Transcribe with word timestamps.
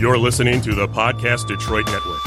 You're 0.00 0.16
listening 0.16 0.60
to 0.62 0.74
the 0.76 0.86
Podcast 0.86 1.48
Detroit 1.48 1.86
Network. 1.86 2.22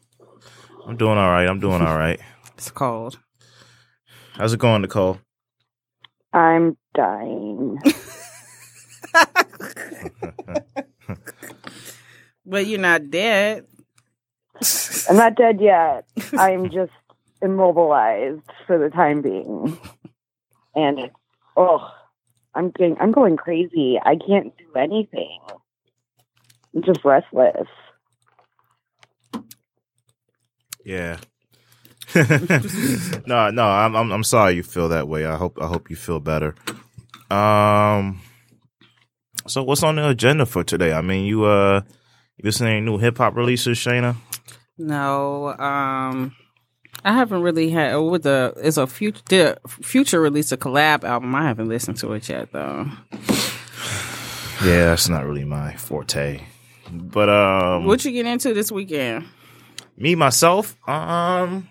I'm 0.86 0.98
doing 0.98 1.16
all 1.16 1.30
right. 1.30 1.48
I'm 1.48 1.60
doing 1.60 1.80
all 1.80 1.96
right. 1.96 2.20
It's 2.58 2.70
cold. 2.70 3.18
How's 4.32 4.52
it 4.54 4.58
going, 4.60 4.80
Nicole? 4.82 5.18
I'm 6.32 6.76
dying. 6.94 7.78
But 12.46 12.66
you're 12.66 12.78
not 12.78 13.10
dead. 13.10 13.66
I'm 15.10 15.16
not 15.16 15.34
dead 15.34 15.60
yet. 15.60 16.06
I'm 16.38 16.70
just 16.70 16.92
immobilized 17.42 18.48
for 18.66 18.78
the 18.78 18.88
time 18.88 19.20
being. 19.20 19.76
And 20.74 21.10
oh, 21.56 21.90
I'm 22.54 22.70
getting, 22.70 22.96
I'm 23.00 23.10
going 23.10 23.36
crazy. 23.36 23.98
I 24.00 24.14
can't 24.16 24.56
do 24.56 24.78
anything. 24.78 25.40
I'm 26.74 26.82
just 26.82 27.04
restless. 27.04 27.66
Yeah. 30.84 31.18
no, 33.26 33.50
no, 33.50 33.64
I'm, 33.66 33.96
I'm 33.96 34.12
I'm 34.12 34.22
sorry 34.22 34.54
you 34.54 34.62
feel 34.62 34.88
that 34.90 35.08
way. 35.08 35.26
I 35.26 35.34
hope 35.36 35.58
I 35.60 35.66
hope 35.66 35.90
you 35.90 35.96
feel 35.96 36.20
better. 36.20 36.54
Um 37.30 38.20
so 39.46 39.62
what's 39.62 39.82
on 39.82 39.96
the 39.96 40.08
agenda 40.08 40.46
for 40.46 40.64
today? 40.64 40.92
I 40.92 41.00
mean, 41.00 41.24
you 41.24 41.44
uh 41.44 41.82
you 42.36 42.42
listening 42.44 42.70
to 42.70 42.76
any 42.76 42.86
new 42.86 42.98
hip 42.98 43.18
hop 43.18 43.34
releases, 43.36 43.78
Shayna? 43.78 44.16
No, 44.78 45.48
um, 45.58 46.34
I 47.04 47.12
haven't 47.12 47.42
really 47.42 47.70
had 47.70 47.96
with 47.96 48.24
the 48.24 48.52
it's 48.56 48.76
a 48.76 48.86
future 48.86 49.22
the 49.28 49.58
future 49.68 50.20
release 50.20 50.52
a 50.52 50.56
collab 50.56 51.04
album. 51.04 51.34
I 51.34 51.42
haven't 51.44 51.68
listened 51.68 51.96
to 51.98 52.12
it 52.12 52.28
yet 52.28 52.52
though. 52.52 52.86
Yeah, 54.64 54.86
that's 54.86 55.10
not 55.10 55.26
really 55.26 55.44
my 55.44 55.76
forte. 55.76 56.40
But 56.90 57.28
um 57.28 57.84
What 57.84 58.02
you 58.06 58.12
get 58.12 58.24
into 58.24 58.54
this 58.54 58.72
weekend? 58.72 59.26
me 59.98 60.14
myself, 60.14 60.76
um 60.88 61.68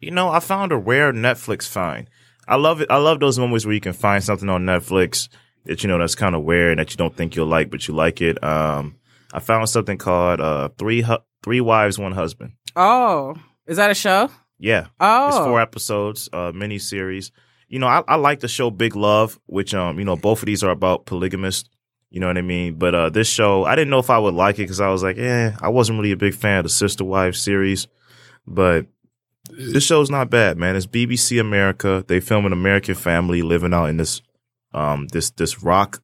you 0.00 0.10
know, 0.10 0.30
I 0.30 0.40
found 0.40 0.72
a 0.72 0.76
rare 0.78 1.12
Netflix 1.12 1.68
find. 1.68 2.08
I 2.46 2.56
love 2.56 2.80
it. 2.80 2.90
I 2.90 2.96
love 2.96 3.20
those 3.20 3.38
moments 3.38 3.66
where 3.66 3.74
you 3.74 3.80
can 3.82 3.92
find 3.92 4.24
something 4.24 4.48
on 4.48 4.64
Netflix 4.64 5.28
that 5.68 5.82
you 5.84 5.88
know 5.88 5.98
that's 5.98 6.14
kind 6.16 6.34
of 6.34 6.42
weird 6.42 6.72
and 6.72 6.80
that 6.80 6.90
you 6.90 6.96
don't 6.96 7.14
think 7.16 7.36
you'll 7.36 7.46
like, 7.46 7.70
but 7.70 7.86
you 7.86 7.94
like 7.94 8.20
it. 8.20 8.42
Um, 8.42 8.96
I 9.32 9.38
found 9.40 9.68
something 9.68 9.98
called 9.98 10.40
uh, 10.40 10.70
three 10.78 11.02
Hu- 11.02 11.18
three 11.44 11.60
wives, 11.60 11.98
one 11.98 12.12
husband. 12.12 12.52
Oh, 12.74 13.36
is 13.66 13.76
that 13.76 13.90
a 13.90 13.94
show? 13.94 14.30
Yeah, 14.58 14.86
Oh, 14.98 15.28
it's 15.28 15.36
four 15.38 15.60
episodes, 15.60 16.28
uh, 16.32 16.50
mini 16.52 16.78
series. 16.80 17.30
You 17.68 17.78
know, 17.78 17.86
I, 17.86 18.02
I 18.08 18.16
like 18.16 18.40
the 18.40 18.48
show 18.48 18.70
Big 18.70 18.96
Love, 18.96 19.38
which 19.46 19.72
um, 19.74 19.98
you 20.00 20.04
know, 20.04 20.16
both 20.16 20.40
of 20.42 20.46
these 20.46 20.64
are 20.64 20.70
about 20.70 21.06
polygamists. 21.06 21.68
You 22.10 22.20
know 22.20 22.26
what 22.26 22.38
I 22.38 22.42
mean? 22.42 22.74
But 22.76 22.94
uh, 22.94 23.10
this 23.10 23.28
show, 23.28 23.64
I 23.64 23.76
didn't 23.76 23.90
know 23.90 23.98
if 23.98 24.08
I 24.10 24.18
would 24.18 24.32
like 24.34 24.56
it 24.56 24.62
because 24.62 24.80
I 24.80 24.88
was 24.88 25.02
like, 25.02 25.18
eh, 25.18 25.52
I 25.60 25.68
wasn't 25.68 25.98
really 25.98 26.12
a 26.12 26.16
big 26.16 26.34
fan 26.34 26.58
of 26.60 26.64
the 26.64 26.70
Sister 26.70 27.04
Wives 27.04 27.38
series. 27.40 27.86
But 28.46 28.86
this 29.50 29.84
show's 29.84 30.10
not 30.10 30.30
bad, 30.30 30.56
man. 30.56 30.74
It's 30.74 30.86
BBC 30.86 31.38
America. 31.38 32.02
They 32.08 32.20
film 32.20 32.46
an 32.46 32.54
American 32.54 32.94
family 32.94 33.42
living 33.42 33.74
out 33.74 33.90
in 33.90 33.98
this 33.98 34.22
um 34.74 35.08
this 35.08 35.30
this 35.30 35.62
rock 35.62 36.02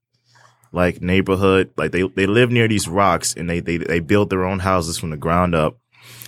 like 0.75 1.01
neighborhood. 1.01 1.71
Like 1.77 1.93
they 1.93 2.03
they 2.03 2.27
live 2.27 2.51
near 2.51 2.69
these 2.69 2.89
rocks 2.89 3.35
and 3.35 3.49
they 3.49 3.61
they 3.61 3.79
they 3.79 4.01
build 4.01 4.29
their 4.29 4.45
own 4.45 4.59
houses 4.59 4.99
from 4.99 5.11
the 5.11 5.17
ground 5.17 5.55
up. 5.55 5.79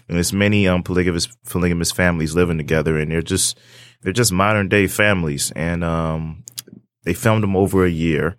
And 0.09 0.17
there's 0.17 0.33
many 0.33 0.69
um 0.69 0.83
polygamous 0.83 1.29
polygamous 1.49 1.93
families 1.93 2.35
living 2.35 2.57
together 2.57 2.99
and 2.99 3.11
they're 3.11 3.23
just 3.23 3.59
they're 4.03 4.13
just 4.13 4.33
modern 4.33 4.69
day 4.69 4.87
families 4.87 5.51
and 5.57 5.83
um 5.83 6.45
they 7.05 7.13
filmed 7.13 7.43
them 7.43 7.57
over 7.57 7.85
a 7.85 7.91
year. 7.91 8.37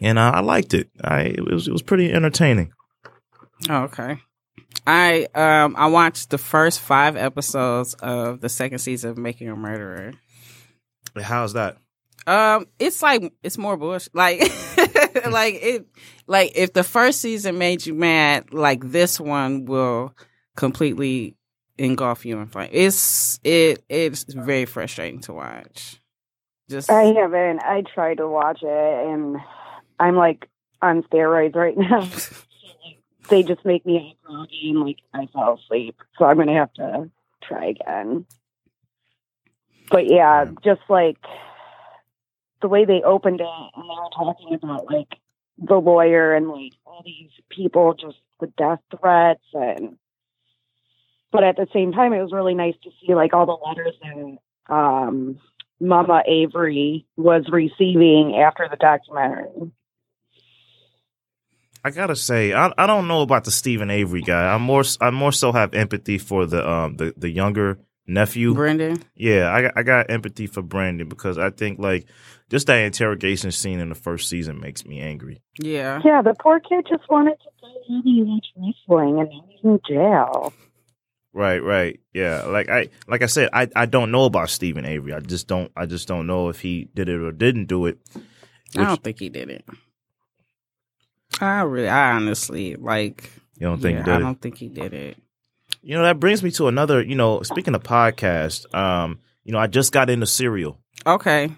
And 0.00 0.18
uh, 0.18 0.32
I 0.34 0.40
liked 0.40 0.74
it. 0.74 0.90
I 1.02 1.20
it 1.22 1.44
was 1.44 1.66
it 1.66 1.72
was 1.72 1.82
pretty 1.82 2.12
entertaining. 2.12 2.72
Oh, 3.70 3.84
okay. 3.84 4.18
I 4.86 5.26
um 5.34 5.74
I 5.78 5.86
watched 5.86 6.30
the 6.30 6.38
first 6.38 6.80
five 6.80 7.16
episodes 7.16 7.94
of 7.94 8.40
the 8.40 8.50
second 8.50 8.78
season 8.78 9.10
of 9.10 9.18
Making 9.18 9.48
a 9.48 9.56
Murderer. 9.56 10.12
How's 11.18 11.54
that? 11.54 11.78
Um, 12.26 12.66
it's 12.78 13.02
like 13.02 13.32
it's 13.42 13.56
more 13.56 13.76
bullshit. 13.76 14.14
Like, 14.14 14.40
like 15.30 15.54
it, 15.62 15.86
like 16.26 16.52
if 16.56 16.72
the 16.72 16.82
first 16.82 17.20
season 17.20 17.58
made 17.58 17.86
you 17.86 17.94
mad, 17.94 18.52
like 18.52 18.90
this 18.90 19.20
one 19.20 19.64
will 19.64 20.12
completely 20.56 21.36
engulf 21.78 22.24
you 22.24 22.38
in 22.38 22.46
flame. 22.46 22.70
It's 22.72 23.38
it 23.44 23.84
it's 23.88 24.24
very 24.32 24.64
frustrating 24.64 25.20
to 25.22 25.34
watch. 25.34 26.00
Just 26.68 26.90
I 26.90 27.04
haven't. 27.04 27.60
I 27.60 27.82
tried 27.82 28.16
to 28.16 28.28
watch 28.28 28.60
it 28.62 29.08
and 29.08 29.36
I'm 30.00 30.16
like 30.16 30.48
on 30.82 31.02
steroids 31.04 31.54
right 31.54 31.76
now. 31.76 32.08
they 33.28 33.42
just 33.42 33.64
make 33.64 33.86
me 33.86 34.16
groggy 34.24 34.70
and 34.70 34.80
like 34.80 34.98
I 35.14 35.26
fall 35.32 35.60
asleep. 35.62 35.96
So 36.18 36.24
I'm 36.24 36.36
gonna 36.36 36.54
have 36.54 36.72
to 36.74 37.10
try 37.42 37.66
again. 37.66 38.26
But 39.90 40.10
yeah, 40.10 40.46
just 40.64 40.80
like 40.88 41.18
the 42.62 42.68
way 42.68 42.84
they 42.84 43.02
opened 43.02 43.40
it 43.40 43.46
and 43.46 43.84
they 43.84 43.88
were 43.88 44.10
talking 44.14 44.54
about 44.54 44.86
like 44.86 45.18
the 45.58 45.76
lawyer 45.76 46.34
and 46.34 46.48
like 46.48 46.72
all 46.84 47.02
these 47.04 47.30
people 47.50 47.94
just 47.94 48.16
the 48.40 48.46
death 48.58 48.80
threats 48.98 49.44
and 49.54 49.96
but 51.32 51.44
at 51.44 51.56
the 51.56 51.66
same 51.72 51.92
time 51.92 52.12
it 52.12 52.22
was 52.22 52.32
really 52.32 52.54
nice 52.54 52.74
to 52.82 52.90
see 53.00 53.14
like 53.14 53.32
all 53.32 53.46
the 53.46 53.68
letters 53.68 53.94
and 54.02 54.38
um 54.68 55.38
Mama 55.80 56.22
Avery 56.26 57.06
was 57.16 57.44
receiving 57.50 58.36
after 58.36 58.66
the 58.70 58.76
documentary. 58.76 59.70
I 61.84 61.90
gotta 61.90 62.16
say, 62.16 62.52
I 62.52 62.72
I 62.76 62.86
don't 62.86 63.06
know 63.06 63.20
about 63.20 63.44
the 63.44 63.50
Steven 63.50 63.90
Avery 63.90 64.22
guy. 64.22 64.52
I 64.52 64.58
more 64.58 64.84
I 65.00 65.10
more 65.10 65.32
so 65.32 65.52
have 65.52 65.74
empathy 65.74 66.18
for 66.18 66.46
the 66.46 66.68
um 66.68 66.96
the, 66.96 67.14
the 67.16 67.30
younger 67.30 67.78
nephew. 68.06 68.54
Brendan. 68.54 69.02
Yeah, 69.14 69.52
I 69.52 69.62
got, 69.62 69.72
I 69.76 69.82
got 69.82 70.10
empathy 70.10 70.46
for 70.46 70.62
Brandon 70.62 71.08
because 71.08 71.38
I 71.38 71.50
think 71.50 71.78
like 71.78 72.06
just 72.50 72.66
that 72.68 72.78
interrogation 72.78 73.50
scene 73.50 73.80
in 73.80 73.88
the 73.88 73.94
first 73.94 74.28
season 74.28 74.60
makes 74.60 74.84
me 74.84 75.00
angry. 75.00 75.42
Yeah. 75.58 76.00
Yeah, 76.04 76.22
the 76.22 76.34
poor 76.38 76.60
kid 76.60 76.86
just 76.88 77.08
wanted 77.10 77.36
to 77.40 77.50
go 77.60 77.68
out 77.68 78.04
and 78.04 78.28
watch 78.28 78.46
wrestling 78.56 79.20
and 79.20 79.28
he's 79.32 79.64
in 79.64 79.80
jail. 79.88 80.52
Right, 81.32 81.58
right. 81.58 82.00
Yeah. 82.14 82.44
Like 82.44 82.68
I 82.70 82.88
like 83.06 83.22
I 83.22 83.26
said, 83.26 83.50
I, 83.52 83.68
I 83.76 83.86
don't 83.86 84.10
know 84.10 84.24
about 84.24 84.48
Steven 84.48 84.86
Avery. 84.86 85.12
I 85.12 85.20
just 85.20 85.46
don't 85.48 85.70
I 85.76 85.86
just 85.86 86.08
don't 86.08 86.26
know 86.26 86.48
if 86.48 86.60
he 86.60 86.88
did 86.94 87.08
it 87.08 87.20
or 87.20 87.32
didn't 87.32 87.66
do 87.66 87.86
it. 87.86 87.98
I 88.76 88.84
don't 88.84 89.02
think 89.02 89.18
he 89.18 89.28
did 89.28 89.50
it. 89.50 89.64
I 91.40 91.62
really, 91.62 91.88
I 91.88 92.12
honestly 92.12 92.76
like. 92.76 93.30
You 93.58 93.66
don't 93.66 93.80
think 93.80 93.98
yeah, 93.98 94.00
he 94.00 94.04
did 94.04 94.14
I 94.14 94.16
it? 94.16 94.20
don't 94.20 94.40
think 94.40 94.58
he 94.58 94.68
did 94.68 94.94
it. 94.94 95.18
You 95.82 95.96
know, 95.96 96.02
that 96.02 96.20
brings 96.20 96.42
me 96.42 96.50
to 96.52 96.68
another, 96.68 97.02
you 97.02 97.14
know, 97.14 97.42
speaking 97.42 97.74
of 97.74 97.82
podcast, 97.82 98.72
um, 98.74 99.20
you 99.44 99.52
know, 99.52 99.58
I 99.58 99.66
just 99.66 99.92
got 99.92 100.10
into 100.10 100.26
Serial. 100.26 100.78
Okay. 101.06 101.50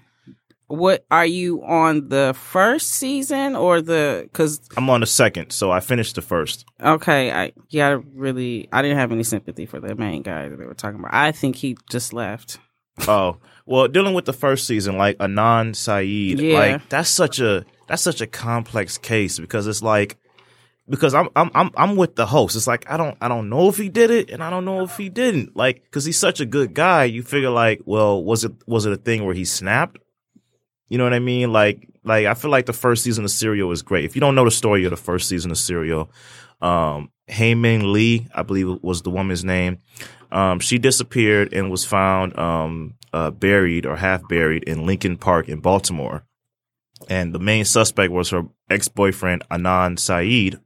What 0.69 1.05
are 1.11 1.27
you 1.27 1.65
on 1.65 2.09
the 2.11 2.35
first 2.39 2.89
season 2.93 3.57
or 3.57 3.81
the? 3.81 4.21
Because 4.25 4.61
I'm 4.77 4.89
on 4.91 5.01
the 5.01 5.07
second, 5.07 5.51
so 5.51 5.71
I 5.71 5.81
finished 5.81 6.15
the 6.15 6.23
first. 6.23 6.65
okay, 6.81 7.33
I 7.33 7.53
yeah, 7.71 7.89
I 7.89 7.93
really, 8.15 8.69
I 8.73 8.83
didn't 8.83 8.99
have 8.99 9.11
any 9.11 9.25
sympathy 9.25 9.65
for 9.67 9.81
the 9.81 9.95
main 9.95 10.23
guy 10.23 10.49
that 10.49 10.57
they 10.59 10.65
were 10.67 10.75
talking 10.75 11.01
about. 11.01 11.15
I 11.15 11.33
think 11.33 11.57
he 11.57 11.77
just 11.91 12.13
left. 12.13 12.59
Oh, 13.07 13.37
well, 13.65 13.87
dealing 13.87 14.13
with 14.13 14.25
the 14.25 14.33
first 14.33 14.67
season, 14.67 14.99
like 14.99 15.17
Anan 15.21 15.73
Saeed, 15.75 16.41
Yeah. 16.41 16.59
like 16.59 16.89
that's 16.89 17.09
such 17.09 17.39
a 17.39 17.65
that's 17.87 18.03
such 18.03 18.21
a 18.21 18.27
complex 18.27 18.99
case 18.99 19.39
because 19.39 19.69
it's 19.69 19.83
like 19.83 20.17
because 20.89 21.15
I'm 21.15 21.29
I'm 21.37 21.49
I'm 21.55 21.71
I'm 21.77 21.95
with 21.97 22.17
the 22.17 22.27
host. 22.27 22.57
It's 22.57 22.67
like 22.67 22.91
I 22.91 22.97
don't 22.97 23.17
I 23.21 23.29
don't 23.29 23.49
know 23.49 23.69
if 23.69 23.77
he 23.77 23.89
did 23.89 24.11
it 24.11 24.31
and 24.31 24.43
I 24.43 24.51
don't 24.51 24.65
know 24.65 24.83
if 24.83 24.97
he 24.97 25.09
didn't. 25.11 25.57
Like 25.57 25.85
because 25.85 26.05
he's 26.07 26.19
such 26.19 26.41
a 26.41 26.45
good 26.45 26.75
guy, 26.75 27.05
you 27.05 27.23
figure 27.23 27.51
like, 27.51 27.81
well, 27.85 28.23
was 28.25 28.43
it 28.45 28.53
was 28.67 28.85
it 28.85 28.93
a 28.93 28.97
thing 28.97 29.25
where 29.25 29.35
he 29.35 29.45
snapped? 29.45 29.99
You 30.89 30.99
know 30.99 31.05
what 31.05 31.15
I 31.15 31.19
mean? 31.19 31.53
Like 31.53 31.89
like 32.05 32.27
I 32.27 32.35
feel 32.35 32.51
like 32.51 32.67
the 32.67 32.73
first 32.73 33.05
season 33.05 33.25
of 33.25 33.31
Serial 33.31 33.71
is 33.73 33.83
great. 33.83 34.05
If 34.05 34.15
you 34.15 34.21
don't 34.21 34.35
know 34.35 34.45
the 34.45 34.51
story 34.51 34.85
of 34.85 34.91
the 34.91 34.97
first 34.97 35.29
season 35.29 35.51
of 35.51 35.59
Serial, 35.59 36.11
um, 36.61 37.11
Hae 37.27 37.55
Min 37.55 37.93
Lee, 37.93 38.27
I 38.35 38.43
believe 38.43 38.83
was 38.83 39.03
the 39.03 39.11
woman's 39.11 39.45
name. 39.45 39.79
Um, 40.31 40.61
she 40.61 40.79
disappeared 40.79 41.53
and 41.53 41.71
was 41.71 41.85
found 41.85 42.39
um, 42.39 42.95
uh, 43.13 43.31
buried 43.31 43.87
or 43.87 43.97
half 43.97 44.27
buried 44.29 44.65
in 44.65 44.87
Lincoln 44.87 45.17
Park 45.17 45.49
in 45.49 45.61
Baltimore. 45.61 46.25
And 47.09 47.35
the 47.35 47.39
main 47.39 47.65
suspect 47.65 48.13
was 48.13 48.31
her 48.31 48.43
ex 48.69 48.89
boyfriend 48.89 49.45
Anand 49.51 49.99
Saeed, 49.99 50.59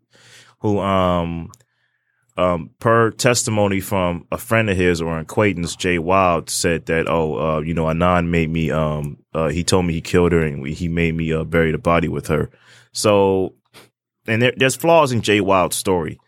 who 0.60 0.78
um 0.78 1.50
um, 2.36 2.70
per 2.78 3.10
testimony 3.10 3.80
from 3.80 4.26
a 4.32 4.38
friend 4.38 4.70
of 4.70 4.76
his 4.76 5.02
or 5.02 5.14
an 5.14 5.20
acquaintance, 5.20 5.76
Jay 5.76 5.98
Wild 5.98 6.48
said 6.48 6.86
that, 6.86 7.08
oh, 7.08 7.38
uh, 7.38 7.60
you 7.60 7.74
know, 7.74 7.88
Anon 7.90 8.30
made 8.30 8.50
me, 8.50 8.70
um, 8.70 9.19
uh, 9.34 9.49
he 9.49 9.64
told 9.64 9.87
me 9.87 9.94
he 9.94 10.00
killed 10.00 10.32
her 10.32 10.43
and 10.43 10.62
we, 10.62 10.75
he 10.75 10.88
made 10.88 11.14
me 11.14 11.32
uh, 11.32 11.44
bury 11.44 11.73
the 11.73 11.79
body 11.79 12.08
with 12.08 12.26
her. 12.29 12.50
So, 12.93 13.55
and 14.26 14.43
there, 14.43 14.52
there's 14.56 14.76
flaws 14.76 15.12
in 15.12 15.23
Jay 15.23 15.40
Wild's 15.40 15.76
story. 15.76 16.19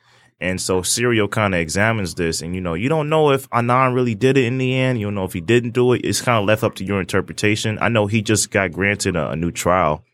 And 0.41 0.61
so 0.61 0.83
Serial 0.83 1.29
kind 1.29 1.55
of 1.55 1.61
examines 1.61 2.17
this, 2.17 2.43
and 2.43 2.55
you 2.55 2.61
know, 2.61 2.75
you 2.75 2.89
don't 2.89 3.09
know 3.09 3.31
if 3.31 3.49
Anon 3.53 3.95
really 3.95 4.15
did 4.17 4.37
it 4.37 4.45
in 4.45 4.59
the 4.59 4.75
end. 4.75 4.99
You 4.99 5.07
don't 5.07 5.15
know 5.15 5.25
if 5.25 5.33
he 5.33 5.41
didn't 5.41 5.71
do 5.71 5.93
it. 5.93 6.03
It's 6.05 6.21
kind 6.21 6.39
of 6.39 6.45
left 6.45 6.65
up 6.65 6.75
to 6.75 6.85
your 6.85 7.01
interpretation. 7.01 7.79
I 7.81 7.89
know 7.89 8.09
he 8.09 8.21
just 8.21 8.51
got 8.51 8.73
granted 8.73 9.17
a, 9.17 9.31
a 9.31 9.37
new 9.37 9.53
trial, 9.53 10.05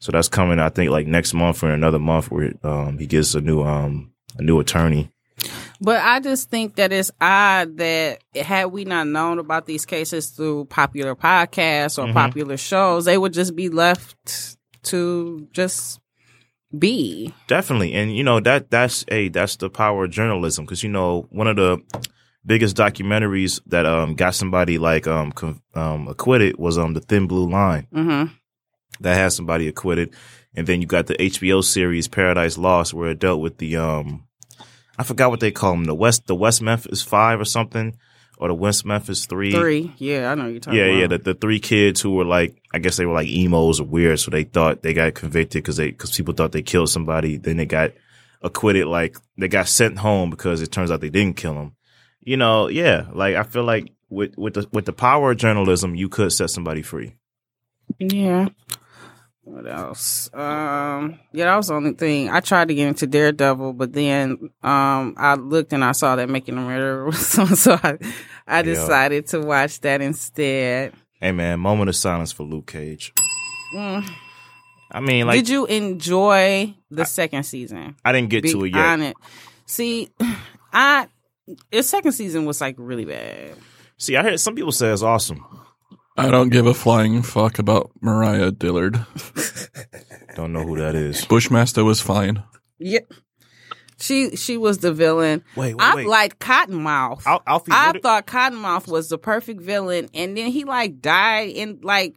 so 0.00 0.10
that's 0.10 0.28
coming. 0.28 0.58
I 0.58 0.70
think 0.70 0.90
like 0.90 1.06
next 1.06 1.34
month 1.34 1.62
or 1.62 1.70
another 1.70 1.98
month, 1.98 2.30
where 2.30 2.54
um, 2.64 2.98
he 2.98 3.06
gets 3.06 3.34
a 3.34 3.40
new 3.42 3.62
um 3.62 4.10
a 4.38 4.42
new 4.42 4.58
attorney. 4.58 5.12
But 5.80 6.02
I 6.02 6.18
just 6.20 6.50
think 6.50 6.74
that 6.76 6.92
it's 6.92 7.10
odd 7.20 7.76
that 7.78 8.18
had 8.34 8.66
we 8.66 8.84
not 8.84 9.06
known 9.06 9.38
about 9.38 9.66
these 9.66 9.86
cases 9.86 10.30
through 10.30 10.64
popular 10.66 11.14
podcasts 11.14 11.98
or 12.02 12.06
Mhm. 12.08 12.14
popular 12.14 12.56
shows, 12.56 13.04
they 13.04 13.16
would 13.18 13.32
just 13.32 13.54
be 13.54 13.68
left 13.68 14.56
to 14.84 15.46
just 15.52 16.00
be. 16.76 17.32
Definitely, 17.46 17.94
and 17.94 18.14
you 18.16 18.22
know 18.24 18.40
that 18.40 18.70
that's 18.70 19.04
a 19.08 19.28
that's 19.28 19.56
the 19.56 19.70
power 19.70 20.04
of 20.04 20.10
journalism 20.10 20.64
because 20.64 20.82
you 20.82 20.88
know 20.90 21.26
one 21.30 21.46
of 21.46 21.56
the 21.56 21.78
biggest 22.44 22.76
documentaries 22.76 23.60
that 23.66 23.86
um 23.86 24.14
got 24.14 24.34
somebody 24.34 24.78
like 24.78 25.06
um 25.06 25.32
con- 25.32 25.60
um 25.74 26.08
acquitted 26.08 26.56
was 26.58 26.76
um 26.78 26.94
the 26.94 27.00
Thin 27.00 27.26
Blue 27.26 27.48
Line. 27.48 27.86
hmm 27.92 28.24
that 29.00 29.14
has 29.14 29.36
somebody 29.36 29.68
acquitted. 29.68 30.12
And 30.56 30.66
then 30.66 30.80
you 30.80 30.86
got 30.88 31.06
the 31.06 31.14
HBO 31.14 31.62
series 31.62 32.08
Paradise 32.08 32.58
Lost, 32.58 32.92
where 32.94 33.10
it 33.10 33.20
dealt 33.20 33.40
with 33.40 33.58
the 33.58 33.76
um, 33.76 34.24
I 34.98 35.04
forgot 35.04 35.30
what 35.30 35.40
they 35.40 35.50
call 35.52 35.72
them, 35.72 35.84
the 35.84 35.94
West, 35.94 36.26
the 36.26 36.34
West 36.34 36.60
Memphis 36.60 37.02
Five 37.02 37.40
or 37.40 37.44
something, 37.44 37.96
or 38.36 38.48
the 38.48 38.54
West 38.54 38.84
Memphis 38.84 39.26
Three. 39.26 39.52
Three. 39.52 39.94
Yeah, 39.98 40.30
I 40.30 40.34
know 40.34 40.44
what 40.44 40.50
you're 40.50 40.60
talking 40.60 40.78
Yeah, 40.78 40.86
about. 40.86 40.98
yeah, 41.00 41.06
the, 41.08 41.18
the 41.18 41.34
three 41.34 41.60
kids 41.60 42.00
who 42.00 42.10
were 42.14 42.24
like, 42.24 42.60
I 42.74 42.78
guess 42.78 42.96
they 42.96 43.06
were 43.06 43.14
like 43.14 43.28
emos 43.28 43.80
or 43.80 43.84
weird, 43.86 44.18
so 44.20 44.30
they 44.30 44.44
thought 44.44 44.82
they 44.82 44.94
got 44.94 45.14
convicted 45.14 45.62
because 45.62 45.76
they 45.76 45.90
because 45.90 46.10
people 46.16 46.34
thought 46.34 46.52
they 46.52 46.62
killed 46.62 46.90
somebody. 46.90 47.36
Then 47.36 47.56
they 47.58 47.66
got 47.66 47.92
acquitted, 48.42 48.86
like 48.86 49.16
they 49.36 49.48
got 49.48 49.68
sent 49.68 49.98
home 49.98 50.30
because 50.30 50.60
it 50.62 50.72
turns 50.72 50.90
out 50.90 51.00
they 51.00 51.10
didn't 51.10 51.36
kill 51.36 51.54
them. 51.54 51.76
You 52.20 52.36
know, 52.36 52.68
yeah, 52.68 53.06
like 53.12 53.36
I 53.36 53.42
feel 53.44 53.64
like 53.64 53.92
with 54.10 54.36
with 54.36 54.54
the 54.54 54.68
with 54.72 54.84
the 54.86 54.92
power 54.92 55.30
of 55.30 55.36
journalism, 55.38 55.94
you 55.94 56.08
could 56.08 56.32
set 56.32 56.50
somebody 56.50 56.82
free. 56.82 57.14
Yeah. 57.98 58.48
What 59.48 59.66
else? 59.66 60.28
Um, 60.34 61.18
yeah, 61.32 61.46
that 61.46 61.56
was 61.56 61.68
the 61.68 61.74
only 61.74 61.92
thing. 61.94 62.28
I 62.28 62.40
tried 62.40 62.68
to 62.68 62.74
get 62.74 62.86
into 62.86 63.06
Daredevil, 63.06 63.72
but 63.72 63.94
then 63.94 64.50
um, 64.62 65.14
I 65.16 65.36
looked 65.36 65.72
and 65.72 65.82
I 65.82 65.92
saw 65.92 66.16
that 66.16 66.28
Making 66.28 66.58
a 66.58 66.60
Murderer 66.60 67.04
was 67.06 67.38
on, 67.38 67.56
so 67.56 67.78
I, 67.82 67.98
I 68.46 68.62
decided 68.62 69.26
to 69.28 69.40
watch 69.40 69.80
that 69.80 70.02
instead. 70.02 70.92
Hey 71.14 71.32
man, 71.32 71.60
moment 71.60 71.88
of 71.88 71.96
silence 71.96 72.30
for 72.30 72.42
Luke 72.42 72.66
Cage. 72.66 73.14
Mm. 73.74 74.08
I 74.90 75.00
mean, 75.00 75.26
like 75.26 75.36
Did 75.36 75.48
you 75.48 75.64
enjoy 75.66 76.74
the 76.90 77.04
second 77.04 77.44
season? 77.44 77.96
I 78.04 78.12
didn't 78.12 78.28
get 78.28 78.42
Be 78.42 78.52
to 78.52 78.64
it 78.64 78.74
yet. 78.74 78.84
honest. 78.84 79.16
See, 79.64 80.10
I 80.72 81.08
the 81.70 81.82
second 81.82 82.12
season 82.12 82.44
was 82.44 82.60
like 82.60 82.74
really 82.78 83.06
bad. 83.06 83.56
See, 83.96 84.14
I 84.14 84.22
heard 84.22 84.40
some 84.40 84.54
people 84.54 84.72
say 84.72 84.88
it's 84.92 85.02
awesome. 85.02 85.44
I 86.18 86.30
don't 86.30 86.48
give 86.50 86.66
a 86.66 86.74
flying 86.74 87.22
fuck 87.22 87.58
about 87.58 87.90
Mariah 88.00 88.50
Dillard. 88.50 89.04
Don't 90.34 90.52
know 90.52 90.62
who 90.64 90.76
that 90.78 90.94
is. 90.94 91.24
Bushmaster 91.24 91.84
was 91.84 92.00
fine. 92.00 92.42
Yeah, 92.78 93.00
she 93.98 94.36
she 94.36 94.56
was 94.56 94.78
the 94.78 94.92
villain. 94.92 95.42
Wait, 95.56 95.74
wait, 95.74 95.82
I 95.84 95.94
wait. 95.96 96.06
liked 96.06 96.38
Cottonmouth. 96.38 97.26
Al- 97.26 97.42
Alfie, 97.46 97.72
I 97.72 97.92
did- 97.92 98.02
thought 98.02 98.26
Cottonmouth 98.26 98.86
was 98.86 99.08
the 99.08 99.18
perfect 99.18 99.60
villain, 99.60 100.08
and 100.14 100.36
then 100.36 100.50
he 100.52 100.64
like 100.64 101.00
died 101.00 101.48
in 101.50 101.80
like 101.82 102.14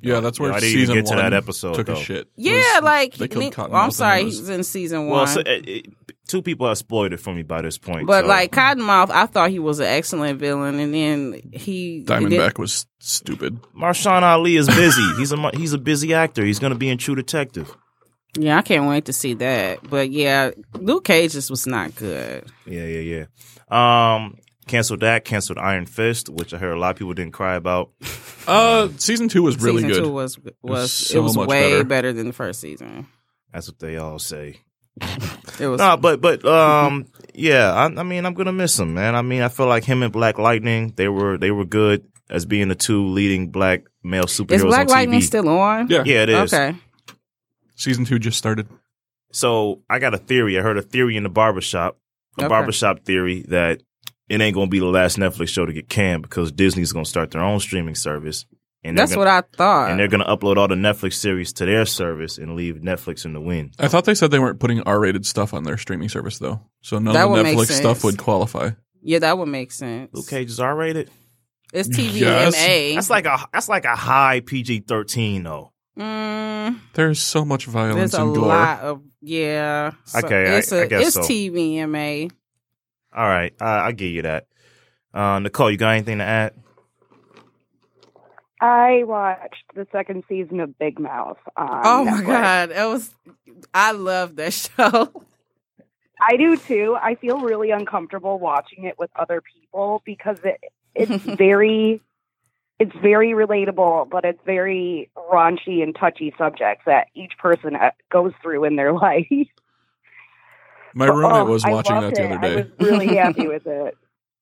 Yeah, 0.00 0.18
that's 0.20 0.40
where 0.40 0.50
Yo, 0.50 0.56
I 0.56 0.60
season 0.60 0.96
get 0.96 1.06
to 1.06 1.10
one 1.14 1.18
that 1.18 1.32
episode, 1.32 1.74
took 1.74 1.86
though. 1.86 1.92
a 1.92 1.96
shit. 1.96 2.28
yeah, 2.36 2.76
Was- 2.76 2.82
like 2.82 3.14
they 3.14 3.28
killed 3.28 3.52
Cottonmouth 3.54 3.68
oh, 3.70 3.76
I'm 3.76 3.90
sorry, 3.92 4.18
it 4.18 4.22
he 4.22 4.26
was- 4.26 4.40
was 4.40 4.48
in 4.50 4.64
season 4.64 5.06
well, 5.06 5.18
one. 5.20 5.28
so, 5.28 5.40
it, 5.40 5.68
it, 5.68 5.86
two 6.30 6.42
people 6.42 6.68
have 6.68 6.78
spoiled 6.78 7.12
it 7.12 7.18
for 7.18 7.34
me 7.34 7.42
by 7.42 7.60
this 7.60 7.76
point. 7.76 8.06
but 8.06 8.22
so- 8.22 8.28
like 8.28 8.52
Cottonmouth, 8.52 9.10
I 9.10 9.26
thought 9.26 9.50
he 9.50 9.58
was 9.58 9.80
an 9.80 9.86
excellent 9.86 10.38
villain, 10.38 10.78
and 10.78 10.94
then 10.94 11.40
he 11.52 12.04
Diamondback 12.06 12.58
was 12.58 12.86
stupid. 13.00 13.60
Mahershala 13.76 14.22
Ali 14.22 14.56
is 14.56 14.68
busy. 14.68 15.02
he's 15.18 15.32
a 15.32 15.50
he's 15.56 15.72
a 15.72 15.78
busy 15.78 16.14
actor. 16.14 16.44
He's 16.44 16.58
going 16.60 16.72
to 16.72 16.78
be 16.78 16.88
in 16.88 16.98
True 16.98 17.16
Detective. 17.16 17.74
Yeah, 18.38 18.58
I 18.58 18.62
can't 18.62 18.88
wait 18.88 19.06
to 19.06 19.12
see 19.12 19.34
that. 19.34 19.80
But 19.90 20.10
yeah, 20.10 20.52
Luke 20.74 21.04
Cage 21.04 21.32
just 21.32 21.50
was 21.50 21.66
not 21.66 21.96
good. 21.96 22.44
Yeah, 22.64 22.84
yeah, 22.86 23.26
yeah. 23.70 24.14
Um, 24.14 24.38
canceled 24.68 25.00
that. 25.00 25.24
Canceled 25.24 25.58
Iron 25.58 25.84
Fist, 25.84 26.28
which 26.28 26.54
I 26.54 26.58
heard 26.58 26.76
a 26.76 26.78
lot 26.78 26.90
of 26.90 26.96
people 26.96 27.12
didn't 27.14 27.32
cry 27.32 27.56
about. 27.56 27.90
Uh, 28.46 28.88
season 28.98 29.28
two 29.28 29.42
was 29.42 29.60
really 29.60 29.82
season 29.82 29.90
good. 29.90 30.04
two 30.04 30.12
was 30.12 30.38
was 30.62 30.92
so 30.92 31.18
it 31.18 31.22
was 31.22 31.36
much 31.36 31.48
way 31.48 31.72
better. 31.72 31.84
better. 31.84 32.12
than 32.12 32.28
the 32.28 32.32
first 32.32 32.60
season. 32.60 33.08
That's 33.52 33.66
what 33.66 33.80
they 33.80 33.96
all 33.96 34.20
say. 34.20 34.60
It 35.58 35.66
was 35.66 35.78
No, 35.78 35.96
but 35.96 36.20
but 36.20 36.44
um, 36.44 37.06
yeah. 37.34 37.72
I, 37.72 37.84
I 37.84 38.02
mean, 38.02 38.24
I'm 38.24 38.34
gonna 38.34 38.52
miss 38.52 38.78
him, 38.78 38.94
man. 38.94 39.14
I 39.14 39.22
mean, 39.22 39.42
I 39.42 39.48
feel 39.48 39.66
like 39.66 39.84
him 39.84 40.02
and 40.02 40.12
Black 40.12 40.38
Lightning, 40.38 40.92
they 40.96 41.08
were 41.08 41.38
they 41.38 41.50
were 41.50 41.64
good 41.64 42.04
as 42.28 42.44
being 42.46 42.68
the 42.68 42.74
two 42.74 43.06
leading 43.08 43.50
black 43.50 43.82
male 44.02 44.24
superheroes 44.24 44.54
is 44.56 44.62
Black 44.64 44.86
on 44.86 44.92
Lightning 44.92 45.20
TV. 45.20 45.24
still 45.24 45.48
on? 45.48 45.88
yeah. 45.88 46.02
yeah, 46.06 46.22
it 46.22 46.28
is. 46.28 46.54
Okay. 46.54 46.76
season 47.76 48.04
two 48.04 48.18
just 48.18 48.38
started. 48.38 48.68
So 49.32 49.82
I 49.88 49.98
got 49.98 50.14
a 50.14 50.18
theory. 50.18 50.58
I 50.58 50.62
heard 50.62 50.78
a 50.78 50.82
theory 50.82 51.16
in 51.16 51.22
the 51.22 51.28
barbershop, 51.28 51.96
a 52.38 52.42
Okay. 52.42 52.48
barbershop 52.48 53.04
theory 53.04 53.42
that 53.48 53.82
it 54.28 54.40
ain't 54.40 54.54
gonna 54.54 54.68
be 54.68 54.78
the 54.78 54.86
last 54.86 55.18
Netflix 55.18 55.48
show 55.48 55.66
to 55.66 55.72
get 55.72 55.88
canned 55.88 56.22
because 56.22 56.52
Disney's 56.52 56.92
gonna 56.92 57.04
start 57.04 57.30
their 57.32 57.42
own 57.42 57.60
streaming 57.60 57.94
service. 57.94 58.44
And 58.82 58.96
That's 58.96 59.10
gonna, 59.14 59.18
what 59.18 59.28
I 59.28 59.42
thought. 59.56 59.90
and 59.90 60.00
they're 60.00 60.08
gonna 60.08 60.24
upload 60.24 60.56
all 60.56 60.66
the 60.68 60.74
Netflix 60.74 61.14
series 61.14 61.52
to 61.54 61.66
their 61.66 61.84
service 61.84 62.38
and 62.38 62.56
leave 62.56 62.76
Netflix 62.76 63.24
in 63.26 63.34
the 63.34 63.40
wind. 63.40 63.74
I 63.78 63.88
thought 63.88 64.06
they 64.06 64.14
said 64.14 64.30
they 64.30 64.38
weren't 64.38 64.58
putting 64.58 64.80
R-rated 64.82 65.26
stuff 65.26 65.52
on 65.52 65.64
their 65.64 65.76
streaming 65.76 66.08
service 66.08 66.38
though, 66.38 66.62
so 66.80 66.98
none 66.98 67.12
That 67.14 67.24
of 67.24 67.30
would 67.32 67.38
the 67.40 67.42
make 67.44 67.56
Netflix 67.58 67.66
sense. 67.66 67.78
stuff 67.80 68.04
would 68.04 68.16
qualify. 68.16 68.70
yeah, 69.02 69.18
that 69.18 69.36
would 69.36 69.48
make 69.48 69.70
sense. 69.72 70.08
Luke 70.14 70.26
Cage 70.28 70.48
is 70.48 70.58
R 70.60 70.74
rated. 70.74 71.10
It's 71.74 71.88
Yes. 71.96 72.56
TVMA. 72.56 72.94
That's 72.94 73.10
like 73.10 73.26
a 73.26 73.38
that's 73.52 73.68
like 73.68 73.84
a 73.84 73.94
high 73.94 74.40
PG 74.40 74.80
thirteen 74.88 75.42
though. 75.42 75.72
Mm, 75.98 76.78
There's 76.94 77.20
so 77.20 77.44
much 77.44 77.66
violence 77.66 78.12
there's 78.12 78.14
a 78.14 78.22
and 78.24 78.34
gore. 78.34 78.46
lot 78.48 78.80
of 78.80 79.02
yeah. 79.20 79.90
Okay, 80.14 80.54
I- 80.54 80.56
it's 80.56 80.72
a, 80.72 80.82
I 80.82 80.86
guess 80.86 81.06
it's 81.08 81.14
so. 81.16 81.22
TVMA. 81.32 82.30
All 83.14 83.28
right, 83.28 83.52
I 83.60 83.66
I'll 83.66 83.92
give 83.92 84.10
you 84.10 84.22
that. 84.22 84.46
Uh, 85.12 85.38
Nicole, 85.40 85.70
you 85.70 85.76
got 85.76 85.90
anything 85.90 86.18
to 86.18 86.24
add? 86.24 86.54
I 88.60 89.04
watched 89.04 89.64
the 89.74 89.86
second 89.92 90.24
season 90.28 90.60
of 90.60 90.78
Big 90.78 90.98
Mouth. 90.98 91.38
On 91.56 91.80
Oh 91.84 92.04
my 92.04 92.22
Netflix. 92.22 92.26
god, 92.26 92.70
it 92.70 92.88
was. 92.88 93.14
I 93.72 93.92
love 93.92 94.36
that 94.36 94.52
show. 94.52 95.24
I 96.22 96.36
do 96.36 96.56
too. 96.56 96.96
I 97.00 97.14
feel 97.14 97.40
really 97.40 97.70
uncomfortable 97.70 98.38
watching 98.38 98.84
it 98.84 98.98
with 98.98 99.10
other 99.16 99.40
people 99.42 100.02
because 100.04 100.36
it 100.44 100.60
it's 100.94 101.24
very 101.38 102.02
it's 102.78 102.92
very 103.02 103.28
relatable, 103.30 104.08
but 104.10 104.24
it's 104.24 104.40
very 104.44 105.10
raunchy 105.16 105.82
and 105.82 105.94
touchy 105.98 106.34
subjects 106.38 106.84
that 106.86 107.08
each 107.14 107.32
person 107.38 107.76
uh, 107.76 107.90
goes 108.10 108.32
through 108.42 108.64
in 108.64 108.76
their 108.76 108.92
life. 109.06 109.26
My 110.94 111.06
roommate 111.06 111.32
Oh, 111.32 111.44
was 111.46 111.64
I 111.64 111.70
watching 111.72 112.00
that 112.00 112.14
the 112.14 112.24
it. 112.24 112.26
other 112.26 112.38
day, 112.38 112.52
I 112.52 112.56
was 112.56 112.66
really 112.78 113.14
happy 113.16 113.46
with 113.46 113.66
it. 113.66 113.96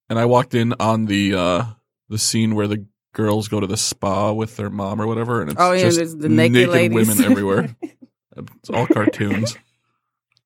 and 0.08 0.18
I 0.18 0.25
walked 0.25 0.54
in 0.54 0.75
on 0.80 1.06
the 1.06 1.34
uh, 1.34 1.64
the 2.08 2.18
scene 2.18 2.54
where 2.54 2.66
the 2.66 2.87
girls 3.12 3.48
go 3.48 3.60
to 3.60 3.66
the 3.66 3.76
spa 3.76 4.32
with 4.32 4.56
their 4.56 4.70
mom 4.70 5.00
or 5.00 5.06
whatever, 5.06 5.40
and 5.42 5.50
it's 5.52 5.60
Oh, 5.60 5.72
yeah, 5.72 5.90
just 5.90 6.20
the 6.20 6.28
naked 6.28 6.68
ladies. 6.68 6.94
women 7.08 7.24
everywhere. 7.24 7.76
it's 8.36 8.70
all 8.70 8.86
cartoons. 8.86 9.56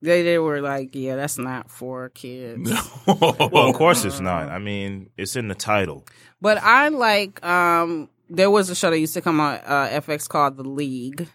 They 0.01 0.23
they 0.23 0.39
were 0.39 0.61
like, 0.61 0.91
yeah, 0.95 1.15
that's 1.17 1.39
not 1.39 1.71
for 1.71 2.09
kids. 2.09 2.71
Well, 3.07 3.69
of 3.69 3.75
course 3.77 4.05
it's 4.05 4.19
not. 4.21 4.49
I 4.49 4.59
mean, 4.59 5.11
it's 5.17 5.37
in 5.37 5.49
the 5.49 5.55
title. 5.55 6.05
But 6.41 6.59
I 6.59 6.89
like. 6.89 7.45
um 7.45 8.09
There 8.29 8.51
was 8.51 8.69
a 8.71 8.75
show 8.75 8.91
that 8.91 8.99
used 8.99 9.15
to 9.15 9.21
come 9.21 9.39
on 9.41 9.61
uh, 9.65 9.89
FX 10.03 10.29
called 10.29 10.57
The 10.57 10.65
League, 10.65 11.29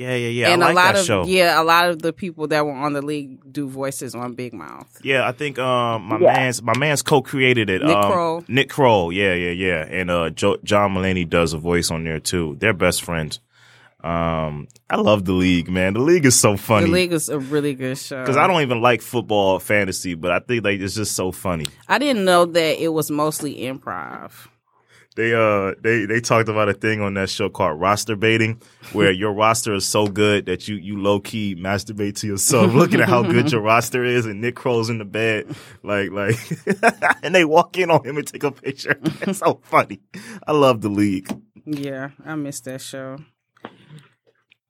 Yeah, 0.00 0.14
yeah, 0.14 0.28
yeah. 0.28 0.48
and 0.54 0.62
I 0.64 0.68
like 0.68 0.72
a 0.72 0.76
lot 0.76 0.92
that 0.94 1.00
of 1.00 1.06
show. 1.06 1.24
yeah, 1.26 1.60
a 1.60 1.64
lot 1.64 1.90
of 1.90 2.00
the 2.00 2.12
people 2.12 2.46
that 2.48 2.64
were 2.64 2.72
on 2.72 2.94
the 2.94 3.02
League 3.02 3.52
do 3.52 3.68
voices 3.68 4.14
on 4.14 4.32
Big 4.32 4.54
Mouth. 4.54 4.88
Yeah, 5.02 5.28
I 5.28 5.32
think 5.32 5.58
um 5.58 6.04
my 6.04 6.18
Yeah. 6.18 6.32
man's 6.32 6.62
my 6.62 6.76
man's 6.78 7.02
co-created 7.02 7.68
it. 7.68 7.82
Nick 7.82 7.96
um, 7.96 8.12
Kroll. 8.12 8.44
Nick 8.48 8.70
Kroll, 8.70 9.12
yeah, 9.12 9.34
yeah, 9.34 9.50
yeah, 9.50 9.84
and 9.98 10.10
uh 10.10 10.30
jo- 10.30 10.56
John 10.64 10.94
Mulaney 10.94 11.28
does 11.28 11.52
a 11.52 11.58
voice 11.58 11.90
on 11.90 12.04
there 12.04 12.18
too. 12.20 12.56
They're 12.60 12.72
best 12.72 13.02
friends. 13.02 13.40
Um, 14.02 14.66
I 14.88 14.96
love 14.96 15.26
the 15.26 15.34
league, 15.34 15.68
man. 15.68 15.92
The 15.92 16.00
league 16.00 16.24
is 16.24 16.38
so 16.40 16.56
funny 16.56 16.86
The 16.86 16.92
League 16.92 17.12
is 17.12 17.28
a 17.28 17.38
really 17.38 17.74
good 17.74 17.98
show 17.98 18.20
because 18.22 18.38
I 18.38 18.46
don't 18.46 18.62
even 18.62 18.80
like 18.80 19.02
football 19.02 19.58
fantasy, 19.58 20.14
but 20.14 20.30
I 20.32 20.38
think 20.38 20.64
like 20.64 20.80
it's 20.80 20.94
just 20.94 21.14
so 21.14 21.30
funny. 21.32 21.66
I 21.86 21.98
didn't 21.98 22.24
know 22.24 22.46
that 22.46 22.82
it 22.82 22.88
was 22.88 23.10
mostly 23.10 23.56
improv. 23.56 24.32
They 25.20 25.34
uh 25.34 25.74
they 25.82 26.06
they 26.06 26.20
talked 26.20 26.48
about 26.48 26.70
a 26.70 26.72
thing 26.72 27.02
on 27.02 27.12
that 27.14 27.28
show 27.28 27.50
called 27.50 27.78
roster 27.78 28.16
baiting, 28.16 28.62
where 28.92 29.10
your 29.12 29.32
roster 29.34 29.74
is 29.74 29.86
so 29.86 30.06
good 30.06 30.46
that 30.46 30.66
you 30.66 30.76
you 30.76 30.98
low 30.98 31.20
key 31.20 31.54
masturbate 31.54 32.16
to 32.20 32.26
yourself, 32.26 32.72
looking 32.74 33.00
at 33.02 33.08
how 33.08 33.22
good 33.22 33.52
your 33.52 33.60
roster 33.60 34.02
is, 34.02 34.24
and 34.24 34.40
Nick 34.40 34.56
Kroll's 34.56 34.88
in 34.88 34.96
the 34.96 35.04
bed, 35.04 35.54
like 35.82 36.10
like, 36.10 36.36
and 37.22 37.34
they 37.34 37.44
walk 37.44 37.76
in 37.76 37.90
on 37.90 38.02
him 38.02 38.16
and 38.16 38.26
take 38.26 38.44
a 38.44 38.50
picture. 38.50 38.98
It's 39.20 39.40
so 39.40 39.60
funny. 39.64 40.00
I 40.46 40.52
love 40.52 40.80
the 40.80 40.88
league. 40.88 41.28
Yeah, 41.66 42.10
I 42.24 42.34
missed 42.36 42.64
that 42.64 42.80
show. 42.80 43.18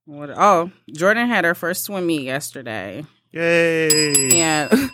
What? 0.05 0.31
Oh, 0.37 0.73
Jordan 0.93 1.29
had 1.29 1.45
her 1.45 1.55
first 1.55 1.85
swim 1.85 2.07
meet 2.07 2.23
yesterday, 2.23 3.05
Yay! 3.31 4.41
and 4.41 4.91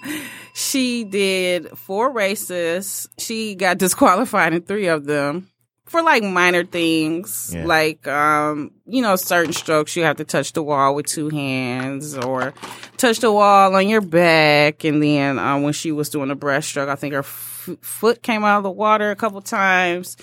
she 0.58 1.04
did 1.04 1.76
four 1.76 2.10
races. 2.12 3.06
She 3.18 3.54
got 3.56 3.76
disqualified 3.76 4.54
in 4.54 4.62
three 4.62 4.86
of 4.86 5.04
them 5.04 5.50
for 5.84 6.00
like 6.02 6.22
minor 6.22 6.64
things, 6.64 7.52
Yeah. 7.54 7.66
like 7.66 8.08
um, 8.08 8.70
you 8.86 9.02
know, 9.02 9.16
certain 9.16 9.52
strokes 9.52 9.94
you 9.96 10.04
have 10.04 10.16
to 10.16 10.24
touch 10.24 10.54
the 10.54 10.62
wall 10.62 10.94
with 10.94 11.04
two 11.06 11.28
hands, 11.28 12.16
or 12.16 12.54
touch 12.96 13.20
the 13.20 13.30
wall 13.30 13.76
on 13.76 13.86
your 13.86 14.00
back. 14.00 14.82
And 14.84 15.02
then 15.02 15.38
um, 15.38 15.62
when 15.62 15.74
she 15.74 15.92
was 15.92 16.08
doing 16.08 16.28
the 16.28 16.36
breaststroke, 16.36 16.88
I 16.88 16.94
think 16.94 17.12
her 17.12 17.20
f- 17.20 17.68
foot 17.82 18.22
came 18.22 18.42
out 18.42 18.56
of 18.56 18.62
the 18.62 18.70
water 18.70 19.10
a 19.10 19.16
couple 19.16 19.42
times. 19.42 20.16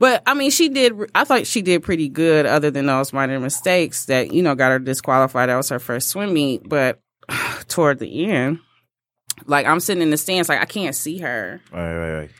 But 0.00 0.24
I 0.26 0.34
mean, 0.34 0.50
she 0.50 0.68
did. 0.68 0.94
I 1.14 1.22
thought 1.22 1.46
she 1.46 1.62
did 1.62 1.84
pretty 1.84 2.08
good, 2.08 2.44
other 2.44 2.72
than 2.72 2.86
those 2.86 3.12
minor 3.12 3.38
mistakes 3.38 4.06
that 4.06 4.32
you 4.32 4.42
know 4.42 4.56
got 4.56 4.70
her 4.72 4.78
disqualified. 4.80 5.48
That 5.48 5.56
was 5.56 5.68
her 5.68 5.78
first 5.78 6.08
swim 6.08 6.34
meet, 6.34 6.68
but 6.68 6.98
toward 7.68 8.00
the 8.00 8.26
end, 8.26 8.58
like 9.46 9.66
I'm 9.66 9.80
sitting 9.80 10.02
in 10.02 10.10
the 10.10 10.16
stands, 10.16 10.48
like 10.48 10.60
I 10.60 10.64
can't 10.66 10.94
see 10.94 11.18
her, 11.18 11.60
Right, 11.72 11.94
right, 11.96 12.18
right. 12.20 12.30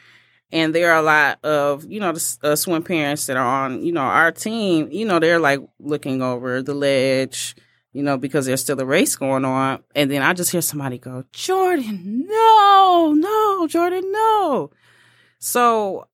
and 0.53 0.75
there 0.75 0.93
are 0.93 0.99
a 0.99 1.03
lot 1.03 1.45
of 1.45 1.85
you 1.91 2.01
know 2.01 2.13
the 2.13 2.39
uh, 2.43 2.57
swim 2.57 2.83
parents 2.83 3.27
that 3.27 3.37
are 3.37 3.65
on 3.65 3.83
you 3.85 3.93
know 3.93 4.01
our 4.03 4.33
team. 4.33 4.89
You 4.91 5.05
know, 5.07 5.19
they're 5.19 5.39
like 5.41 5.61
looking 5.79 6.23
over 6.23 6.63
the 6.63 6.75
ledge. 6.75 7.55
You 7.93 8.03
know, 8.03 8.19
because 8.19 8.47
there's 8.47 8.61
still 8.61 8.81
a 8.81 8.85
race 8.85 9.15
going 9.15 9.45
on, 9.45 9.81
and 9.95 10.11
then 10.11 10.21
I 10.21 10.33
just 10.33 10.51
hear 10.51 10.61
somebody 10.61 10.99
go, 10.99 11.23
"Jordan, 11.33 12.25
no, 12.27 13.13
no, 13.17 13.69
Jordan, 13.69 14.11
no." 14.11 14.71
So 15.39 16.09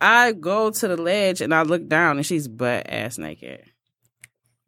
I 0.00 0.32
go 0.32 0.70
to 0.70 0.88
the 0.88 0.96
ledge 0.98 1.40
and 1.40 1.54
I 1.54 1.62
look 1.62 1.88
down 1.88 2.18
and 2.18 2.26
she's 2.26 2.46
butt 2.46 2.90
ass 2.90 3.16
naked. 3.16 3.62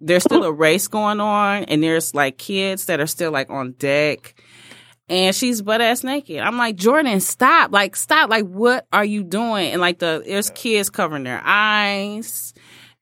There's 0.00 0.22
still 0.22 0.44
a 0.44 0.52
race 0.52 0.88
going 0.88 1.20
on 1.20 1.64
and 1.64 1.82
there's 1.82 2.14
like 2.14 2.38
kids 2.38 2.86
that 2.86 3.00
are 3.00 3.06
still 3.06 3.32
like 3.32 3.50
on 3.50 3.72
deck 3.72 4.40
and 5.08 5.34
she's 5.34 5.62
butt 5.62 5.80
ass 5.80 6.02
naked. 6.02 6.40
I'm 6.40 6.56
like, 6.56 6.76
Jordan, 6.76 7.20
stop. 7.20 7.72
Like, 7.72 7.96
stop. 7.96 8.28
Like, 8.30 8.46
what 8.46 8.86
are 8.92 9.04
you 9.04 9.22
doing? 9.22 9.72
And 9.72 9.80
like 9.80 9.98
the 9.98 10.22
there's 10.24 10.50
kids 10.50 10.90
covering 10.90 11.24
their 11.24 11.42
eyes. 11.44 12.54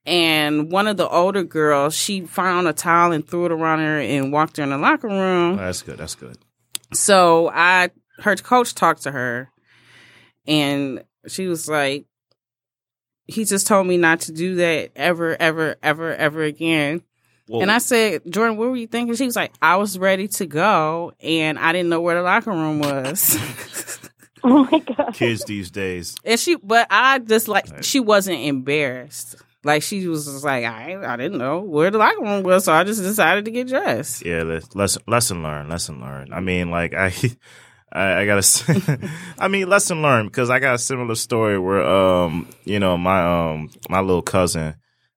And 0.07 0.71
one 0.71 0.87
of 0.87 0.99
the 0.99 1.09
older 1.09 1.45
girls, 1.45 1.95
she 1.97 2.23
found 2.23 2.69
a 2.69 2.75
towel 2.75 3.13
and 3.13 3.27
threw 3.27 3.47
it 3.47 3.53
around 3.53 3.79
her 3.79 4.01
and 4.01 4.33
walked 4.33 4.59
her 4.59 4.63
in 4.63 4.69
the 4.71 4.77
locker 4.77 5.09
room. 5.09 5.55
Oh, 5.55 5.57
that's 5.57 5.81
good. 5.81 5.97
That's 5.97 6.15
good. 6.15 6.37
So 6.93 7.51
I, 7.53 7.89
her 8.19 8.37
coach 8.37 8.75
talked 8.75 9.05
to 9.05 9.11
her, 9.11 9.51
and 10.47 11.03
she 11.27 11.47
was 11.47 11.69
like, 11.69 12.05
"He 13.25 13.47
just 13.47 13.67
told 13.67 13.87
me 13.87 13.97
not 13.97 14.21
to 14.21 14.33
do 14.33 14.57
that 14.57 14.91
ever, 14.95 15.37
ever, 15.41 15.77
ever, 15.83 16.15
ever 16.15 16.43
again." 16.43 17.03
Well, 17.49 17.61
And 17.63 17.71
I 17.71 17.79
said, 17.79 18.23
"Jordan, 18.31 18.57
what 18.57 18.69
were 18.71 18.77
you 18.77 18.87
thinking?" 18.87 19.15
She 19.17 19.27
was 19.27 19.37
like, 19.37 19.53
"I 19.61 19.77
was 19.77 19.99
ready 19.99 20.29
to 20.29 20.47
go, 20.47 21.13
and 21.23 21.59
I 21.59 21.73
didn't 21.73 21.91
know 21.91 22.01
where 22.01 22.15
the 22.15 22.23
locker 22.23 22.51
room 22.51 22.79
was." 22.81 23.39
Oh 24.47 24.69
my 24.71 24.79
god. 24.79 25.15
kids 25.15 25.43
these 25.47 25.71
days. 25.71 26.15
and 26.23 26.39
she, 26.39 26.57
but 26.57 26.87
I 26.91 27.19
just 27.19 27.49
like 27.49 27.67
Right. 27.71 27.83
she 27.83 27.99
wasn't 27.99 28.41
embarrassed. 28.43 29.37
Like 29.65 29.83
she 29.83 30.07
was 30.07 30.27
just 30.27 30.45
like, 30.45 30.67
I, 30.67 31.01
I 31.03 31.17
didn't 31.17 31.39
know 31.39 31.61
where 31.61 31.91
the 31.91 31.97
locker 31.97 32.21
room 32.21 32.43
was, 32.43 32.65
so 32.67 32.73
I 32.75 32.85
just 32.85 33.03
decided 33.03 33.47
to 33.47 33.51
get 33.51 33.69
dressed. 33.69 34.23
Yeah, 34.27 34.43
le- 34.43 34.61
lesson 34.75 35.03
lesson 35.07 35.43
learned. 35.43 35.71
Lesson 35.71 35.99
learned. 35.99 36.35
I 36.35 36.41
mean, 36.41 36.71
like 36.71 36.93
I, 36.93 37.15
I, 37.91 38.21
I 38.21 38.27
gotta. 38.27 38.43
Say, 38.43 38.77
I 39.39 39.49
mean, 39.49 39.67
lesson 39.71 40.03
learned 40.03 40.31
because 40.31 40.51
I 40.51 40.59
got 40.59 40.75
a 40.75 40.79
similar 40.79 41.15
story 41.15 41.59
where, 41.59 41.83
um, 41.83 42.47
you 42.65 42.79
know, 42.79 42.99
my 42.99 43.25
um, 43.53 43.71
my 43.89 44.01
little 44.01 44.21
cousin, 44.21 44.75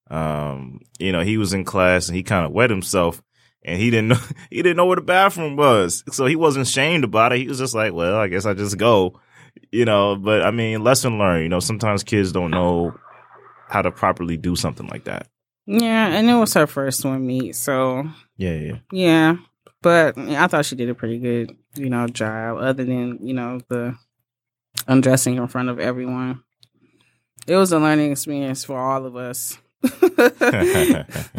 um, 0.10 0.80
you 1.00 1.12
know, 1.12 1.22
he 1.22 1.38
was 1.38 1.54
in 1.54 1.64
class 1.64 2.08
and 2.08 2.16
he 2.16 2.24
kind 2.24 2.46
of 2.46 2.52
wet 2.52 2.70
himself. 2.70 3.22
And 3.64 3.80
he 3.82 3.90
didn't 3.90 4.10
know 4.10 4.20
he 4.50 4.58
didn't 4.58 4.78
know 4.78 4.86
where 4.86 4.96
the 4.96 5.02
bathroom 5.02 5.56
was, 5.58 6.04
so 6.12 6.26
he 6.26 6.36
wasn't 6.36 6.68
ashamed 6.68 7.04
about 7.04 7.34
it. 7.34 7.40
He 7.40 7.48
was 7.48 7.58
just 7.58 7.74
like, 7.74 7.92
"Well, 7.92 8.16
I 8.16 8.28
guess 8.28 8.46
I 8.46 8.54
just 8.54 8.78
go," 8.78 9.20
you 9.72 9.84
know. 9.84 10.16
But 10.16 10.44
I 10.44 10.52
mean, 10.52 10.84
lesson 10.84 11.18
learned. 11.18 11.44
You 11.44 11.50
know, 11.50 11.60
sometimes 11.60 12.04
kids 12.04 12.32
don't 12.32 12.52
know 12.52 12.94
how 13.68 13.82
to 13.82 13.92
properly 13.92 14.38
do 14.38 14.56
something 14.56 14.88
like 14.88 15.04
that. 15.06 15.28
Yeah, 15.66 16.08
and 16.08 16.30
it 16.30 16.36
was 16.36 16.54
her 16.54 16.66
first 16.66 17.02
swim 17.02 17.28
meet, 17.28 17.56
so 17.56 18.10
Yeah, 18.38 18.54
yeah. 18.54 18.76
Yeah, 18.92 19.38
but 19.82 20.18
I 20.18 20.48
thought 20.48 20.66
she 20.66 20.78
did 20.78 20.90
a 20.90 20.96
pretty 20.96 21.20
good, 21.20 21.58
you 21.76 21.90
know, 21.90 22.08
job. 22.08 22.60
Other 22.60 22.86
than 22.86 23.20
you 23.22 23.34
know 23.34 23.60
the 23.68 23.98
undressing 24.88 25.36
in 25.36 25.48
front 25.48 25.68
of 25.68 25.80
everyone, 25.80 26.42
it 27.48 27.58
was 27.58 27.74
a 27.74 27.80
learning 27.80 28.12
experience 28.12 28.64
for 28.64 28.80
all 28.80 29.06
of 29.06 29.18
us. 29.18 29.58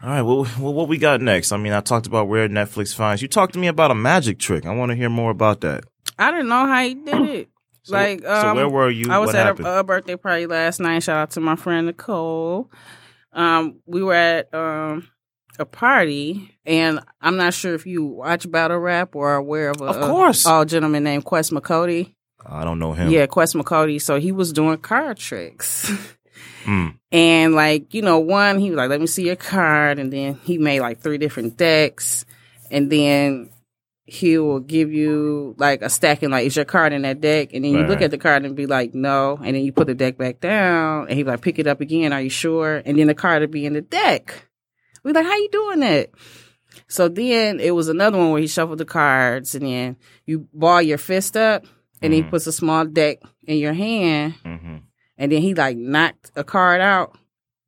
All 0.00 0.10
right, 0.10 0.22
well, 0.22 0.46
well, 0.60 0.72
what 0.72 0.88
we 0.88 0.96
got 0.96 1.20
next? 1.20 1.50
I 1.50 1.56
mean, 1.56 1.72
I 1.72 1.80
talked 1.80 2.06
about 2.06 2.28
where 2.28 2.48
Netflix 2.48 2.94
finds. 2.94 3.20
You 3.20 3.26
talked 3.26 3.54
to 3.54 3.58
me 3.58 3.66
about 3.66 3.90
a 3.90 3.96
magic 3.96 4.38
trick. 4.38 4.64
I 4.64 4.72
want 4.72 4.90
to 4.90 4.96
hear 4.96 5.08
more 5.08 5.32
about 5.32 5.62
that. 5.62 5.84
I 6.16 6.30
didn't 6.30 6.48
know 6.48 6.66
how 6.66 6.82
he 6.82 6.94
did 6.94 7.22
it. 7.22 7.48
So, 7.84 7.94
like, 7.94 8.20
so 8.20 8.48
um, 8.50 8.56
where 8.56 8.68
were 8.68 8.90
you? 8.90 9.10
I 9.10 9.16
was 9.16 9.28
what 9.28 9.36
at 9.36 9.60
a, 9.60 9.78
a 9.78 9.84
birthday 9.84 10.16
party 10.16 10.46
last 10.46 10.78
night. 10.78 11.02
Shout 11.04 11.16
out 11.16 11.30
to 11.30 11.40
my 11.40 11.56
friend 11.56 11.86
Nicole. 11.86 12.70
Um, 13.32 13.80
we 13.86 14.02
were 14.02 14.12
at 14.12 14.52
um 14.52 15.08
a 15.58 15.64
party, 15.64 16.54
and 16.66 17.00
I'm 17.22 17.38
not 17.38 17.54
sure 17.54 17.74
if 17.74 17.86
you 17.86 18.04
watch 18.04 18.50
battle 18.50 18.76
rap 18.76 19.16
or 19.16 19.30
are 19.30 19.36
aware 19.36 19.70
of 19.70 19.80
a, 19.80 19.84
Of 19.86 20.10
course. 20.10 20.44
a, 20.44 20.60
a 20.60 20.66
gentleman 20.66 21.02
named 21.02 21.24
Quest 21.24 21.50
McCody. 21.50 22.14
I 22.44 22.64
don't 22.64 22.78
know 22.78 22.92
him. 22.92 23.10
Yeah, 23.10 23.26
Quest 23.26 23.54
McCody. 23.54 24.00
So 24.00 24.18
he 24.18 24.32
was 24.32 24.52
doing 24.52 24.78
card 24.78 25.18
tricks. 25.18 25.90
Hmm. 26.64 26.88
And 27.10 27.54
like, 27.54 27.94
you 27.94 28.02
know, 28.02 28.18
one, 28.18 28.58
he 28.58 28.70
was 28.70 28.76
like, 28.76 28.90
let 28.90 29.00
me 29.00 29.06
see 29.06 29.26
your 29.26 29.36
card. 29.36 29.98
And 29.98 30.12
then 30.12 30.34
he 30.44 30.58
made 30.58 30.80
like 30.80 31.00
three 31.00 31.18
different 31.18 31.56
decks. 31.56 32.24
And 32.70 32.90
then 32.92 33.50
he 34.04 34.38
will 34.38 34.60
give 34.60 34.92
you 34.92 35.54
like 35.58 35.82
a 35.82 35.90
stacking, 35.90 36.30
like, 36.30 36.46
is 36.46 36.56
your 36.56 36.64
card 36.64 36.92
in 36.92 37.02
that 37.02 37.20
deck? 37.20 37.52
And 37.52 37.64
then 37.64 37.72
you 37.72 37.80
Right, 37.80 37.88
look 37.88 38.02
at 38.02 38.10
the 38.10 38.18
card 38.18 38.44
and 38.44 38.56
be 38.56 38.66
like, 38.66 38.94
no. 38.94 39.36
And 39.36 39.56
then 39.56 39.64
you 39.64 39.72
put 39.72 39.86
the 39.86 39.94
deck 39.94 40.18
back 40.18 40.40
down 40.40 41.08
and 41.08 41.16
he 41.16 41.24
like, 41.24 41.40
pick 41.40 41.58
it 41.58 41.66
up 41.66 41.80
again. 41.80 42.12
Are 42.12 42.20
you 42.20 42.30
sure? 42.30 42.82
And 42.84 42.98
then 42.98 43.06
the 43.06 43.14
card 43.14 43.40
would 43.40 43.50
be 43.50 43.66
in 43.66 43.72
the 43.72 43.82
deck. 43.82 44.48
We 45.04 45.12
like, 45.12 45.24
how 45.24 45.36
you 45.36 45.48
doing 45.50 45.80
that? 45.80 46.10
So 46.86 47.08
then 47.08 47.60
it 47.60 47.74
was 47.74 47.88
another 47.88 48.18
one 48.18 48.30
where 48.30 48.40
he 48.40 48.46
shuffled 48.46 48.78
the 48.78 48.84
cards 48.84 49.54
and 49.54 49.66
then 49.66 49.96
you 50.26 50.48
ball 50.52 50.82
your 50.82 50.98
fist 50.98 51.36
up 51.36 51.64
and 52.02 52.12
he 52.12 52.22
Mhm. 52.22 52.30
puts 52.30 52.46
a 52.46 52.52
small 52.52 52.84
deck 52.84 53.18
in 53.46 53.58
your 53.58 53.72
hand 53.74 54.34
hmm 54.44 54.76
and 55.20 55.32
then 55.32 55.42
he 55.42 55.52
like 55.54 55.76
knocked 55.76 56.30
a 56.36 56.44
card 56.44 56.80
out 56.80 57.16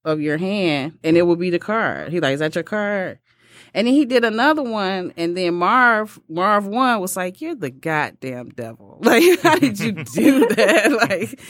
of 0.05 0.21
your 0.21 0.39
hand 0.39 0.99
and 1.03 1.17
it 1.17 1.27
would 1.27 1.39
be 1.41 1.51
the 1.51 1.59
card. 1.59 2.13
He 2.13 2.21
like, 2.21 2.35
is 2.35 2.41
that 2.41 2.55
your 2.55 2.63
card? 2.65 3.19
And 3.75 3.87
then 3.87 3.95
he 3.95 4.05
did 4.05 4.25
another 4.25 4.63
one 4.63 5.13
and 5.17 5.37
then 5.37 5.55
Marv, 5.55 6.21
Marv 6.29 6.67
Won 6.67 7.01
was 7.01 7.17
like, 7.17 7.41
you're 7.41 7.55
the 7.57 7.71
goddamn 7.71 8.51
devil. 8.51 8.99
Like, 9.03 9.41
how 9.43 9.57
did 9.59 9.79
you 9.81 9.93
do 9.93 10.47
that? 10.57 10.93
like, 11.09 11.41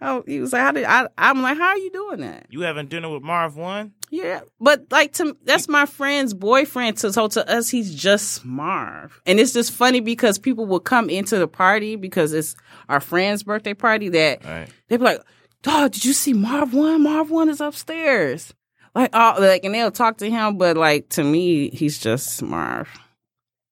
oh, 0.00 0.24
he 0.26 0.40
was 0.40 0.52
like, 0.52 0.62
how 0.62 0.72
did 0.72 0.84
I, 0.84 1.08
I'm 1.18 1.42
like, 1.42 1.58
how 1.58 1.68
are 1.68 1.78
you 1.78 1.90
doing 1.90 2.20
that? 2.20 2.46
You 2.50 2.62
having 2.62 2.88
dinner 2.88 3.08
with 3.08 3.22
Marv 3.22 3.56
Won? 3.56 3.92
Yeah, 4.10 4.40
but 4.60 4.86
like 4.90 5.12
to 5.14 5.36
that's 5.44 5.68
my 5.68 5.86
friend's 5.86 6.34
boyfriend. 6.34 6.96
To 6.98 7.12
so 7.12 7.28
to 7.28 7.48
us, 7.48 7.68
he's 7.68 7.94
just 7.94 8.44
Marv, 8.44 9.20
and 9.24 9.38
it's 9.38 9.52
just 9.52 9.70
funny 9.70 10.00
because 10.00 10.38
people 10.38 10.66
will 10.66 10.80
come 10.80 11.08
into 11.08 11.38
the 11.38 11.46
party 11.46 11.94
because 11.94 12.32
it's 12.32 12.56
our 12.88 13.00
friend's 13.00 13.44
birthday 13.44 13.74
party. 13.74 14.08
That 14.08 14.44
right. 14.44 14.68
they 14.88 14.96
be 14.96 15.04
like, 15.04 15.20
"Dog, 15.62 15.92
did 15.92 16.04
you 16.04 16.12
see 16.12 16.32
Marv 16.32 16.74
Won? 16.74 17.04
Marv 17.04 17.30
Won 17.30 17.48
is 17.48 17.60
upstairs." 17.60 18.52
Like, 18.92 19.10
oh, 19.12 19.36
like, 19.38 19.64
and 19.64 19.72
they'll 19.72 19.92
talk 19.92 20.16
to 20.18 20.28
him, 20.28 20.58
but 20.58 20.76
like 20.76 21.10
to 21.10 21.22
me, 21.22 21.70
he's 21.70 21.98
just 21.98 22.42
Marv. 22.42 22.88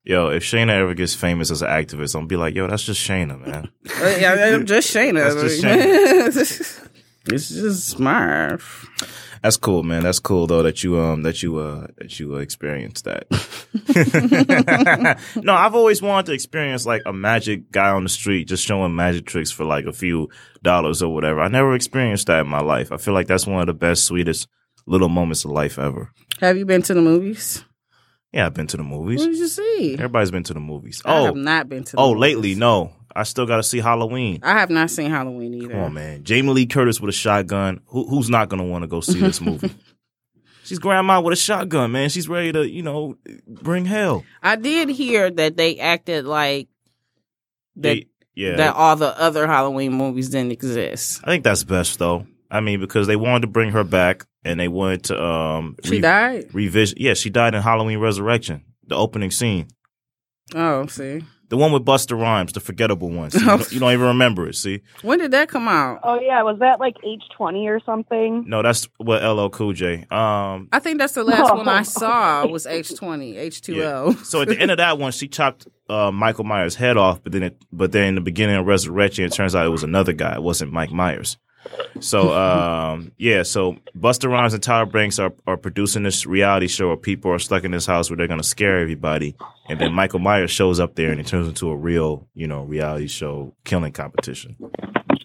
Yo, 0.09 0.31
if 0.31 0.43
Shayna 0.43 0.71
ever 0.71 0.95
gets 0.95 1.15
famous 1.15 1.51
as 1.51 1.61
an 1.61 1.69
activist, 1.69 2.15
I'm 2.15 2.21
gonna 2.21 2.29
be 2.29 2.37
like, 2.37 2.55
yo, 2.55 2.67
that's 2.67 2.83
just 2.83 3.07
Shayna, 3.07 3.39
man. 3.39 3.69
Yeah, 4.19 4.55
I'm 4.55 4.65
just 4.65 4.93
Shayna. 4.95 5.21
That's 5.21 6.35
just 6.35 6.81
it's 7.27 7.51
just 7.51 7.99
Marv. 7.99 8.89
That's 9.43 9.59
cool, 9.59 9.83
man. 9.83 10.03
That's 10.05 10.19
cool 10.19 10.47
though 10.47 10.63
that 10.63 10.83
you 10.83 10.99
um 10.99 11.25
that 11.25 11.43
you 11.43 11.59
uh 11.59 11.89
that 11.99 12.19
you 12.19 12.37
uh, 12.37 12.39
experienced 12.39 13.05
that. 13.05 13.27
no, 15.45 15.53
I've 15.53 15.75
always 15.75 16.01
wanted 16.01 16.27
to 16.27 16.33
experience 16.33 16.87
like 16.87 17.03
a 17.05 17.13
magic 17.13 17.71
guy 17.71 17.91
on 17.91 18.03
the 18.03 18.09
street 18.09 18.49
just 18.49 18.65
showing 18.65 18.97
magic 18.97 19.27
tricks 19.27 19.51
for 19.51 19.67
like 19.67 19.85
a 19.85 19.93
few 19.93 20.31
dollars 20.63 21.03
or 21.03 21.13
whatever. 21.13 21.43
I 21.43 21.49
never 21.49 21.75
experienced 21.75 22.29
that 22.29 22.41
in 22.41 22.49
my 22.49 22.61
life. 22.63 22.93
I 22.93 22.97
feel 22.97 23.13
like 23.13 23.27
that's 23.27 23.47
one 23.47 23.61
of 23.61 23.67
the 23.67 23.75
best, 23.75 24.05
sweetest 24.05 24.49
little 24.87 25.11
moments 25.11 25.45
of 25.45 25.51
life 25.51 25.79
ever. 25.79 26.11
Have 26.41 26.57
you 26.57 26.65
been 26.65 26.81
to 26.81 26.95
the 26.95 27.03
movies? 27.03 27.63
Yeah, 28.33 28.47
I've 28.47 28.55
been 28.55 28.67
to 28.69 28.77
the 28.77 28.83
movies. 28.83 29.21
What 29.21 29.27
did 29.31 29.39
you 29.39 29.49
see? 29.49 29.95
Everybody's 29.95 30.31
been 30.31 30.43
to 30.45 30.55
the 30.55 30.61
movies. 30.61 31.01
I 31.05 31.19
Oh, 31.19 31.25
have 31.27 31.37
not 31.37 31.69
been 31.69 31.85
to. 31.85 31.93
The 31.97 31.99
oh, 32.03 32.09
movies. 32.15 32.21
lately, 32.21 32.55
no. 32.57 32.93
I 33.17 33.23
still 33.23 33.47
got 33.47 33.57
to 33.57 33.63
see 33.63 33.79
Halloween. 33.79 34.41
I 34.43 34.53
have 34.59 34.69
not 34.71 34.91
seen 34.91 35.11
Halloween 35.11 35.55
either. 35.55 35.69
Come 35.73 35.81
on, 35.81 35.95
man. 35.95 36.25
Jamie 36.25 36.51
Lee 36.51 36.67
Curtis 36.67 37.01
with 37.01 37.09
a 37.09 37.13
shotgun. 37.17 37.81
Who, 37.87 38.07
who's 38.07 38.29
not 38.29 38.49
going 38.51 38.63
to 38.63 38.69
want 38.69 38.83
to 38.83 38.87
go 38.89 39.01
see 39.01 39.19
this 39.19 39.41
movie? 39.41 39.75
She's 40.65 40.79
grandma 40.79 41.21
with 41.23 41.33
a 41.33 41.37
shotgun, 41.37 41.93
man. 41.93 42.11
She's 42.11 42.29
ready 42.29 42.53
to, 42.53 42.69
you 42.69 42.83
know, 42.83 43.17
bring 43.47 43.87
hell. 43.87 44.25
I 44.43 44.57
did 44.57 44.91
hear 44.91 45.31
that 45.31 45.57
they 45.57 45.79
acted 45.79 46.27
like 46.27 46.69
that 47.77 47.95
They- 47.95 48.07
yeah. 48.35 48.57
that 48.57 48.75
all 48.77 48.95
the 48.95 49.19
other 49.19 49.47
Halloween 49.47 49.95
movies 49.95 50.29
didn't 50.29 50.53
exist. 50.53 51.21
I 51.25 51.29
think 51.29 51.45
that's 51.45 51.65
best 51.65 51.99
though. 51.99 52.27
I 52.51 52.61
mean, 52.61 52.79
because 52.81 53.07
they 53.07 53.17
wanted 53.17 53.41
to 53.41 53.47
bring 53.47 53.71
her 53.71 53.85
back 53.85 54.27
and 54.49 54.59
they 54.59 54.69
wanted 54.69 55.05
to 55.05 55.23
um 55.23 55.77
She 55.85 56.01
died. 56.01 56.53
revision. 56.55 56.97
Yeah, 57.01 57.15
she 57.15 57.31
died 57.31 57.55
in 57.55 57.63
Halloween 57.63 57.99
Resurrection, 57.99 58.65
the 58.87 58.97
opening 58.97 59.31
scene, 59.31 59.69
Oh, 60.55 60.87
see, 60.87 61.23
the 61.51 61.57
one 61.57 61.73
with 61.73 61.85
Busta 61.85 62.19
Rhymes, 62.19 62.53
the 62.53 62.61
forgettable 62.61 63.11
one. 63.11 63.31
See, 63.31 63.39
you, 63.41 63.45
don't, 63.47 63.73
you 63.73 63.81
don't 63.81 63.93
even 63.93 64.07
remember 64.07 64.49
it. 64.49 64.55
See, 64.55 64.81
when 65.03 65.19
did 65.19 65.31
that 65.33 65.49
come 65.49 65.69
out? 65.69 66.01
Oh 66.03 66.19
yeah, 66.21 66.43
was 66.43 66.59
that 66.61 66.81
like 66.81 66.95
H 67.05 67.23
twenty 67.37 67.69
or 67.69 67.81
something? 67.85 68.45
no, 68.47 68.63
that's 68.63 68.89
what 68.99 69.23
LL 69.23 69.49
Cool 69.49 69.73
J. 69.75 70.07
Um, 70.11 70.69
I 70.73 70.79
think 70.79 70.99
that's 70.99 71.13
the 71.15 71.25
last 71.25 71.55
one 71.55 71.69
I 71.69 71.83
saw 71.83 72.47
was 72.51 72.67
H 72.67 72.95
twenty 72.97 73.37
H 73.37 73.61
two 73.61 73.83
O. 73.83 74.13
so 74.25 74.41
at 74.43 74.49
the 74.49 74.59
end 74.59 74.71
of 74.71 74.79
that 74.79 74.99
one, 74.99 75.13
she 75.13 75.29
chopped 75.29 75.67
uh, 75.91 76.11
Michael 76.11 76.45
Myers' 76.45 76.75
head 76.75 76.97
off, 76.97 77.23
but 77.23 77.33
then 77.33 77.43
it, 77.43 77.63
but 77.73 77.93
then 77.93 78.09
in 78.09 78.15
the 78.15 78.21
beginning 78.23 78.57
of 78.57 78.67
Resurrection, 78.67 79.25
it 79.25 79.33
turns 79.33 79.55
out 79.55 79.65
it 79.67 79.71
was 79.71 79.85
another 79.85 80.13
guy. 80.15 80.35
It 80.35 80.43
wasn't 80.43 80.73
Mike 80.73 80.91
Myers. 80.93 81.37
So 82.01 82.33
um, 82.33 83.13
yeah, 83.19 83.43
so 83.43 83.77
Busta 83.99 84.31
Rhymes 84.31 84.55
and 84.55 84.63
Tyra 84.63 84.91
Banks 84.91 85.19
are, 85.19 85.33
are 85.47 85.57
producing 85.57 86.03
this 86.03 86.27
reality 86.27 86.69
show 86.69 86.89
where 86.89 86.97
people 86.97 87.31
are 87.33 87.39
stuck 87.39 87.65
in 87.65 87.71
this 87.71 87.87
house 87.87 88.11
where 88.11 88.17
they're 88.17 88.29
gonna 88.29 88.43
scare 88.43 88.79
everybody, 88.79 89.37
and 89.69 89.81
then 89.81 89.93
Michael 89.93 90.21
Myers 90.21 90.51
shows 90.51 90.81
up 90.81 90.95
there 90.95 91.11
and 91.11 91.21
it 91.21 91.27
turns 91.27 91.49
into 91.49 91.71
a 91.71 91.77
real, 91.77 92.29
you 92.35 92.47
know, 92.47 92.63
reality 92.65 93.09
show 93.09 93.55
killing 93.65 93.93
competition. 93.93 94.57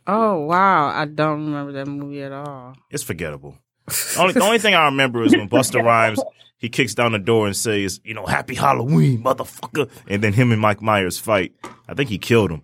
Oh 0.07 0.39
wow, 0.45 0.87
I 0.87 1.05
don't 1.05 1.45
remember 1.45 1.73
that 1.73 1.87
movie 1.87 2.23
at 2.23 2.31
all. 2.31 2.75
It's 2.89 3.03
forgettable. 3.03 3.57
The 3.87 4.17
only, 4.19 4.33
the 4.33 4.41
only 4.41 4.59
thing 4.59 4.75
I 4.75 4.85
remember 4.85 5.23
is 5.23 5.35
when 5.35 5.49
Busta 5.49 5.83
Rhymes 5.83 6.19
he 6.63 6.69
kicks 6.69 6.95
down 6.95 7.11
the 7.11 7.19
door 7.19 7.45
and 7.45 7.53
says, 7.53 7.99
you 8.05 8.13
know, 8.13 8.25
Happy 8.25 8.55
Halloween, 8.55 9.21
motherfucker, 9.21 9.89
and 10.07 10.23
then 10.23 10.31
him 10.31 10.53
and 10.53 10.61
Mike 10.61 10.81
Myers 10.81 11.19
fight. 11.19 11.51
I 11.89 11.93
think 11.93 12.09
he 12.09 12.17
killed 12.17 12.51
him. 12.51 12.61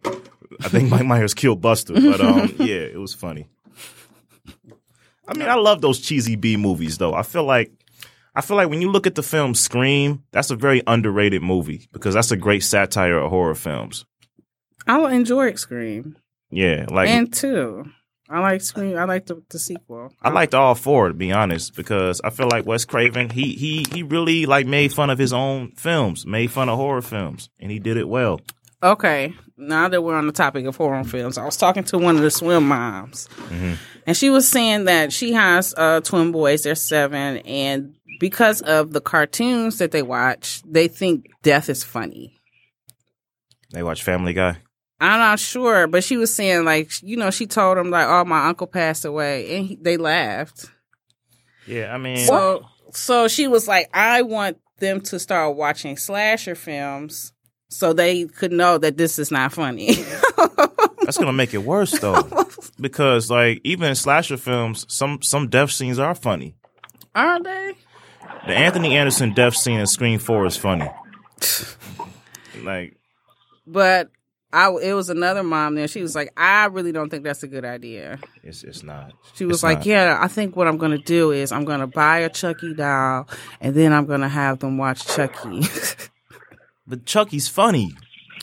I 0.62 0.70
think 0.70 0.90
Mike 0.90 1.06
Myers 1.06 1.34
killed 1.34 1.60
Buster, 1.60 1.96
but 1.96 2.22
um, 2.22 2.56
yeah, 2.60 2.78
it 2.78 2.98
was 2.98 3.14
funny. 3.14 3.50
I 5.30 5.38
mean, 5.38 5.48
I 5.48 5.56
love 5.56 5.82
those 5.82 6.00
cheesy 6.00 6.36
B 6.36 6.58
movies 6.58 6.98
though. 6.98 7.14
I 7.14 7.22
feel 7.24 7.44
like 7.44 7.72
I 8.36 8.42
feel 8.42 8.58
like 8.58 8.70
when 8.70 8.82
you 8.82 8.92
look 8.92 9.06
at 9.06 9.16
the 9.16 9.24
film 9.24 9.54
Scream, 9.54 10.24
that's 10.32 10.50
a 10.50 10.56
very 10.56 10.82
underrated 10.88 11.42
movie 11.44 11.88
because 11.92 12.16
that's 12.16 12.32
a 12.32 12.38
great 12.38 12.64
satire 12.64 13.18
of 13.20 13.30
horror 13.30 13.56
films. 13.56 14.06
I 14.88 15.14
enjoy 15.14 15.54
Scream 15.56 16.18
Yeah, 16.50 16.86
like 16.90 17.10
and 17.10 17.32
two. 17.32 17.86
I 18.32 18.40
like 18.40 18.62
Scream. 18.62 18.96
I 18.98 19.06
like 19.06 19.26
the, 19.26 19.42
the 19.50 19.58
sequel. 19.58 20.14
I 20.22 20.30
liked 20.30 20.54
all 20.54 20.76
four 20.76 21.08
to 21.08 21.14
be 21.14 21.32
honest, 21.32 21.76
because 21.76 22.22
I 22.24 22.30
feel 22.30 22.48
like 22.48 22.66
Wes 22.66 22.86
Craven, 22.86 23.30
he 23.30 23.54
he 23.54 23.86
he 23.92 24.04
really 24.04 24.46
like 24.46 24.68
made 24.68 24.94
fun 24.94 25.10
of 25.10 25.18
his 25.20 25.34
own 25.34 25.72
films, 25.72 26.26
made 26.26 26.52
fun 26.52 26.70
of 26.70 26.78
horror 26.78 27.02
films, 27.02 27.50
and 27.60 27.72
he 27.72 27.80
did 27.80 27.98
it 27.98 28.08
well. 28.08 28.40
Okay, 28.82 29.34
now 29.58 29.90
that 29.90 30.02
we're 30.02 30.16
on 30.16 30.28
the 30.28 30.32
topic 30.34 30.66
of 30.66 30.78
horror 30.78 31.04
films, 31.04 31.38
I 31.38 31.44
was 31.44 31.58
talking 31.58 31.84
to 31.86 31.98
one 31.98 32.16
of 32.16 32.22
the 32.22 32.32
swim 32.32 32.68
moms, 32.68 33.28
and 34.06 34.16
she 34.16 34.30
was 34.30 34.48
saying 34.48 34.86
that 34.86 35.12
she 35.12 35.34
has 35.34 35.74
uh, 35.76 36.00
twin 36.00 36.32
boys. 36.32 36.64
They're 36.64 36.76
seven, 36.76 37.38
and 37.40 37.96
because 38.22 38.62
of 38.62 38.94
the 38.94 39.02
cartoons 39.02 39.80
that 39.80 39.92
they 39.92 40.02
watch, 40.02 40.62
they 40.66 40.88
think 40.88 41.26
death 41.44 41.70
is 41.70 41.84
funny. 41.84 42.40
They 43.72 43.84
watch 43.84 44.02
Family 44.04 44.34
Guy. 44.34 44.58
I'm 45.02 45.20
not 45.20 45.40
sure, 45.40 45.88
but 45.88 46.04
she 46.04 46.16
was 46.16 46.34
saying 46.34 46.64
like 46.64 46.92
you 47.04 47.18
know 47.18 47.32
she 47.32 47.48
told 47.48 47.78
them 47.78 47.90
like 47.90 48.08
oh 48.08 48.24
my 48.24 48.48
uncle 48.48 48.68
passed 48.68 49.04
away, 49.04 49.58
and 49.58 49.66
he, 49.66 49.76
they 49.76 49.98
laughed. 49.98 50.72
Yeah, 51.68 51.94
I 51.94 51.98
mean, 51.98 52.26
So 52.26 52.66
so 52.92 53.28
she 53.28 53.48
was 53.48 53.68
like, 53.68 53.90
I 53.94 54.22
want 54.22 54.58
them 54.80 55.02
to 55.02 55.20
start 55.20 55.58
watching 55.58 55.98
slasher 55.98 56.56
films 56.56 57.34
so 57.70 57.94
they 57.94 58.26
could 58.26 58.52
know 58.52 58.78
that 58.78 58.98
this 58.98 59.20
is 59.20 59.32
not 59.32 59.54
funny. 59.54 59.94
that's 61.02 61.18
gonna 61.18 61.34
make 61.34 61.54
it 61.54 61.64
worse 61.64 61.98
though, 62.00 62.28
because 62.80 63.30
like 63.30 63.62
even 63.64 63.90
in 63.90 63.96
slasher 63.96 64.38
films, 64.38 64.86
some 64.90 65.22
some 65.22 65.48
death 65.50 65.72
scenes 65.72 66.00
are 66.00 66.16
funny. 66.16 66.56
aren't 67.16 67.44
they? 67.46 67.74
The 68.48 68.56
Anthony 68.56 68.96
Anderson 68.96 69.34
death 69.34 69.56
scene 69.56 69.80
in 69.80 69.88
Scream 69.88 70.20
Four 70.20 70.46
is 70.46 70.56
funny. 70.58 70.90
like, 72.64 72.96
But 73.68 74.10
I 74.52 74.70
it 74.82 74.94
was 74.94 75.10
another 75.10 75.44
mom 75.44 75.76
there. 75.76 75.88
She 75.88 76.02
was 76.02 76.16
like, 76.16 76.32
I 76.38 76.66
really 76.66 76.92
don't 76.92 77.10
think 77.10 77.24
that's 77.24 77.44
a 77.44 77.48
good 77.48 77.66
idea. 77.66 78.20
it's 78.44 78.64
it's 78.64 78.84
not. 78.84 79.12
She 79.36 79.46
was 79.46 79.58
It's 79.58 79.64
like, 79.64 79.80
not. 79.80 79.86
Yeah, 79.86 80.18
I 80.20 80.28
think 80.28 80.56
what 80.56 80.68
I'm 80.68 80.78
gonna 80.78 80.98
do 80.98 81.32
is 81.32 81.52
I'm 81.52 81.66
gonna 81.66 81.88
buy 81.88 82.20
a 82.20 82.30
Chucky 82.30 82.74
doll 82.74 83.28
and 83.62 83.76
then 83.76 83.94
I'm 83.94 84.06
gonna 84.06 84.30
have 84.30 84.60
them 84.60 84.78
watch 84.78 85.06
Chucky. 85.06 85.62
But 86.90 87.06
Chucky's 87.06 87.48
funny. 87.48 87.94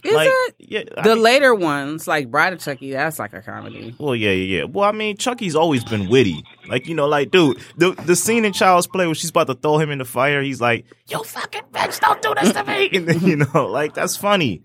is 0.04 0.14
like, 0.14 0.28
it? 0.30 0.54
Yeah. 0.60 0.82
I 0.96 1.02
The 1.02 1.14
mean- 1.16 1.22
later 1.24 1.54
ones, 1.54 2.06
like 2.06 2.30
Bride 2.30 2.52
of 2.52 2.60
Chucky, 2.60 2.92
that's 2.92 3.18
like 3.18 3.32
a 3.32 3.42
comedy. 3.42 3.94
Well, 3.98 4.14
yeah, 4.14 4.30
yeah, 4.30 4.58
yeah. 4.58 4.64
Well, 4.64 4.88
I 4.88 4.92
mean, 4.92 5.16
Chucky's 5.16 5.56
always 5.56 5.82
been 5.84 6.08
witty. 6.08 6.44
Like, 6.68 6.86
you 6.86 6.94
know, 6.94 7.08
like, 7.08 7.30
dude, 7.32 7.58
the 7.76 7.90
the 7.92 8.14
scene 8.16 8.44
in 8.44 8.52
Child's 8.52 8.86
Play 8.86 9.06
where 9.06 9.14
she's 9.16 9.30
about 9.30 9.48
to 9.48 9.54
throw 9.54 9.78
him 9.78 9.90
in 9.90 9.98
the 9.98 10.04
fire, 10.04 10.42
he's 10.42 10.60
like, 10.60 10.86
"You 11.08 11.22
fucking 11.24 11.62
bitch, 11.72 11.98
don't 12.00 12.22
do 12.22 12.34
this 12.40 12.52
to 12.52 12.64
me!" 12.64 12.88
And 12.94 13.08
then, 13.08 13.20
you 13.20 13.36
know, 13.36 13.66
like 13.66 13.94
that's 13.94 14.16
funny. 14.16 14.62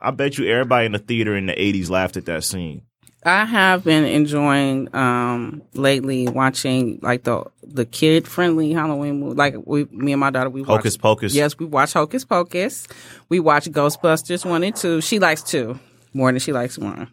I 0.00 0.10
bet 0.10 0.36
you 0.38 0.46
everybody 0.48 0.86
in 0.86 0.92
the 0.92 0.98
theater 0.98 1.36
in 1.36 1.46
the 1.46 1.54
'80s 1.54 1.88
laughed 1.88 2.16
at 2.16 2.26
that 2.26 2.42
scene. 2.44 2.82
I 3.26 3.44
have 3.46 3.84
been 3.84 4.04
enjoying 4.04 4.94
um 4.94 5.62
lately 5.74 6.28
watching 6.28 6.98
like 7.02 7.24
the 7.24 7.44
the 7.62 7.86
kid 7.86 8.28
friendly 8.28 8.72
Halloween 8.72 9.20
movie. 9.20 9.34
Like 9.36 9.54
we, 9.64 9.84
me 9.86 10.12
and 10.12 10.20
my 10.20 10.30
daughter, 10.30 10.50
we 10.50 10.60
watch. 10.62 10.68
Hocus 10.68 10.96
Pocus. 10.96 11.34
Yes, 11.34 11.58
we 11.58 11.64
watch 11.66 11.92
Hocus 11.94 12.24
Pocus. 12.24 12.86
We 13.30 13.40
watch 13.40 13.64
Ghostbusters 13.70 14.44
one 14.48 14.62
and 14.62 14.76
two. 14.76 15.00
She 15.00 15.18
likes 15.18 15.42
two 15.42 15.78
more 16.12 16.30
than 16.30 16.38
she 16.38 16.52
likes 16.52 16.78
one. 16.78 17.12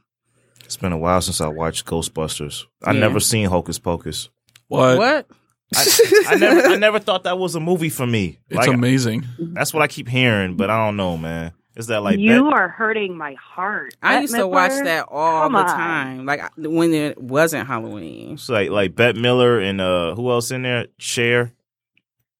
It's 0.65 0.77
been 0.77 0.91
a 0.91 0.97
while 0.97 1.21
since 1.21 1.41
I 1.41 1.47
watched 1.47 1.85
Ghostbusters. 1.85 2.65
I 2.83 2.91
Yeah. 2.93 2.99
never 2.99 3.19
seen 3.19 3.47
Hocus 3.47 3.79
Pocus. 3.79 4.29
What? 4.67 4.97
What? 4.97 5.27
I, 5.75 6.25
I 6.27 6.35
never, 6.35 6.61
I 6.67 6.75
never 6.75 6.99
thought 6.99 7.23
that 7.23 7.37
was 7.39 7.55
a 7.55 7.59
movie 7.61 7.89
for 7.89 8.05
me. 8.05 8.39
It's 8.49 8.57
Like, 8.57 8.67
amazing. 8.69 9.25
that's 9.39 9.73
what 9.73 9.81
I 9.81 9.87
keep 9.87 10.07
hearing, 10.09 10.55
but 10.57 10.69
I 10.69 10.85
don't 10.85 10.97
know, 10.97 11.17
man. 11.17 11.53
Is 11.75 11.87
that 11.87 12.03
like 12.03 12.19
you 12.19 12.43
Bet- 12.43 12.53
are 12.53 12.67
hurting 12.67 13.17
my 13.17 13.33
heart. 13.35 13.95
I 14.01 14.15
Bette 14.15 14.21
used 14.23 14.35
to 14.35 14.47
watch 14.47 14.71
that 14.83 15.05
all 15.09 15.43
Come 15.43 15.53
the 15.53 15.59
on. 15.59 15.65
time, 15.67 16.25
like 16.25 16.41
when 16.57 16.93
it 16.93 17.17
wasn't 17.21 17.65
Halloween. 17.67 18.33
it's 18.33 18.49
like 18.49 18.69
like 18.69 18.93
Bette 18.95 19.17
Midler 19.19 19.63
and 19.63 19.79
uh 19.79 20.13
who 20.15 20.29
else 20.31 20.51
in 20.51 20.63
there? 20.63 20.87
Cher. 20.97 21.53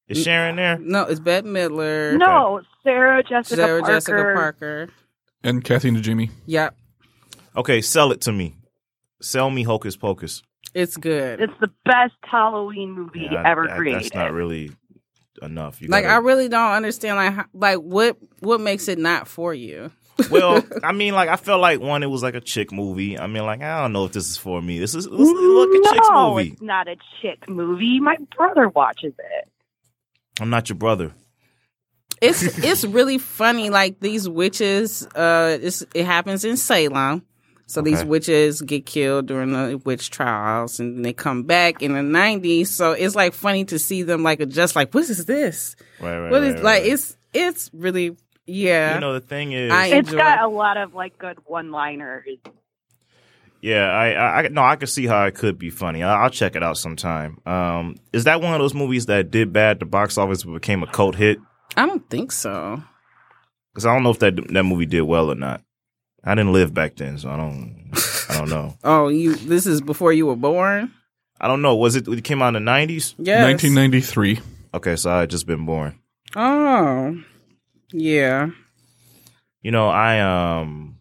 Is. 0.10 0.22
Cher 0.24 0.50
in 0.50 0.58
there? 0.58 0.78
No, 0.80 1.04
it's 1.04 1.22
Bette 1.22 1.48
Midler, 1.48 2.18
No, 2.18 2.62
Sarah 2.84 3.24
Jessica 3.24 3.56
Sarah 3.56 3.80
Parker. 3.82 3.94
Jessica 3.94 4.34
Parker. 4.36 4.90
And 5.44 5.64
Kathy 5.64 5.92
Najimy. 5.92 6.30
Yep, 6.48 6.76
Okay, 7.56 7.82
sell 7.82 8.12
it 8.12 8.20
to 8.22 8.32
me. 8.34 8.56
Sell 9.22 9.50
me 9.50 9.64
Hocus 9.64 9.96
Pocus. 9.96 10.44
it's 10.74 10.98
good. 10.98 11.40
It's 11.40 11.54
the 11.62 11.70
best 11.86 12.14
Halloween 12.24 12.92
movie 12.92 13.28
Yeah, 13.32 13.44
ever 13.50 13.68
that- 13.68 13.78
created. 13.78 14.04
That's 14.04 14.14
not 14.16 14.34
really 14.34 14.72
enough. 15.42 15.82
You 15.82 15.88
like 15.88 16.04
gotta- 16.04 16.16
I 16.16 16.18
really 16.20 16.50
don't 16.50 16.72
understand 16.72 17.18
like 17.18 17.34
how, 17.34 17.46
like 17.54 17.78
what 17.80 18.18
what 18.40 18.62
makes 18.62 18.88
it 18.88 18.98
not 18.98 19.28
for 19.28 19.54
you. 19.54 19.92
well, 20.30 20.64
I 20.84 20.92
mean, 20.92 21.14
like 21.14 21.30
I 21.30 21.36
felt 21.36 21.62
like 21.62 21.80
one, 21.80 22.04
it 22.04 22.08
was 22.08 22.22
like 22.22 22.36
a 22.36 22.42
chick 22.42 22.72
movie. 22.72 23.18
I 23.18 23.28
mean, 23.28 23.44
like 23.46 23.62
I 23.62 23.82
don't 23.82 23.94
know 23.94 24.06
if 24.06 24.12
this 24.12 24.30
is 24.30 24.38
for 24.38 24.62
me. 24.62 24.80
This 24.80 24.94
is 24.94 25.06
this 25.06 25.12
look 25.14 25.70
a 25.70 25.90
chick's 25.90 26.10
no, 26.10 26.36
movie. 26.36 26.50
it's 26.50 26.62
not 26.62 26.88
a 26.88 26.96
chick 27.22 27.50
movie. 27.50 28.00
My 28.00 28.18
brother 28.36 28.70
watches 28.70 29.14
it. 29.18 29.50
I'm 30.40 30.50
not 30.50 30.70
your 30.70 30.78
brother. 30.78 31.14
It's 32.22 32.44
it's 32.44 32.84
really 32.84 33.18
funny. 33.18 33.70
Like 33.70 34.00
these 34.00 34.30
witches, 34.30 35.08
uh, 35.16 35.58
it's, 35.60 35.84
it 35.96 36.06
happens 36.06 36.46
in 36.46 36.56
Salem. 36.58 37.26
So 37.72 37.82
these 37.82 38.04
witches 38.04 38.62
get 38.62 38.86
killed 38.86 39.28
during 39.28 39.52
the 39.54 39.78
witch 39.84 40.10
trials, 40.10 40.80
and 40.80 41.04
they 41.04 41.14
come 41.14 41.44
back 41.44 41.82
in 41.82 41.94
the 41.94 42.00
'90s. 42.02 42.68
So 42.68 42.92
it's 42.92 43.16
like 43.16 43.34
funny 43.34 43.66
to 43.66 43.80
see 43.80 44.04
them 44.04 44.24
like 44.24 44.40
adjust. 44.42 44.76
Like, 44.76 44.94
what 44.94 45.10
is 45.10 45.26
this? 45.26 45.76
Right, 46.00 46.18
right. 46.20 46.32
What 46.32 46.44
is 46.44 46.54
right, 46.56 46.64
like? 46.64 46.82
right. 46.84 46.92
It's 46.92 47.18
it's 47.34 47.70
really 47.74 48.18
yeah. 48.46 48.96
You 48.96 49.00
know, 49.02 49.14
the 49.14 49.22
thing 49.22 49.54
is, 49.54 49.72
I- 49.72 49.88
It's 49.88 50.10
enjoy 50.10 50.18
got 50.18 50.40
it. 50.40 50.46
a 50.46 50.48
lot 50.48 50.78
of 50.78 50.94
like 50.94 51.18
good 51.18 51.38
one-liners. 51.46 52.28
yeah, 53.62 53.86
I, 53.92 54.12
I, 54.14 54.40
I, 54.44 54.48
no, 54.50 54.64
I 54.64 54.76
can 54.76 54.88
see 54.88 55.06
how 55.06 55.24
it 55.26 55.36
could 55.36 55.58
be 55.60 55.70
funny. 55.70 56.02
I, 56.04 56.24
I'll 56.24 56.30
check 56.32 56.56
it 56.56 56.64
out 56.64 56.78
sometime. 56.78 57.40
Um, 57.46 57.96
is 58.12 58.24
that 58.24 58.42
one 58.42 58.54
of 58.54 58.60
those 58.60 58.74
movies 58.74 59.06
that 59.06 59.30
did 59.32 59.54
bad 59.54 59.72
at 59.72 59.80
the 59.80 59.86
box 59.86 60.18
office 60.18 60.44
but 60.44 60.54
became 60.54 60.82
a 60.84 60.88
cult 60.88 61.16
hit? 61.16 61.40
I 61.78 61.86
don't 61.86 62.08
think 62.10 62.32
so. 62.32 62.82
Because 63.72 63.86
I 63.86 63.94
don't 63.94 64.04
know 64.04 64.10
if 64.10 64.20
that 64.20 64.36
that 64.52 64.64
movie 64.64 64.86
did 64.88 65.04
well 65.04 65.32
or 65.32 65.36
not. 65.36 65.62
I 66.24 66.36
didn't 66.36 66.54
live 66.54 66.74
back 66.74 66.96
then, 66.96 67.18
so 67.18 67.30
I 67.30 67.38
don't, 67.38 67.90
I 68.30 68.38
don't 68.38 68.50
know. 68.50 68.78
Oh, 68.84 69.08
you. 69.08 69.36
This 69.36 69.66
is 69.66 69.82
before 69.82 70.14
you 70.14 70.28
were 70.28 70.36
born. 70.36 70.92
I 71.40 71.48
don't 71.48 71.62
know. 71.64 71.76
Was 71.76 71.96
it? 71.96 72.08
It 72.08 72.24
came 72.24 72.42
out 72.42 72.50
in 72.50 72.54
the 72.56 72.60
nineties. 72.60 73.16
Yes. 73.18 73.44
1993. 73.44 74.40
Okay, 74.76 74.96
so 74.96 75.12
I 75.12 75.22
had 75.22 75.30
just 75.32 75.48
been 75.48 75.66
born. 75.66 75.98
Oh, 76.36 77.20
yeah. 77.92 78.50
You 79.64 79.72
know, 79.72 79.88
I 79.90 80.20
um 80.62 80.98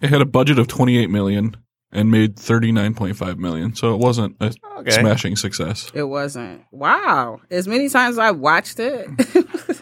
It 0.00 0.08
had 0.10 0.22
a 0.22 0.24
budget 0.26 0.58
of 0.58 0.68
28 0.68 1.10
million 1.10 1.56
and 1.90 2.10
made 2.10 2.36
39.5 2.36 3.36
million, 3.38 3.74
so 3.74 3.94
it 3.94 3.98
wasn't 3.98 4.36
a 4.40 4.52
Okay. 4.78 4.90
smashing 4.92 5.36
success. 5.36 5.90
It 5.94 6.02
wasn't. 6.04 6.62
Wow. 6.72 7.40
As 7.50 7.68
many 7.68 7.88
times 7.88 8.14
as 8.14 8.18
I 8.18 8.30
watched 8.32 8.80
it. 8.80 9.08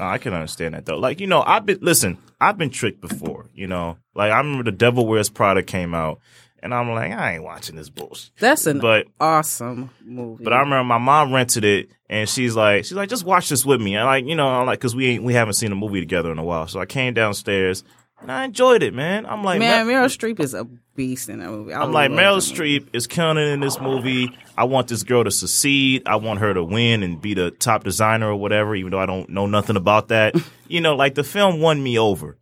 No, 0.00 0.06
I 0.06 0.18
can 0.18 0.32
understand 0.34 0.74
that 0.74 0.86
though. 0.86 0.98
Like 0.98 1.20
you 1.20 1.26
know, 1.26 1.42
I've 1.42 1.66
been 1.66 1.78
listen. 1.82 2.18
I've 2.40 2.56
been 2.58 2.70
tricked 2.70 3.00
before. 3.00 3.50
You 3.54 3.66
know, 3.66 3.98
like 4.14 4.32
I 4.32 4.38
remember 4.38 4.64
the 4.64 4.72
Devil 4.76 5.06
Wears 5.06 5.28
Prada 5.28 5.62
came 5.62 5.94
out, 5.94 6.20
and 6.62 6.72
I'm 6.72 6.90
like, 6.90 7.12
I 7.12 7.34
ain't 7.34 7.44
watching 7.44 7.76
this 7.76 7.90
bullshit. 7.90 8.30
That's 8.38 8.66
an 8.66 8.78
But 8.80 9.06
awesome 9.20 9.90
movie. 10.04 10.42
but 10.42 10.52
I 10.54 10.60
remember 10.60 10.84
my 10.84 10.98
mom 10.98 11.34
rented 11.34 11.64
it, 11.64 11.90
and 12.08 12.28
she's 12.28 12.56
like, 12.56 12.84
she's 12.86 12.94
like, 12.94 13.10
just 13.10 13.24
watch 13.24 13.50
this 13.50 13.66
with 13.66 13.80
me. 13.80 13.94
And 13.94 14.06
like 14.06 14.24
you 14.24 14.34
know, 14.36 14.48
I'm 14.48 14.66
like, 14.66 14.78
because 14.78 14.96
we 14.96 15.06
ain't 15.08 15.22
we 15.22 15.34
haven't 15.34 15.54
seen 15.54 15.70
a 15.70 15.76
movie 15.76 16.00
together 16.00 16.32
in 16.32 16.38
a 16.38 16.44
while, 16.44 16.66
so 16.66 16.80
I 16.80 16.86
came 16.86 17.12
downstairs 17.12 17.84
and 18.20 18.30
I 18.30 18.44
enjoyed 18.44 18.82
it, 18.82 18.94
man. 18.94 19.26
I'm 19.26 19.42
like, 19.42 19.58
Man, 19.58 19.86
Meryl 19.86 20.06
Streep 20.06 20.40
is 20.40 20.54
a 20.54 20.66
beast 20.94 21.28
in 21.28 21.38
that 21.38 21.48
movie. 21.50 21.72
I 21.72 21.82
I'm 21.82 21.92
like 21.92 22.10
Meryl. 22.10 22.36
Streep 22.36 22.88
is 22.92 23.06
killing 23.06 23.38
in 23.38 23.60
this 23.60 23.80
movie. 23.80 24.36
I 24.56 24.64
want 24.64 24.88
this 24.88 25.02
girl 25.02 25.24
to 25.24 25.30
succeed. 25.30 26.02
I 26.06 26.16
want 26.16 26.40
her 26.40 26.52
to 26.52 26.62
win 26.62 27.02
and 27.02 27.20
be 27.20 27.34
the 27.34 27.50
top 27.50 27.84
designer 27.84 28.30
or 28.30 28.36
whatever, 28.36 28.74
even 28.74 28.90
though 28.90 29.00
I 29.00 29.06
don't 29.06 29.30
know 29.30 29.46
nothing 29.46 29.76
about 29.76 30.08
that. 30.08 30.34
you 30.68 30.80
know, 30.80 30.94
like 30.96 31.14
the 31.14 31.24
film 31.24 31.60
won 31.60 31.82
me 31.82 31.98
over. 31.98 32.36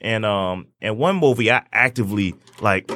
And 0.00 0.24
um 0.24 0.68
and 0.80 0.96
one 0.96 1.16
movie 1.16 1.50
I 1.50 1.64
actively 1.72 2.34
like 2.60 2.90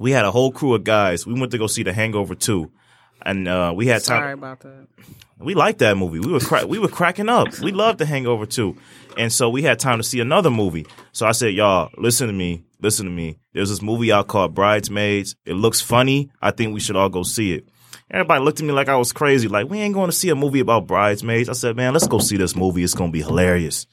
we 0.00 0.10
had 0.10 0.24
a 0.24 0.30
whole 0.30 0.50
crew 0.50 0.74
of 0.74 0.84
guys. 0.84 1.26
We 1.26 1.38
went 1.38 1.52
to 1.52 1.58
go 1.58 1.66
see 1.66 1.82
The 1.82 1.92
Hangover 1.92 2.34
2. 2.34 2.70
And 3.24 3.48
uh 3.48 3.72
we 3.74 3.86
had 3.86 4.04
time 4.04 4.20
Sorry 4.20 4.32
about 4.34 4.60
that. 4.60 4.86
we 5.38 5.54
liked 5.54 5.78
that 5.80 5.96
movie. 5.96 6.20
We 6.20 6.30
were 6.32 6.40
cra- 6.40 6.66
we 6.66 6.78
were 6.78 6.88
cracking 6.88 7.28
up. 7.28 7.58
We 7.60 7.72
loved 7.72 7.98
The 7.98 8.06
Hangover 8.06 8.46
too, 8.46 8.76
and 9.16 9.32
so 9.32 9.48
we 9.48 9.62
had 9.62 9.78
time 9.78 9.98
to 9.98 10.04
see 10.04 10.20
another 10.20 10.50
movie. 10.50 10.86
So 11.12 11.26
I 11.26 11.32
said, 11.32 11.54
"Y'all, 11.54 11.90
listen 11.96 12.26
to 12.26 12.32
me. 12.32 12.64
Listen 12.80 13.06
to 13.06 13.10
me. 13.12 13.38
There's 13.54 13.70
this 13.70 13.80
movie 13.82 14.12
out 14.12 14.28
called 14.28 14.54
Bridesmaids. 14.54 15.36
It 15.46 15.54
looks 15.54 15.80
funny. 15.80 16.30
I 16.42 16.50
think 16.50 16.74
we 16.74 16.80
should 16.80 16.96
all 16.96 17.08
go 17.08 17.22
see 17.22 17.54
it." 17.54 17.68
Everybody 18.10 18.44
looked 18.44 18.60
at 18.60 18.66
me 18.66 18.72
like 18.72 18.88
I 18.90 18.96
was 18.96 19.12
crazy. 19.12 19.48
Like 19.48 19.70
we 19.70 19.80
ain't 19.80 19.94
going 19.94 20.10
to 20.10 20.16
see 20.16 20.28
a 20.28 20.34
movie 20.36 20.60
about 20.60 20.86
bridesmaids. 20.86 21.48
I 21.48 21.54
said, 21.54 21.76
"Man, 21.76 21.94
let's 21.94 22.06
go 22.06 22.18
see 22.18 22.36
this 22.36 22.54
movie. 22.54 22.84
It's 22.84 22.94
gonna 22.94 23.10
be 23.10 23.22
hilarious." 23.22 23.86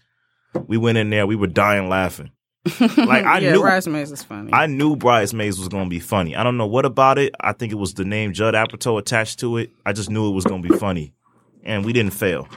We 0.68 0.76
went 0.76 0.98
in 0.98 1.10
there. 1.10 1.26
We 1.26 1.38
were 1.38 1.48
dying 1.48 1.88
laughing. 1.88 2.32
Like 2.80 3.26
I 3.26 3.40
yeah, 3.40 3.54
knew 3.54 3.62
Bridesmaids 3.62 4.12
is 4.12 4.24
funny. 4.24 4.54
I 4.54 4.68
knew 4.68 4.96
Bridesmaids 4.96 5.58
was 5.58 5.68
going 5.68 5.86
to 5.86 5.90
be 5.90 6.00
funny. 6.00 6.36
I 6.36 6.44
don't 6.44 6.58
know 6.58 6.68
what 6.68 6.86
about 6.86 7.18
it. 7.18 7.34
I 7.40 7.54
think 7.54 7.72
it 7.72 7.76
was 7.78 7.94
the 7.96 8.06
name 8.06 8.34
Judd 8.34 8.54
Apatow 8.54 9.00
attached 9.00 9.40
to 9.40 9.58
it. 9.58 9.72
I 9.86 9.94
just 9.94 10.10
knew 10.10 10.30
it 10.30 10.34
was 10.34 10.46
going 10.46 10.62
to 10.62 10.70
be 10.70 10.78
funny, 10.78 11.14
and 11.64 11.84
we 11.84 11.92
didn't 11.94 12.14
fail. 12.14 12.48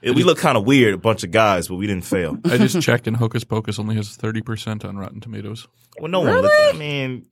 It- 0.00 0.14
we 0.14 0.22
look 0.22 0.38
kind 0.38 0.56
of 0.56 0.64
weird, 0.64 0.94
a 0.94 0.98
bunch 0.98 1.24
of 1.24 1.30
guys, 1.32 1.68
but 1.68 1.76
we 1.76 1.86
didn't 1.86 2.04
fail. 2.04 2.38
I 2.44 2.56
just 2.56 2.80
checked, 2.80 3.06
and 3.08 3.16
Hocus 3.16 3.44
Pocus 3.44 3.78
only 3.78 3.96
has 3.96 4.16
30% 4.16 4.84
on 4.84 4.96
Rotten 4.96 5.20
Tomatoes. 5.20 5.66
Well, 6.00 6.10
no 6.10 6.20
one. 6.20 6.42
Looked, 6.42 6.54
I 6.56 6.72
mean, 6.78 7.26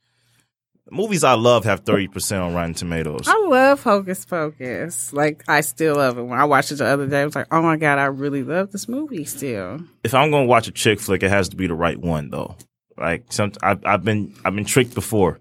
movies 0.90 1.24
I 1.24 1.34
love 1.34 1.64
have 1.64 1.80
thirty 1.80 2.08
percent 2.08 2.42
on 2.42 2.54
Rotten 2.54 2.74
Tomatoes. 2.74 3.26
I 3.26 3.46
love 3.48 3.82
Hocus 3.82 4.24
Pocus. 4.24 5.12
Like 5.12 5.44
I 5.48 5.60
still 5.60 5.96
love 5.96 6.18
it. 6.18 6.22
When 6.22 6.38
I 6.38 6.44
watched 6.44 6.72
it 6.72 6.76
the 6.76 6.86
other 6.86 7.06
day, 7.06 7.22
I 7.22 7.24
was 7.24 7.34
like, 7.34 7.48
"Oh 7.50 7.62
my 7.62 7.76
god, 7.76 7.98
I 7.98 8.06
really 8.06 8.42
love 8.42 8.72
this 8.72 8.88
movie 8.88 9.24
still." 9.24 9.80
If 10.04 10.14
I'm 10.14 10.30
going 10.30 10.44
to 10.44 10.48
watch 10.48 10.68
a 10.68 10.72
chick 10.72 11.00
flick, 11.00 11.22
it 11.22 11.30
has 11.30 11.48
to 11.50 11.56
be 11.56 11.66
the 11.66 11.74
right 11.74 11.98
one, 11.98 12.30
though. 12.30 12.56
Like 12.98 13.32
some, 13.32 13.52
I've, 13.62 13.84
I've 13.84 14.04
been, 14.04 14.34
I've 14.44 14.54
been 14.54 14.64
tricked 14.64 14.94
before. 14.94 15.38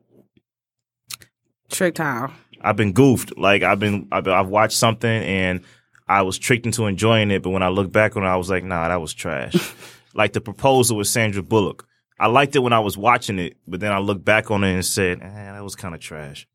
Tricked 1.70 2.00
how? 2.00 2.34
I've 2.62 2.76
been 2.76 2.94
goofed. 2.94 3.38
Like 3.38 3.64
I've 3.64 3.80
been, 3.80 4.08
I've, 4.12 4.24
been, 4.24 4.34
I've 4.34 4.48
watched 4.48 4.78
something 4.78 5.10
and 5.10 5.62
I 6.08 6.22
was 6.24 6.38
tricked 6.38 6.66
into 6.66 6.86
enjoying 6.86 7.32
it, 7.32 7.42
but 7.44 7.50
when 7.52 7.64
I 7.64 7.70
look 7.70 7.92
back 7.92 8.16
on 8.16 8.24
it, 8.24 8.28
I 8.28 8.36
was 8.36 8.50
like, 8.50 8.64
nah, 8.64 8.88
that 8.90 9.02
was 9.02 9.14
trash. 9.14 9.56
like 10.14 10.34
the 10.34 10.42
proposal 10.42 10.98
with 10.98 11.08
Sandra 11.08 11.42
Bullock. 11.42 11.88
I 12.20 12.28
liked 12.28 12.56
it 12.56 12.60
when 12.60 12.74
I 12.74 12.80
was 12.80 12.98
watching 12.98 13.40
it, 13.40 13.58
but 13.68 13.80
then 13.80 13.92
I 13.92 14.00
looked 14.00 14.24
back 14.24 14.50
on 14.52 14.64
it 14.64 14.74
and 14.74 14.86
said, 14.86 15.22
eh, 15.22 15.52
that 15.52 15.64
was 15.64 15.76
kind 15.76 15.94
of 15.94 16.02
trash. 16.02 16.48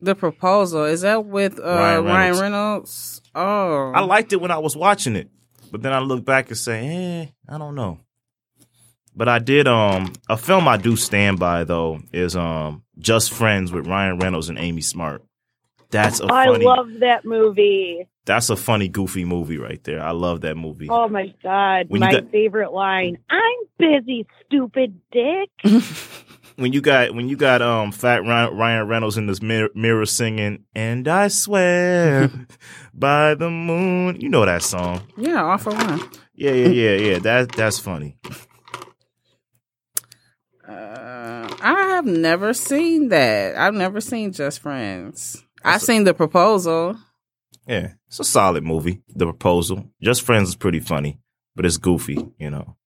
The 0.00 0.14
proposal 0.14 0.84
is 0.84 1.02
that 1.02 1.24
with 1.24 1.58
uh, 1.58 1.62
Ryan 1.62 2.04
Ryan, 2.04 2.04
Reynolds. 2.04 2.40
Reynolds? 2.40 3.22
Oh, 3.34 3.92
I 3.94 4.00
liked 4.00 4.32
it 4.32 4.40
when 4.40 4.50
I 4.50 4.58
was 4.58 4.76
watching 4.76 5.16
it, 5.16 5.30
but 5.70 5.82
then 5.82 5.92
I 5.92 6.00
look 6.00 6.24
back 6.24 6.48
and 6.48 6.58
say, 6.58 6.86
eh, 6.86 7.26
I 7.48 7.58
don't 7.58 7.74
know. 7.74 8.00
But 9.14 9.28
I 9.28 9.38
did 9.38 9.68
um 9.68 10.12
a 10.28 10.36
film 10.36 10.66
I 10.66 10.76
do 10.78 10.96
stand 10.96 11.38
by 11.38 11.64
though 11.64 12.00
is 12.12 12.34
um 12.34 12.82
Just 12.98 13.32
Friends 13.32 13.70
with 13.70 13.86
Ryan 13.86 14.18
Reynolds 14.18 14.48
and 14.48 14.58
Amy 14.58 14.80
Smart. 14.80 15.22
That's 15.92 16.18
a 16.20 16.24
I 16.24 16.46
funny 16.46 16.64
love 16.64 16.88
that 17.00 17.24
movie. 17.24 18.08
that's 18.24 18.50
a 18.50 18.56
funny 18.56 18.88
goofy 18.88 19.24
movie 19.24 19.58
right 19.58 19.82
there. 19.84 20.02
I 20.02 20.10
love 20.10 20.40
that 20.40 20.56
movie. 20.56 20.88
Oh 20.90 21.06
my 21.08 21.32
god, 21.42 21.86
When 21.88 22.00
my 22.00 22.10
got- 22.12 22.30
favorite 22.32 22.72
line. 22.72 23.18
I'm 23.30 23.58
busy, 23.78 24.26
stupid 24.46 25.00
dick. 25.12 25.50
when 26.56 26.72
you 26.72 26.80
got 26.80 27.14
when 27.14 27.28
you 27.28 27.36
got 27.36 27.62
um 27.62 27.92
fat 27.92 28.24
Ryan, 28.24 28.56
Ryan 28.56 28.88
Reynolds 28.88 29.16
in 29.16 29.26
this 29.26 29.40
mirror, 29.42 29.68
mirror 29.74 30.04
singing 30.06 30.64
and 30.74 31.06
I 31.08 31.28
swear 31.28 32.30
by 32.94 33.34
the 33.34 33.50
moon 33.50 34.20
you 34.20 34.28
know 34.28 34.44
that 34.44 34.62
song 34.62 35.00
yeah, 35.16 35.42
all 35.42 35.56
for 35.58 35.72
one. 35.72 36.00
yeah 36.34 36.52
yeah 36.52 36.68
yeah 36.68 36.94
yeah 36.96 37.18
that 37.20 37.52
that's 37.52 37.78
funny 37.78 38.16
Uh, 40.68 41.48
I 41.60 41.94
have 41.96 42.06
never 42.06 42.54
seen 42.54 43.08
that. 43.08 43.56
I've 43.56 43.74
never 43.74 44.00
seen 44.00 44.32
Just 44.32 44.60
Friends. 44.60 45.42
I've 45.64 45.82
seen 45.82 46.04
the 46.04 46.14
proposal. 46.14 46.96
yeah 47.66 47.92
it's 48.08 48.20
a 48.20 48.24
solid 48.24 48.64
movie 48.64 49.02
The 49.08 49.24
Proposal 49.26 49.88
Just 50.02 50.22
Friends 50.22 50.48
is 50.50 50.56
pretty 50.56 50.80
funny 50.80 51.18
but 51.56 51.64
it's 51.66 51.76
goofy 51.78 52.18
you 52.38 52.50
know 52.50 52.76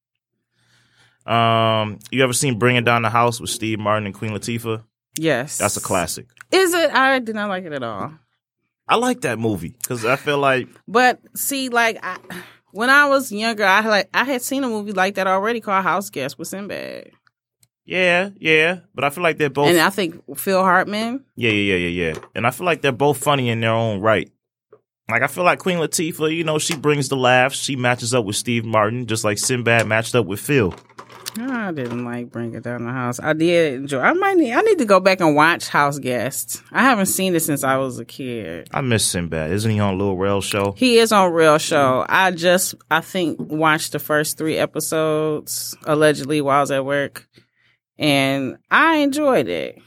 um 1.31 1.99
you 2.11 2.23
ever 2.23 2.33
seen 2.33 2.59
Bringing 2.59 2.85
Down 2.85 3.03
the 3.03 3.11
House 3.11 3.41
with 3.41 3.51
Steve 3.51 3.79
Martin 3.79 4.07
and 4.07 4.15
Queen 4.15 4.33
Latifah 4.33 4.83
Yes, 5.19 5.57
that's 5.59 5.77
a 5.79 5.81
classic 5.81 6.27
Is 6.53 6.75
it? 6.75 6.91
I 6.93 7.19
did 7.21 7.35
not 7.35 7.49
like 7.49 7.65
it 7.65 7.73
at 7.73 7.83
all. 7.83 8.13
I 8.87 8.97
like 8.97 9.23
that 9.23 9.39
movie 9.39 9.71
because 9.71 10.05
I 10.05 10.17
feel 10.17 10.39
like 10.39 10.69
But 10.87 11.21
see, 11.35 11.71
like 11.71 11.99
I, 12.03 12.19
when 12.73 12.91
I 12.91 13.07
was 13.09 13.33
younger, 13.33 13.65
I 13.65 13.81
like 13.81 14.09
I 14.13 14.25
had 14.25 14.43
seen 14.43 14.63
a 14.63 14.69
movie 14.69 14.93
like 14.93 15.15
that 15.15 15.27
already 15.27 15.61
called 15.61 15.83
House 15.85 16.11
Guest 16.11 16.39
with 16.39 16.49
Sinbad, 16.49 17.11
yeah 17.87 18.31
yeah 18.37 18.81
but 18.95 19.05
I 19.05 19.11
feel 19.11 19.23
like 19.23 19.39
they're 19.39 19.49
both 19.49 19.69
and 19.69 19.79
I 19.79 19.91
think 19.91 20.37
Phil 20.37 20.63
Hartman. 20.63 21.25
Yeah, 21.37 21.51
yeah, 21.51 21.77
yeah, 21.77 21.89
yeah, 21.89 22.13
yeah. 22.13 22.21
And 22.35 22.47
I 22.47 22.51
feel 22.51 22.67
like 22.67 22.83
they're 22.83 22.93
both 22.93 23.19
funny 23.19 23.49
in 23.49 23.61
their 23.61 23.71
own 23.71 24.01
right. 24.01 24.31
Like 25.09 25.23
I 25.23 25.29
feel 25.29 25.45
like 25.45 25.61
Queen 25.61 25.79
Latifah, 25.79 26.35
you 26.35 26.43
know, 26.43 26.59
she 26.59 26.77
brings 26.77 27.09
the 27.09 27.17
laughs. 27.17 27.57
She 27.57 27.77
matches 27.77 28.13
up 28.13 28.25
with 28.25 28.37
Steve 28.37 28.65
Martin, 28.65 29.07
just 29.07 29.23
like 29.23 29.39
Sinbad 29.39 29.87
matched 29.87 30.15
up 30.15 30.27
with 30.27 30.41
Phil. 30.41 30.75
I 31.39 31.71
didn't 31.73 32.05
like 32.05 32.31
Bring 32.31 32.55
It 32.55 32.63
Down 32.63 32.85
the 32.85 32.93
House. 32.93 33.21
I 33.21 33.33
did 33.33 33.75
enjoy. 33.75 34.01
I 34.01 34.13
might 34.15 34.37
need. 34.37 34.53
I 34.53 34.63
need 34.63 34.79
to 34.79 34.85
go 34.85 35.01
back 35.01 35.21
and 35.21 35.35
watch 35.37 35.69
House 35.69 35.99
Guest. 35.99 36.63
I 36.73 36.83
haven't 36.83 37.07
seen 37.07 37.35
it 37.35 37.41
since 37.41 37.63
I 37.63 37.77
was 37.77 37.99
a 37.99 38.05
kid. 38.05 38.69
I 38.73 38.81
miss 38.81 39.05
Sinbad. 39.05 39.51
Isn't 39.51 39.71
he 39.71 39.79
on 39.79 39.99
Lil 39.99 40.17
Rel 40.17 40.41
show? 40.41 40.73
He 40.73 40.99
is 40.99 41.13
on 41.13 41.33
Rel 41.33 41.59
Show. 41.59 42.07
I 42.09 42.31
just, 42.31 42.75
I 42.91 43.01
think, 43.01 43.39
watched 43.39 43.93
the 43.93 43.99
first 43.99 44.39
three 44.39 44.57
episodes 44.57 45.77
allegedly 45.85 46.41
while 46.41 46.59
I 46.59 46.61
was 46.61 46.71
at 46.71 46.85
work, 46.85 47.29
and 47.99 48.57
I 48.71 48.97
enjoyed 48.99 49.49
it. 49.49 49.79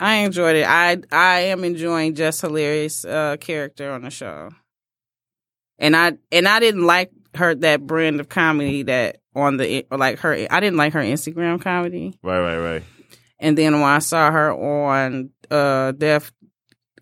I 0.00 0.14
enjoyed 0.16 0.56
it. 0.56 0.66
I 0.66 0.98
I 1.12 1.38
am 1.40 1.64
enjoying 1.64 2.14
Jess 2.14 2.40
Hilarious 2.40 3.04
uh, 3.04 3.36
character 3.38 3.92
on 3.92 4.02
the 4.02 4.10
show, 4.10 4.50
and 5.78 5.94
I 5.96 6.12
and 6.30 6.48
I 6.48 6.60
didn't 6.60 6.84
like 6.86 7.10
her 7.34 7.54
that 7.54 7.86
brand 7.86 8.20
of 8.20 8.28
comedy 8.28 8.82
that 8.84 9.18
on 9.34 9.56
the 9.56 9.86
like 9.90 10.18
her. 10.20 10.32
I 10.50 10.60
didn't 10.60 10.76
like 10.76 10.92
her 10.94 11.00
Instagram 11.00 11.60
comedy, 11.60 12.18
Right, 12.22 12.40
right, 12.40 12.58
right. 12.58 12.82
and 13.38 13.56
then 13.56 13.74
when 13.74 13.84
I 13.84 14.00
saw 14.00 14.30
her 14.30 14.52
on 14.52 15.30
uh 15.50 15.92
Def 15.92 16.32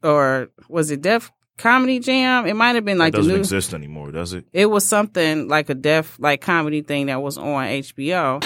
or 0.03 0.49
was 0.69 0.91
it 0.91 1.01
Def 1.03 1.33
Comedy 1.59 2.01
Jam? 2.01 2.47
It 2.47 2.55
might 2.55 2.75
have 2.75 2.85
been 2.85 2.99
like 2.99 3.13
the 3.13 3.19
doesn't 3.19 3.33
new. 3.33 3.39
exist 3.41 3.73
anymore, 3.75 4.13
does 4.13 4.33
it? 4.35 4.45
It 4.53 4.67
was 4.67 4.87
something 4.87 5.49
like 5.49 5.69
a 5.71 5.75
deaf 5.75 6.19
like 6.21 6.41
comedy 6.43 6.83
thing 6.83 7.07
that 7.07 7.23
was 7.23 7.39
on 7.39 7.65
HBO. 7.67 8.43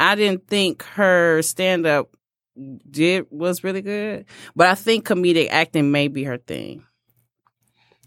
I 0.00 0.14
didn't 0.14 0.48
think 0.48 0.82
her 0.82 1.42
stand 1.42 1.86
up 1.86 2.16
did 2.90 3.26
was 3.30 3.62
really 3.62 3.82
good, 3.82 4.24
but 4.56 4.66
I 4.66 4.74
think 4.74 5.06
comedic 5.06 5.48
acting 5.50 5.92
may 5.92 6.08
be 6.08 6.24
her 6.24 6.38
thing. 6.38 6.84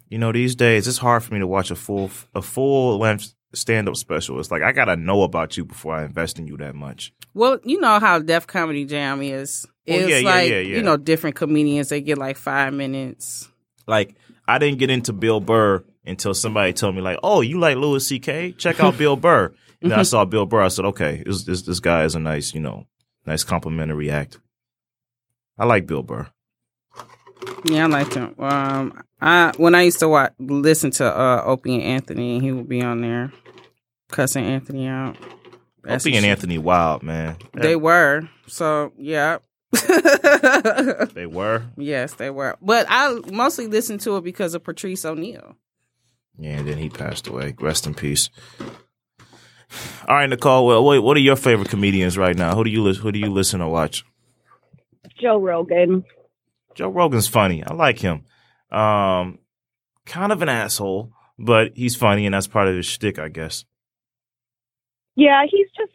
You 0.10 0.18
know, 0.18 0.32
these 0.32 0.56
days 0.56 0.88
it's 0.88 0.98
hard 0.98 1.24
for 1.24 1.34
me 1.34 1.40
to 1.40 1.48
watch 1.48 1.72
a 1.72 1.76
full 1.76 2.12
a 2.36 2.42
full 2.42 2.98
length 3.00 3.34
stand 3.54 3.88
up 3.88 3.96
special. 3.96 4.40
It's 4.40 4.52
like 4.52 4.62
I 4.62 4.72
gotta 4.72 4.96
know 4.96 5.24
about 5.24 5.56
you 5.58 5.66
before 5.66 5.96
I 5.96 6.06
invest 6.06 6.40
in 6.40 6.48
you 6.48 6.58
that 6.58 6.76
much. 6.76 7.14
Well, 7.34 7.60
you 7.64 7.80
know 7.80 8.00
how 8.00 8.20
Def 8.20 8.46
Comedy 8.48 8.86
Jam 8.86 9.22
is. 9.22 9.66
Well, 9.88 10.00
It's 10.00 10.10
yeah, 10.10 10.18
yeah, 10.18 10.30
like 10.30 10.50
yeah, 10.50 10.60
yeah. 10.60 10.76
you 10.78 10.84
know 10.84 10.98
different 10.98 11.36
comedians. 11.36 11.90
They 11.90 12.02
get 12.02 12.18
like 12.18 12.38
five 12.38 12.74
minutes. 12.74 13.50
Like 13.88 14.16
I 14.48 14.58
didn't 14.60 14.80
get 14.80 14.90
into 14.90 15.14
Bill 15.14 15.40
Burr 15.40 15.84
until 16.06 16.34
somebody 16.34 16.74
told 16.74 16.96
me 16.96 17.02
like, 17.02 17.20
"Oh, 17.24 17.42
you 17.42 17.60
like 17.60 17.78
Louis 17.78 18.06
C.K. 18.06 18.54
Check 18.54 18.80
out 18.80 18.98
Bill 19.00 19.16
Burr." 19.16 19.54
And 19.84 19.91
then 19.91 20.00
I 20.00 20.04
saw 20.04 20.24
Bill 20.24 20.46
Burr. 20.46 20.62
I 20.62 20.69
said, 20.69 20.86
"Okay, 20.86 21.24
this 21.26 21.43
this 21.43 21.62
this 21.63 21.80
guy 21.80 22.06
is 22.06 22.15
a 22.15 22.19
nice, 22.19 22.54
you 22.54 22.62
know, 22.62 22.88
nice 23.26 23.43
complimentary 23.43 24.10
act." 24.10 24.39
I 25.58 25.65
like 25.65 25.86
Bill 25.86 26.04
Burr. 26.04 26.30
Yeah, 27.65 27.84
I 27.84 27.88
liked 27.88 28.13
him. 28.13 28.34
Um, 28.39 29.04
I 29.22 29.52
when 29.58 29.76
I 29.76 29.84
used 29.84 30.00
to 30.00 30.08
watch 30.08 30.34
listen 30.39 30.91
to 30.91 31.06
uh 31.06 31.43
Opie 31.46 31.76
and 31.76 31.84
Anthony, 31.84 32.39
he 32.39 32.52
would 32.52 32.69
be 32.69 32.82
on 32.82 33.02
there 33.02 33.32
cussing 34.10 34.46
Anthony 34.46 34.88
out. 34.88 35.17
That's 35.84 36.06
Opie 36.06 36.15
and 36.15 36.24
shit. 36.24 36.32
Anthony 36.32 36.58
Wild, 36.58 37.04
man. 37.04 37.38
They 37.54 37.76
were. 37.76 38.30
So 38.48 38.93
yeah. 38.98 39.39
they 41.13 41.26
were. 41.26 41.63
yes, 41.78 42.13
they 42.13 42.30
were. 42.30 42.56
But 42.62 42.86
I 42.89 43.19
mostly 43.32 43.67
listened 43.67 44.02
to 44.02 44.17
it 44.17 44.24
because 44.24 44.54
of 44.54 44.63
Patrice 44.63 45.04
O'Neal. 45.04 45.56
Yeah, 46.38 46.60
and 46.60 46.67
then 46.67 46.78
he 46.78 46.89
passed 46.89 47.28
away. 47.28 47.56
Rest 47.60 47.88
in 47.88 47.96
peace. 47.96 48.30
All 50.08 50.16
right, 50.16 50.30
Nicole. 50.30 50.66
Well, 50.66 50.84
wait, 50.84 51.00
what 51.00 51.18
are 51.18 51.22
your 51.22 51.36
favorite 51.36 51.70
comedians 51.70 52.18
right 52.18 52.36
now? 52.38 52.56
Who 52.56 52.64
do 52.64 52.70
you 52.70 52.84
lis- 52.84 52.98
who 52.98 53.12
do 53.12 53.20
you 53.20 53.32
listen 53.32 53.62
or 53.62 53.72
watch? 53.72 54.04
Joe 55.20 55.38
Rogan. 55.40 56.04
Joe 56.76 56.90
Rogan's 56.90 57.28
funny. 57.28 57.64
I 57.64 57.74
like 57.74 58.00
him. 58.00 58.26
Um, 58.72 59.40
kind 60.06 60.32
of 60.32 60.42
an 60.42 60.50
asshole, 60.50 61.12
but 61.38 61.74
he's 61.76 61.96
funny, 61.96 62.26
and 62.26 62.34
that's 62.34 62.48
part 62.48 62.68
of 62.68 62.76
his 62.76 62.86
shtick, 62.86 63.20
I 63.20 63.30
guess. 63.30 63.66
Yeah, 65.16 65.44
he's 65.50 65.68
just 65.78 65.92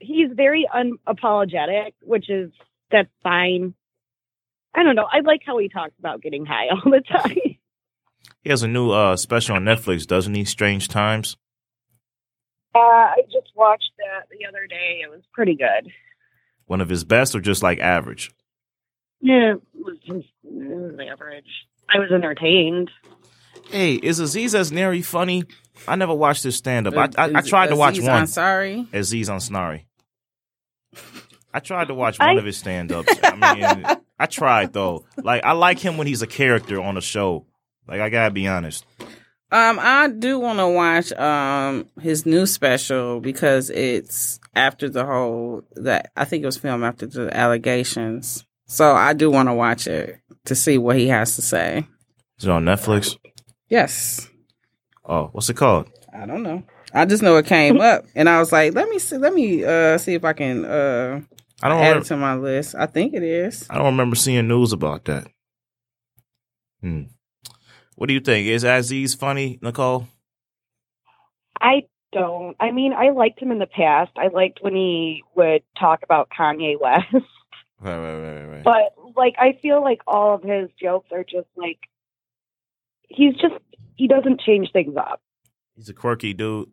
he's 0.00 0.28
very 0.34 0.66
unapologetic, 0.74 1.92
which 2.02 2.28
is 2.28 2.50
that's 2.90 3.08
fine. 3.22 3.74
I 4.74 4.82
don't 4.82 4.96
know. 4.96 5.06
I 5.10 5.20
like 5.20 5.42
how 5.46 5.56
he 5.58 5.68
talks 5.68 5.94
about 5.98 6.20
getting 6.20 6.44
high 6.44 6.68
all 6.70 6.90
the 6.90 7.00
time. 7.00 7.36
He 8.42 8.50
has 8.50 8.62
a 8.62 8.68
new 8.68 8.90
uh 8.90 9.16
special 9.16 9.56
on 9.56 9.64
Netflix, 9.64 10.06
doesn't 10.06 10.34
he? 10.34 10.44
Strange 10.44 10.88
Times. 10.88 11.36
Uh, 12.74 12.78
I 12.78 13.22
just 13.32 13.50
watched 13.54 13.90
that 13.98 14.26
the 14.30 14.46
other 14.46 14.66
day. 14.66 15.00
It 15.04 15.10
was 15.10 15.22
pretty 15.32 15.54
good. 15.54 15.90
One 16.66 16.80
of 16.80 16.88
his 16.88 17.04
best, 17.04 17.34
or 17.34 17.40
just 17.40 17.62
like 17.62 17.78
average? 17.78 18.32
Yeah, 19.20 19.54
it 19.54 19.60
was 19.84 19.98
just 19.98 20.26
it 20.44 20.52
was 20.52 20.98
average. 21.10 21.46
I 21.88 21.98
was 21.98 22.10
entertained. 22.10 22.90
Hey, 23.70 23.94
is 23.94 24.18
Aziz 24.18 24.54
Ansari 24.54 25.04
funny? 25.04 25.44
I 25.88 25.96
never 25.96 26.14
watched 26.14 26.42
his 26.42 26.56
stand 26.56 26.86
up. 26.86 26.94
I, 26.96 27.08
I, 27.22 27.30
I 27.36 27.40
tried 27.40 27.68
to 27.68 27.76
watch 27.76 27.94
Aziz 27.98 28.08
one. 28.08 28.24
Ansari. 28.24 28.92
Aziz 28.92 29.28
Ansari. 29.28 29.84
I 31.52 31.60
tried 31.60 31.88
to 31.88 31.94
watch 31.94 32.18
one 32.18 32.28
I- 32.30 32.34
of 32.34 32.44
his 32.44 32.56
stand 32.56 32.92
ups. 32.92 33.12
I 33.22 33.54
mean, 33.54 33.86
I 34.18 34.26
tried 34.26 34.72
though. 34.72 35.04
Like, 35.22 35.44
I 35.44 35.52
like 35.52 35.78
him 35.78 35.96
when 35.96 36.06
he's 36.06 36.22
a 36.22 36.26
character 36.26 36.80
on 36.80 36.96
a 36.96 37.00
show. 37.00 37.46
Like, 37.86 38.00
I 38.00 38.08
gotta 38.10 38.32
be 38.32 38.46
honest. 38.48 38.84
Um, 39.54 39.78
I 39.80 40.08
do 40.08 40.40
want 40.40 40.58
to 40.58 40.66
watch 40.68 41.12
um 41.12 41.88
his 42.00 42.26
new 42.26 42.44
special 42.44 43.20
because 43.20 43.70
it's 43.70 44.40
after 44.56 44.88
the 44.88 45.06
whole 45.06 45.62
that 45.76 46.10
I 46.16 46.24
think 46.24 46.42
it 46.42 46.46
was 46.46 46.56
filmed 46.56 46.82
after 46.82 47.06
the 47.06 47.34
allegations. 47.36 48.44
So 48.66 48.92
I 48.94 49.12
do 49.12 49.30
want 49.30 49.48
to 49.48 49.54
watch 49.54 49.86
it 49.86 50.18
to 50.46 50.56
see 50.56 50.76
what 50.76 50.96
he 50.96 51.06
has 51.08 51.36
to 51.36 51.42
say. 51.42 51.86
Is 52.38 52.46
it 52.46 52.50
on 52.50 52.64
Netflix? 52.64 53.16
Yes, 53.68 54.28
Oh, 55.06 55.28
what's 55.32 55.48
it 55.50 55.54
called? 55.56 55.88
I 56.12 56.26
don't 56.26 56.42
know. 56.42 56.62
I 56.92 57.04
just 57.04 57.22
know 57.22 57.36
it 57.36 57.46
came 57.46 57.80
up, 57.80 58.06
and 58.14 58.28
I 58.28 58.38
was 58.38 58.52
like, 58.52 58.74
let 58.74 58.88
me 58.88 58.98
see, 58.98 59.18
let 59.18 59.34
me 59.34 59.64
uh 59.64 59.98
see 59.98 60.14
if 60.14 60.24
I 60.24 60.32
can 60.32 60.64
uh 60.64 61.20
I 61.62 61.68
don't 61.68 61.80
add 61.80 61.96
it 61.98 62.04
to 62.06 62.16
my 62.16 62.34
list. 62.34 62.74
I 62.74 62.86
think 62.86 63.14
it 63.14 63.22
is. 63.22 63.66
I 63.70 63.76
don't 63.76 63.86
remember 63.86 64.16
seeing 64.16 64.48
news 64.48 64.72
about 64.72 65.04
that. 65.04 65.28
Hmm. 66.80 67.04
What 67.96 68.08
do 68.08 68.14
you 68.14 68.20
think? 68.20 68.46
Is 68.48 68.64
Aziz 68.64 69.14
funny, 69.14 69.58
Nicole? 69.62 70.08
I 71.60 71.82
don't. 72.12 72.56
I 72.60 72.70
mean, 72.72 72.92
I 72.92 73.10
liked 73.10 73.40
him 73.40 73.50
in 73.50 73.58
the 73.58 73.66
past. 73.66 74.12
I 74.16 74.28
liked 74.28 74.58
when 74.62 74.74
he 74.74 75.22
would 75.34 75.62
talk 75.78 76.00
about 76.02 76.28
Kanye 76.36 76.80
West. 76.80 77.06
Right, 77.80 77.98
right, 77.98 78.14
right, 78.14 78.42
right, 78.44 78.46
right. 78.46 78.64
But 78.64 79.14
like 79.14 79.34
I 79.38 79.58
feel 79.60 79.82
like 79.82 80.00
all 80.06 80.36
of 80.36 80.42
his 80.42 80.70
jokes 80.80 81.08
are 81.12 81.24
just 81.24 81.48
like 81.54 81.78
he's 83.08 83.34
just 83.34 83.54
he 83.96 84.08
doesn't 84.08 84.40
change 84.40 84.70
things 84.72 84.96
up. 84.96 85.20
He's 85.76 85.90
a 85.90 85.92
quirky 85.92 86.32
dude. 86.32 86.70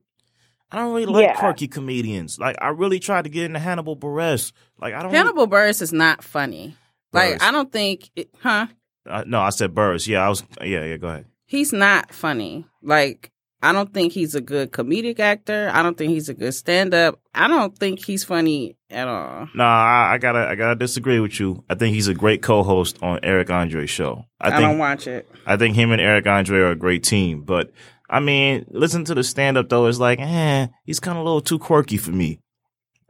I 0.71 0.77
don't 0.77 0.93
really 0.93 1.07
like 1.07 1.25
Yeah. 1.25 1.35
quirky 1.37 1.67
comedians. 1.67 2.39
Like, 2.39 2.55
I 2.61 2.69
really 2.69 2.99
tried 2.99 3.23
to 3.25 3.29
get 3.29 3.43
into 3.45 3.59
Hannibal 3.59 3.97
Buress. 3.97 4.53
Like, 4.79 4.93
I 4.93 5.01
don't. 5.03 5.11
Hannibal 5.11 5.47
Buress 5.49 5.81
is 5.81 5.91
not 5.91 6.23
funny. 6.23 6.77
Like 7.11 7.41
I 7.41 7.51
don't 7.51 7.71
think, 7.73 8.09
it, 8.15 8.29
huh? 8.39 8.67
Uh, 9.05 9.23
no, 9.25 9.39
I 9.39 9.49
said 9.49 9.73
Burris. 9.73 10.07
Yeah, 10.07 10.25
I 10.25 10.29
was. 10.29 10.43
Yeah, 10.61 10.85
yeah. 10.85 10.97
Go 10.97 11.07
ahead. 11.07 11.25
he's 11.45 11.73
not 11.73 12.13
funny. 12.13 12.65
Like 12.83 13.31
I 13.63 13.73
don't 13.73 13.93
think 13.93 14.13
he's 14.13 14.33
a 14.33 14.41
good 14.41 14.71
comedic 14.71 15.19
actor. 15.19 15.69
I 15.73 15.83
don't 15.83 15.97
think 15.97 16.11
he's 16.11 16.29
a 16.29 16.33
good 16.33 16.53
stand 16.53 16.93
up. 16.93 17.19
I 17.35 17.47
don't 17.47 17.77
think 17.77 18.03
he's 18.03 18.23
funny 18.23 18.75
at 18.89 19.07
all. 19.07 19.47
Nah, 19.53 19.63
I, 19.63 20.13
I 20.13 20.17
gotta, 20.17 20.47
I 20.47 20.55
gotta 20.55 20.75
disagree 20.75 21.19
with 21.19 21.39
you. 21.39 21.63
I 21.69 21.75
think 21.75 21.93
he's 21.93 22.07
a 22.07 22.13
great 22.15 22.41
co-host 22.41 22.97
on 23.03 23.19
Eric 23.21 23.51
Andre's 23.51 23.89
show. 23.89 24.25
I 24.39 24.47
I, 24.47 24.51
think, 24.51 24.61
don't 24.61 24.77
watch 24.79 25.07
it. 25.07 25.29
I 25.45 25.57
think 25.57 25.75
him 25.75 25.91
and 25.91 26.01
Eric 26.01 26.25
Andre 26.25 26.59
are 26.59 26.71
a 26.71 26.75
great 26.75 27.03
team. 27.03 27.43
But 27.43 27.71
I 28.09 28.19
mean, 28.19 28.65
listen 28.69 29.05
to 29.05 29.13
the 29.13 29.23
stand-up 29.23 29.69
though. 29.69 29.85
It's 29.85 29.99
like, 29.99 30.19
eh, 30.19 30.67
he's 30.83 30.99
kind 30.99 31.17
of 31.17 31.21
a 31.21 31.25
little 31.25 31.41
too 31.41 31.59
quirky 31.59 31.97
for 31.97 32.11
me. 32.11 32.39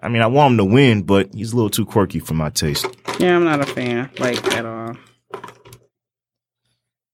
I 0.03 0.09
mean, 0.09 0.21
I 0.21 0.27
want 0.27 0.53
him 0.53 0.57
to 0.57 0.65
win, 0.65 1.03
but 1.03 1.33
he's 1.33 1.53
a 1.53 1.55
little 1.55 1.69
too 1.69 1.85
quirky 1.85 2.19
for 2.19 2.33
my 2.33 2.49
taste. 2.49 2.85
Yeah, 3.19 3.35
I'm 3.35 3.45
not 3.45 3.61
a 3.61 3.65
fan 3.65 4.09
like 4.19 4.43
at 4.53 4.65
all. 4.65 4.97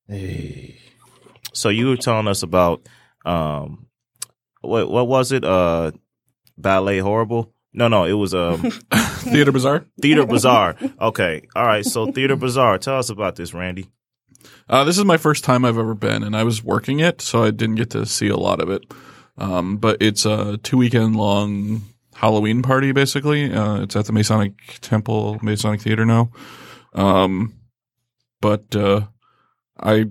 Hey. 0.07 0.79
So 1.53 1.69
you 1.69 1.87
were 1.87 1.97
telling 1.97 2.27
us 2.27 2.43
about 2.43 2.87
um 3.25 3.87
what 4.61 4.89
what 4.89 5.07
was 5.07 5.31
it? 5.31 5.43
Uh 5.43 5.91
ballet 6.57 6.99
horrible? 6.99 7.53
No, 7.73 7.87
no, 7.87 8.05
it 8.05 8.13
was 8.13 8.33
um 8.33 8.71
Theatre 8.91 9.51
Bizarre. 9.51 9.85
Theatre 10.01 10.25
Bizarre. 10.25 10.75
Okay. 11.01 11.41
All 11.55 11.65
right. 11.65 11.85
So 11.85 12.11
Theatre 12.11 12.35
Bizarre. 12.35 12.77
Tell 12.77 12.97
us 12.97 13.09
about 13.09 13.35
this, 13.35 13.53
Randy. 13.53 13.89
Uh, 14.69 14.83
this 14.83 14.97
is 14.97 15.05
my 15.05 15.17
first 15.17 15.43
time 15.43 15.65
I've 15.65 15.77
ever 15.77 15.93
been, 15.93 16.23
and 16.23 16.35
I 16.35 16.43
was 16.43 16.63
working 16.63 16.99
it, 16.99 17.21
so 17.21 17.43
I 17.43 17.51
didn't 17.51 17.75
get 17.75 17.89
to 17.91 18.05
see 18.05 18.27
a 18.27 18.37
lot 18.37 18.61
of 18.61 18.69
it. 18.69 18.83
Um, 19.37 19.77
but 19.77 20.01
it's 20.01 20.25
a 20.25 20.57
two 20.57 20.77
weekend 20.77 21.15
long 21.15 21.83
Halloween 22.15 22.61
party, 22.61 22.91
basically. 22.91 23.51
Uh, 23.53 23.81
it's 23.81 23.95
at 23.95 24.05
the 24.05 24.13
Masonic 24.13 24.53
Temple, 24.81 25.39
Masonic 25.41 25.81
Theater 25.81 26.05
now. 26.05 26.31
Um, 26.93 27.53
but 28.41 28.75
uh, 28.75 29.07
I 29.79 30.05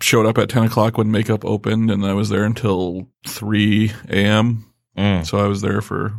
showed 0.00 0.26
up 0.26 0.38
at 0.38 0.48
10 0.48 0.64
o'clock 0.64 0.98
when 0.98 1.10
makeup 1.10 1.44
opened, 1.44 1.90
and 1.90 2.04
I 2.04 2.12
was 2.12 2.28
there 2.28 2.44
until 2.44 3.08
3 3.26 3.92
a.m. 4.08 4.72
Mm. 4.96 5.26
So 5.26 5.38
I 5.38 5.46
was 5.46 5.62
there 5.62 5.80
for, 5.80 6.14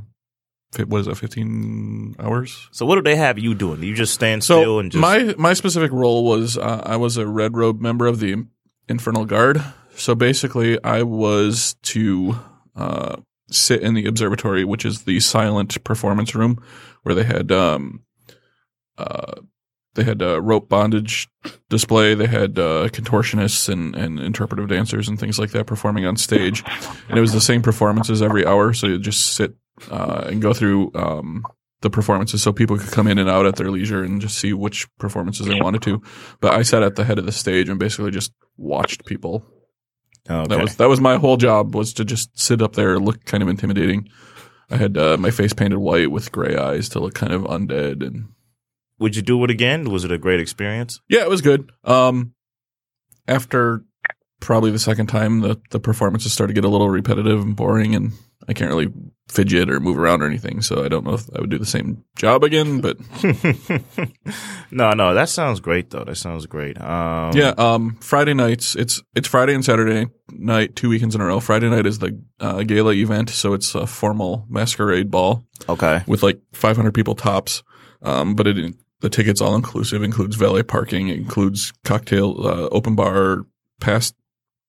what 0.88 0.99
is 0.99 1.08
it, 1.08 1.17
15 1.17 2.15
hours? 2.19 2.69
So 2.71 2.86
what 2.86 2.95
do 2.95 3.02
they 3.02 3.15
have 3.15 3.38
you 3.38 3.54
doing? 3.54 3.84
You 3.84 3.93
just 3.93 4.13
stand 4.13 4.43
So 4.43 4.62
still 4.62 4.80
and 4.80 4.91
just 4.91 5.02
my 5.02 5.36
my 5.38 5.54
specific 5.54 5.91
role 5.91 6.23
was 6.23 6.58
uh, 6.58 6.82
I 6.86 6.95
was 6.95 7.17
a 7.17 7.28
red 7.28 7.56
robe 7.56 7.82
member 7.82 8.08
of 8.08 8.19
the 8.19 8.45
Infernal 8.88 9.26
Guard. 9.26 9.63
So 9.95 10.15
basically, 10.15 10.84
I 10.84 11.04
was 11.04 11.76
to 11.84 12.39
uh, 12.76 13.17
sit 13.52 13.82
in 13.82 13.93
the 13.93 14.08
observatory, 14.08 14.65
which 14.65 14.86
is 14.86 15.04
the 15.04 15.19
silent 15.19 15.84
performance 15.84 16.34
room, 16.34 16.63
where 17.04 17.13
they 17.13 17.23
had 17.23 17.52
um, 17.52 18.04
uh, 18.97 19.41
they 19.95 20.03
had 20.03 20.21
uh, 20.21 20.41
rope 20.41 20.69
bondage 20.69 21.29
display. 21.69 22.15
They 22.15 22.27
had 22.27 22.58
uh, 22.58 22.89
contortionists 22.89 23.69
and, 23.69 23.95
and 23.95 24.19
interpretive 24.19 24.67
dancers 24.67 25.08
and 25.08 25.19
things 25.19 25.38
like 25.38 25.51
that 25.51 25.65
performing 25.65 26.06
on 26.06 26.17
stage, 26.17 26.63
and 27.10 27.17
it 27.17 27.21
was 27.21 27.34
the 27.34 27.41
same 27.41 27.62
performances 27.62 28.21
every 28.21 28.45
hour. 28.45 28.73
So 28.73 28.88
you 28.88 28.99
just 28.99 29.34
sit 29.34 29.53
uh, 29.91 30.25
and 30.27 30.41
go 30.41 30.53
through 30.53 30.91
um, 30.95 31.43
the 31.82 31.89
performances 31.89 32.41
so 32.41 32.51
people 32.51 32.77
could 32.77 32.91
come 32.91 33.08
in 33.08 33.19
and 33.19 33.29
out 33.29 33.45
at 33.45 33.58
their 33.58 33.69
leisure 33.69 34.03
and 34.03 34.19
just 34.21 34.39
see 34.39 34.53
which 34.53 34.88
performances 34.97 35.45
they 35.45 35.60
wanted 35.60 35.82
to. 35.84 36.01
But 36.39 36.53
I 36.53 36.63
sat 36.63 36.82
at 36.82 36.95
the 36.95 37.03
head 37.03 37.19
of 37.19 37.25
the 37.25 37.32
stage 37.32 37.69
and 37.69 37.79
basically 37.79 38.12
just 38.12 38.32
watched 38.58 39.06
people. 39.06 39.45
okay. 40.41 40.56
That 40.56 40.62
was 40.62 40.75
that 40.77 40.89
was 40.89 41.01
my 41.01 41.17
whole 41.17 41.38
job 41.38 41.75
was 41.75 41.93
to 41.93 42.06
just 42.06 42.39
sit 42.39 42.62
up 42.62 42.73
there, 42.73 42.97
look 42.97 43.25
kind 43.25 43.43
of 43.43 43.49
intimidating. 43.49 44.10
I 44.71 44.77
had 44.77 44.97
uh, 44.97 45.17
my 45.17 45.29
face 45.29 45.53
painted 45.53 45.77
white 45.77 46.10
with 46.10 46.32
gray 46.32 46.56
eyes 46.56 46.89
to 46.89 46.99
look 46.99 47.13
kind 47.13 47.34
of 47.34 47.43
undead, 47.43 48.01
and 48.01 48.29
Would 48.99 49.15
you 49.15 49.21
do 49.21 49.43
it 49.43 49.49
again? 49.49 49.89
Was 49.89 50.03
it 50.06 50.12
a 50.12 50.17
great 50.17 50.39
experience? 50.39 51.01
yeah, 51.10 51.21
it 51.21 51.29
was 51.29 51.41
good. 51.41 51.71
Um, 51.84 52.34
after 53.27 53.84
probably 54.39 54.71
the 54.71 54.79
second 54.79 55.08
time, 55.08 55.39
the 55.41 55.60
the 55.71 55.79
performances 55.79 56.34
started 56.34 56.53
to 56.53 56.62
get 56.62 56.67
a 56.67 56.71
little 56.71 56.89
repetitive 56.89 57.41
and 57.41 57.56
boring, 57.56 57.95
and 57.95 58.12
I 58.47 58.53
can't 58.53 58.69
really 58.69 58.91
fidget 59.29 59.69
or 59.69 59.79
move 59.79 59.97
around 59.97 60.21
or 60.21 60.25
anything. 60.27 60.62
So 60.62 60.84
I 60.84 60.89
don't 60.89 61.06
know 61.06 61.13
if 61.13 61.29
I 61.36 61.39
would 61.39 61.49
do 61.49 61.58
the 61.58 61.65
same 61.65 62.03
job 62.17 62.43
again, 62.43 62.82
but 62.82 62.97
no, 64.71 64.91
no, 64.91 65.13
that 65.13 65.29
sounds 65.29 65.60
great 65.60 65.89
though. 65.89 66.03
That 66.03 66.15
sounds 66.17 66.45
great. 66.45 66.79
Um, 66.82 67.32
Yeah, 67.36 67.53
um, 67.58 67.97
Friday 68.01 68.34
nights. 68.34 68.75
It's 68.75 69.01
it's 69.15 69.27
Friday 69.27 69.53
and 69.56 69.63
Saturday 69.63 70.08
night, 70.32 70.75
two 70.75 70.89
weekends 70.89 71.15
in 71.15 71.21
a 71.21 71.25
row. 71.25 71.39
Friday 71.39 71.69
night 71.69 71.86
is 71.86 71.99
the 71.99 72.19
uh, 72.39 72.63
gala 72.63 72.93
event, 72.93 73.29
so 73.29 73.53
it's 73.53 73.75
a 73.75 73.88
formal 73.88 74.45
masquerade 74.49 75.10
ball 75.12 75.43
Okay. 75.69 76.03
with 76.08 76.23
like 76.23 76.39
500 76.53 76.93
people 76.93 77.15
tops. 77.15 77.63
Um, 78.01 78.36
but 78.36 78.47
it 78.47 78.75
the 79.04 79.10
tickets 79.10 79.42
all 79.42 79.54
inclusive 79.54 80.02
includes 80.02 80.38
valet 80.38 80.63
parking, 80.63 81.10
includes 81.10 81.74
cocktail, 81.84 82.48
uh, 82.48 82.70
open 82.72 82.96
bar, 82.96 83.46
past 83.82 84.16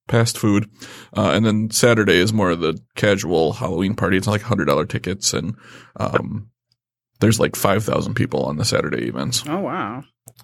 past 0.08 0.36
food, 0.36 0.68
uh, 1.16 1.30
and 1.32 1.46
then 1.46 1.70
Saturday 1.70 2.16
is 2.16 2.32
more 2.32 2.50
of 2.50 2.58
the 2.58 2.76
casual 2.96 3.52
Halloween 3.52 3.94
party. 3.94 4.16
It's 4.16 4.26
like 4.26 4.42
hundred 4.42 4.64
dollar 4.64 4.86
tickets, 4.86 5.32
and 5.34 5.54
um, 5.98 6.50
there's 7.20 7.38
like 7.38 7.54
5,000 7.54 8.14
people 8.14 8.42
on 8.42 8.56
the 8.56 8.64
Saturday 8.64 9.06
events. 9.06 9.44
Oh 9.48 9.60
wow. 9.60 10.02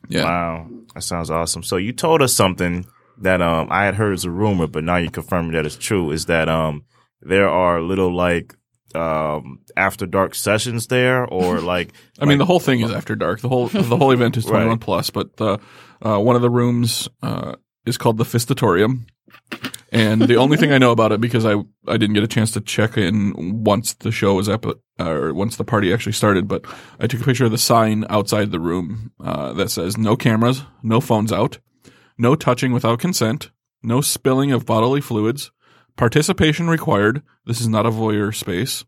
Yeah. 0.09 0.23
Wow, 0.23 0.69
that 0.95 1.03
sounds 1.03 1.29
awesome. 1.29 1.65
So 1.65 1.77
you 1.77 1.93
told 1.93 2.23
us 2.23 2.33
something 2.33 2.87
that 3.19 3.43
um 3.43 3.67
I 3.73 3.87
had 3.87 3.97
heard 3.97 4.13
as 4.13 4.25
a 4.25 4.31
rumor, 4.31 4.69
but 4.69 4.85
now 4.85 4.99
you 4.99 5.11
confirmed 5.11 5.53
that 5.55 5.67
it's 5.67 5.77
true. 5.77 6.13
Is 6.13 6.27
that 6.27 6.49
um 6.49 6.85
there 7.21 7.49
are 7.49 7.83
little 7.83 8.15
like 8.15 8.55
um 8.95 9.61
after 9.77 10.07
dark 10.07 10.35
sessions 10.35 10.87
there 10.89 11.25
or 11.25 11.61
like 11.75 11.93
I 12.19 12.25
mean, 12.25 12.39
the 12.39 12.47
whole 12.47 12.61
thing 12.61 12.81
is 12.81 12.91
after 12.91 13.15
dark. 13.17 13.41
The 13.41 13.49
whole 13.49 13.69
the 13.69 13.97
whole 13.97 14.11
event 14.13 14.37
is 14.37 14.45
Right. 14.47 14.51
twenty 14.53 14.69
one 14.69 14.79
plus, 14.79 15.11
but 15.11 15.37
the 15.37 15.59
uh, 16.03 16.19
one 16.19 16.37
of 16.37 16.43
the 16.43 16.51
rooms 16.51 17.09
uh, 17.23 17.57
is 17.87 17.99
called 17.99 18.17
the 18.19 18.25
Fistatorium, 18.25 19.07
and 19.93 20.23
the 20.23 20.37
only 20.37 20.57
thing 20.57 20.73
I 20.73 20.79
know 20.79 20.93
about 20.93 21.13
it 21.13 21.21
because 21.21 21.45
I 21.45 21.55
I 21.87 21.97
didn't 21.97 22.15
get 22.15 22.25
a 22.25 22.29
chance 22.29 22.51
to 22.53 22.61
check 22.61 22.97
in 22.97 23.63
once 23.65 23.95
the 23.95 24.11
show 24.11 24.35
was 24.35 24.49
up 24.49 24.65
or 24.99 25.33
once 25.35 25.57
the 25.57 25.65
party 25.65 25.93
actually 25.93 26.13
started, 26.13 26.49
but 26.49 26.65
I 26.99 27.07
took 27.07 27.21
a 27.21 27.25
picture 27.25 27.45
of 27.45 27.51
the 27.51 27.59
sign 27.59 28.05
outside 28.11 28.51
the 28.51 28.61
room 28.61 29.13
uh, 29.23 29.53
that 29.55 29.71
says 29.71 29.97
no 29.97 30.17
cameras, 30.17 30.63
no 30.83 31.01
phones 31.01 31.33
out, 31.33 31.59
no 32.19 32.35
touching 32.35 32.73
without 32.73 32.99
consent, 32.99 33.51
no 33.83 34.01
spilling 34.01 34.53
of 34.53 34.67
bodily 34.67 35.01
fluids, 35.01 35.51
participation 36.01 36.67
required. 36.71 37.23
This 37.45 37.61
is 37.61 37.69
not 37.69 37.85
a 37.85 37.91
voyeur 37.91 38.35
space. 38.35 38.87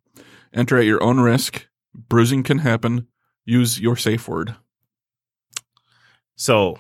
Enter 0.55 0.79
at 0.79 0.87
your 0.87 1.03
own 1.03 1.21
risk. 1.21 1.67
Bruising 1.95 2.43
can 2.43 2.59
happen. 2.59 3.07
Use 3.45 3.79
your 3.79 3.97
safe 3.97 4.27
word. 4.27 4.55
so 6.37 6.79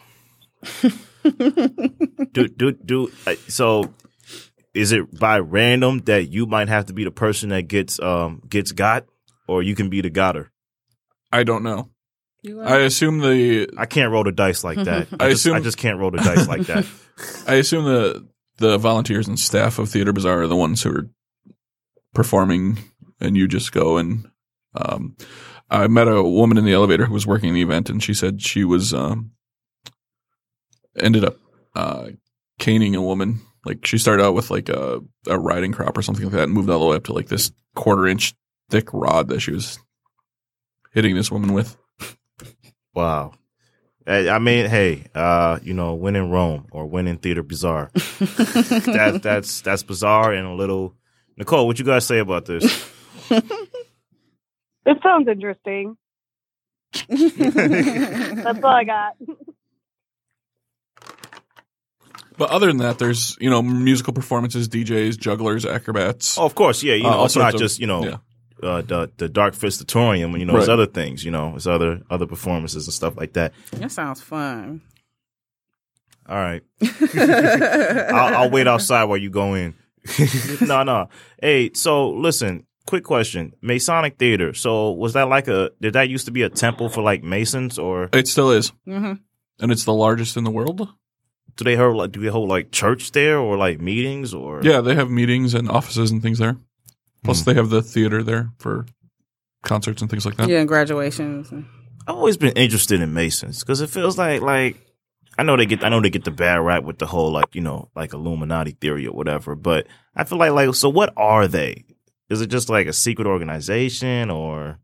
do 2.32 2.48
do 2.48 2.72
do 2.72 3.12
uh, 3.26 3.34
so 3.48 3.92
is 4.72 4.92
it 4.92 5.18
by 5.18 5.38
random 5.38 5.98
that 6.06 6.30
you 6.30 6.46
might 6.46 6.68
have 6.68 6.86
to 6.86 6.92
be 6.94 7.04
the 7.04 7.10
person 7.10 7.50
that 7.50 7.62
gets 7.68 8.00
um 8.00 8.40
gets 8.48 8.72
got 8.72 9.04
or 9.48 9.62
you 9.62 9.74
can 9.74 9.90
be 9.90 10.00
the 10.00 10.10
gotter 10.10 10.48
I 11.30 11.44
don't 11.44 11.62
know. 11.62 11.90
I 12.44 12.78
assume 12.78 13.18
the 13.20 13.68
i 13.76 13.86
can't 13.86 14.10
roll 14.12 14.24
the 14.24 14.32
dice 14.32 14.64
like 14.64 14.78
that 14.84 15.08
I 15.20 15.26
i, 15.26 15.28
just, 15.30 15.40
assume- 15.42 15.56
I 15.56 15.60
just 15.60 15.76
can't 15.76 15.98
roll 15.98 16.10
the 16.10 16.18
dice 16.18 16.48
like 16.48 16.62
that 16.68 16.86
I 17.46 17.54
assume 17.56 17.84
the 17.84 18.26
the 18.58 18.78
volunteers 18.78 19.28
and 19.28 19.38
staff 19.38 19.78
of 19.78 19.88
Theatre 19.88 20.12
Bizarre 20.12 20.42
are 20.42 20.48
the 20.48 20.56
ones 20.56 20.82
who 20.82 20.90
are 20.90 21.10
performing, 22.14 22.78
and 23.20 23.36
you 23.36 23.48
just 23.48 23.72
go 23.72 23.96
and. 23.96 24.28
Um, 24.74 25.16
I 25.68 25.86
met 25.86 26.08
a 26.08 26.22
woman 26.22 26.58
in 26.58 26.64
the 26.64 26.72
elevator 26.72 27.06
who 27.06 27.14
was 27.14 27.26
working 27.26 27.54
the 27.54 27.62
event, 27.62 27.88
and 27.88 28.02
she 28.02 28.12
said 28.12 28.42
she 28.42 28.62
was 28.62 28.92
um, 28.92 29.32
ended 30.98 31.24
up 31.24 31.36
uh, 31.74 32.08
caning 32.58 32.94
a 32.94 33.02
woman. 33.02 33.40
Like 33.64 33.86
she 33.86 33.96
started 33.96 34.22
out 34.22 34.34
with 34.34 34.50
like 34.50 34.68
a, 34.68 35.00
a 35.26 35.38
riding 35.38 35.72
crop 35.72 35.96
or 35.96 36.02
something 36.02 36.24
like 36.24 36.34
that, 36.34 36.44
and 36.44 36.52
moved 36.52 36.68
all 36.68 36.80
the 36.80 36.86
way 36.86 36.96
up 36.96 37.04
to 37.04 37.12
like 37.12 37.28
this 37.28 37.52
quarter 37.74 38.06
inch 38.06 38.34
thick 38.70 38.88
rod 38.92 39.28
that 39.28 39.40
she 39.40 39.52
was 39.52 39.78
hitting 40.92 41.14
this 41.14 41.30
woman 41.30 41.52
with. 41.52 41.76
wow 42.94 43.32
I 44.06 44.28
I 44.30 44.38
mean, 44.38 44.66
hey, 44.68 45.04
uh, 45.14 45.58
you 45.62 45.74
know, 45.74 45.94
win 45.94 46.16
in 46.16 46.30
Rome 46.30 46.66
or 46.72 46.86
win 46.86 47.06
in 47.06 47.16
Theatre 47.18 47.42
Bizarre. 47.42 47.90
that, 47.94 49.20
that's 49.22 49.60
that's 49.60 49.82
bizarre 49.82 50.32
and 50.32 50.46
a 50.46 50.52
little. 50.54 50.94
Nicole, 51.36 51.66
what 51.66 51.78
you 51.78 51.84
guys 51.84 52.04
say 52.06 52.18
about 52.18 52.44
this? 52.46 52.90
It 54.84 54.98
sounds 55.00 55.28
interesting. 55.28 55.96
That's 57.08 58.58
all 58.64 58.66
I 58.66 58.82
got. 58.82 59.12
But 62.36 62.50
other 62.50 62.66
than 62.66 62.78
that, 62.78 62.98
there's 62.98 63.36
you 63.40 63.50
know 63.50 63.62
musical 63.62 64.12
performances, 64.12 64.68
DJs, 64.68 65.18
jugglers, 65.18 65.64
acrobats. 65.64 66.36
Oh, 66.38 66.44
of 66.46 66.54
course, 66.54 66.82
yeah. 66.82 66.94
You 66.94 67.06
Uh, 67.06 67.10
know, 67.10 67.16
all 67.18 67.24
it's 67.26 67.36
not 67.36 67.54
of- 67.54 67.60
just 67.60 67.78
you 67.78 67.86
know 67.86 68.04
yeah. 68.04 68.16
Uh, 68.62 68.82
the 68.82 69.10
the 69.16 69.28
Dark 69.28 69.54
Fistatorium. 69.54 70.30
And 70.32 70.38
you 70.40 70.44
know, 70.46 70.52
there's 70.54 70.68
Right. 70.68 70.74
other 70.74 70.86
things. 70.86 71.24
You 71.24 71.30
know, 71.30 71.50
there's 71.50 71.66
other 71.66 72.02
other 72.10 72.26
performances 72.26 72.86
and 72.86 72.94
stuff 72.94 73.16
like 73.16 73.32
that. 73.34 73.52
that 73.72 73.90
sounds 73.92 74.20
fun. 74.22 74.80
All 76.28 76.36
right, 76.36 76.62
I'll, 77.14 78.34
I'll 78.44 78.50
wait 78.50 78.68
outside 78.68 79.04
while 79.04 79.16
you 79.18 79.28
go 79.30 79.54
in. 79.54 79.74
no, 80.60 80.82
no. 80.82 81.08
Hey, 81.40 81.70
so 81.74 82.10
listen. 82.10 82.66
Quick 82.86 83.04
question: 83.04 83.52
Masonic 83.60 84.18
Theater. 84.18 84.54
So 84.54 84.90
was 84.92 85.12
that 85.14 85.28
like 85.28 85.46
a? 85.48 85.70
Did 85.80 85.92
that 85.94 86.08
used 86.08 86.26
to 86.26 86.32
be 86.32 86.42
a 86.42 86.48
temple 86.48 86.88
for 86.88 87.02
like 87.02 87.22
Masons, 87.22 87.78
or 87.78 88.08
It 88.12 88.26
still 88.28 88.50
is, 88.50 88.72
hmm 88.84 89.14
and 89.60 89.70
it's 89.70 89.84
the 89.84 89.92
largest 89.94 90.36
in 90.36 90.42
the 90.44 90.50
world. 90.50 90.88
do 91.56 91.64
they 91.64 91.76
hold 91.76 91.96
like 91.96 92.10
do 92.12 92.20
they 92.20 92.28
hold 92.28 92.48
like 92.48 92.72
church 92.72 93.12
there 93.12 93.38
or 93.38 93.56
like 93.56 93.80
meetings 93.80 94.34
or? 94.34 94.60
Yeah, 94.62 94.80
they 94.80 94.94
have 94.96 95.10
meetings 95.10 95.54
and 95.54 95.68
offices 95.70 96.10
and 96.10 96.20
things 96.22 96.38
there. 96.38 96.56
Plus, 97.24 97.40
Hmm. 97.42 97.50
they 97.50 97.54
have 97.54 97.70
the 97.70 97.82
theater 97.82 98.22
there 98.22 98.50
for 98.58 98.86
concerts 99.62 100.02
and 100.02 100.10
things 100.10 100.26
like 100.26 100.36
that. 100.36 100.48
Yeah, 100.48 100.58
and 100.58 100.68
graduations. 100.68 101.50
and- 101.52 101.66
I've 102.06 102.16
always 102.16 102.36
been 102.36 102.52
interested 102.56 103.00
in 103.00 103.12
Masons 103.14 103.60
because 103.60 103.80
it 103.80 103.88
feels 103.90 104.18
like 104.18 104.40
like 104.42 104.76
I 105.38 105.44
know 105.44 105.56
they 105.56 105.66
get 105.66 105.84
I 105.84 105.88
know 105.88 106.00
they 106.00 106.10
get 106.10 106.24
the 106.24 106.32
bad 106.32 106.56
rap 106.56 106.82
with 106.82 106.98
the 106.98 107.06
whole 107.06 107.30
like 107.30 107.54
you 107.54 107.60
know 107.60 107.90
like 107.94 108.12
Illuminati 108.12 108.72
theory 108.72 109.06
or 109.06 109.12
whatever, 109.14 109.54
but 109.54 109.86
I 110.16 110.24
feel 110.24 110.38
like 110.38 110.50
like 110.52 110.74
so 110.74 110.88
what 110.88 111.12
are 111.16 111.46
they? 111.46 111.84
Is 112.28 112.40
it 112.40 112.48
just 112.48 112.68
like 112.68 112.86
a 112.88 112.92
secret 112.92 113.26
organization 113.28 114.30
or 114.30 114.78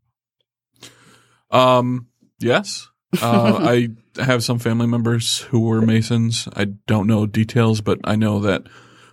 Um, 1.51 2.07
yes. 2.39 2.87
Uh, 3.23 3.57
I 4.17 4.21
have 4.23 4.43
some 4.43 4.59
family 4.59 4.85
members 4.85 5.39
who 5.49 5.61
were 5.61 5.81
Masons. 5.81 6.47
I 6.55 6.65
don't 6.85 7.07
know 7.07 7.25
details, 7.25 7.81
but 7.81 7.97
I 8.03 8.15
know 8.15 8.39
that 8.41 8.67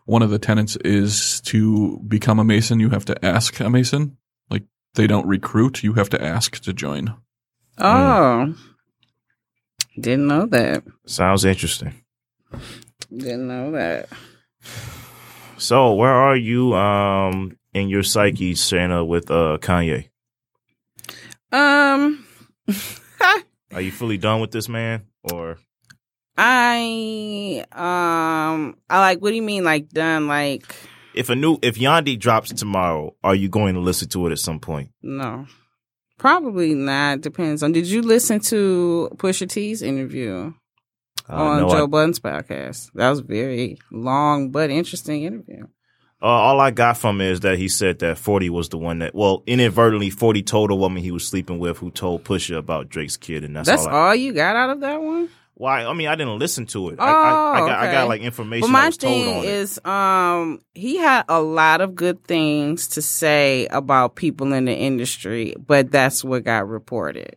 one 0.07 0.23
of 0.23 0.31
the 0.31 0.39
tenets 0.39 0.77
is 0.77 1.41
to 1.43 1.99
become 2.09 2.39
a 2.39 2.45
Mason, 2.45 2.81
you 2.81 2.91
have 2.91 3.05
to 3.05 3.25
ask 3.25 3.61
a 3.61 3.69
Mason. 3.69 4.17
Like, 4.49 4.63
they 4.95 5.07
don't 5.07 5.27
recruit, 5.27 5.83
you 5.83 5.93
have 5.95 6.09
to 6.11 6.23
ask 6.23 6.59
to 6.61 6.73
join. 6.73 7.15
Oh, 7.79 8.55
didn't 10.01 10.27
know 10.27 10.47
that. 10.47 10.83
sounds 11.07 11.45
interesting? 11.45 11.93
Didn't 13.15 13.47
know 13.49 13.73
that. 13.73 14.09
So 15.59 15.93
where 15.95 16.13
are 16.13 16.37
you 16.37 16.75
um 16.75 17.57
in 17.75 17.89
your 17.89 18.03
psyche, 18.03 18.55
Santa, 18.55 19.05
with 19.05 19.31
uh 19.31 19.59
Kanye? 19.61 20.09
Um, 21.53 22.27
Are 23.73 23.81
you 23.81 23.93
fully 23.93 24.19
done 24.19 24.41
with 24.41 24.51
this 24.51 24.69
man 24.69 25.07
or 25.23 25.59
I 26.37 27.65
um, 27.73 28.77
I 28.91 29.01
like. 29.01 29.21
What 29.21 29.31
do 29.31 29.37
you 29.37 29.43
mean, 29.43 29.65
like 29.65 29.89
done? 29.91 30.27
Like 30.29 30.75
if 31.15 31.31
a 31.31 31.35
new 31.35 31.59
if 31.63 31.77
Yandhi 31.77 32.19
drops 32.19 32.53
tomorrow, 32.53 33.15
are 33.25 33.35
you 33.35 33.49
going 33.49 33.75
to 33.75 33.81
listen 33.81 34.09
to 34.11 34.27
it 34.27 34.33
at 34.33 34.39
some 34.39 34.61
point? 34.61 34.91
no, 35.03 35.47
probably 36.19 36.75
not. 36.75 37.21
Depends 37.21 37.63
on. 37.63 37.73
Did 37.73 37.87
you 37.87 38.03
listen 38.03 38.41
to 38.41 39.11
Pusha 39.17 39.49
T's 39.49 39.83
interview 39.83 40.53
Uh, 41.29 41.33
on 41.35 41.63
no, 41.63 41.69
Joe 41.71 41.85
I- 41.85 41.87
Budden's 41.87 42.21
podcast? 42.21 42.91
That 42.95 43.11
was 43.11 43.21
a 43.21 43.25
very 43.25 43.79
long 43.91 44.51
but 44.51 44.71
interesting 44.71 45.23
interview. 45.25 45.65
Uh, 46.23 46.27
all 46.29 46.61
I 46.61 46.71
got 46.71 46.97
from 46.97 47.21
it 47.21 47.31
is 47.31 47.41
that 47.41 47.59
he 47.59 47.69
said 47.69 47.99
that 47.99 48.17
40 48.17 48.49
was 48.49 48.71
the 48.71 48.79
one 48.79 49.01
that, 49.01 49.15
well, 49.15 49.43
inadvertently, 49.47 50.09
40 50.09 50.43
told 50.45 50.71
a 50.71 50.75
woman 50.75 51.03
he 51.03 51.11
was 51.11 51.29
sleeping 51.29 51.59
with 51.59 51.77
who 51.77 51.91
told 51.91 52.25
Pusha 52.25 52.57
about 52.57 52.89
Drake's 52.89 53.19
kid, 53.19 53.45
and 53.45 53.55
that's, 53.55 53.69
That's, 53.69 53.85
all. 53.87 53.95
all, 53.95 54.15
you 54.15 54.33
got 54.33 54.57
out 54.57 54.71
of 54.71 54.81
that 54.81 55.03
one. 55.03 55.29
Why? 55.59 55.87
I 55.87 55.93
mean, 55.95 56.07
I 56.07 56.17
didn't 56.17 56.39
listen 56.39 56.67
to 56.67 56.91
it. 56.91 57.01
I, 57.01 57.11
Oh, 57.11 57.15
I, 57.15 57.57
I, 57.57 57.61
got, 57.61 57.79
I 57.79 57.93
got 57.93 58.09
like 58.09 58.21
information 58.21 58.71
that 58.71 58.73
my 58.73 58.91
thing 58.91 59.45
is, 59.45 59.81
um, 59.87 60.61
he 60.75 60.99
had 60.99 61.25
a 61.31 61.41
lot 61.41 61.81
of 61.81 61.95
good 61.95 62.23
things 62.25 62.89
to 62.89 63.03
say 63.03 63.67
about 63.69 64.17
people 64.17 64.53
in 64.53 64.67
the 64.67 64.75
industry, 64.75 65.55
but 65.59 65.91
that's 65.91 66.23
what 66.23 66.45
got 66.45 66.69
reported. 66.69 67.37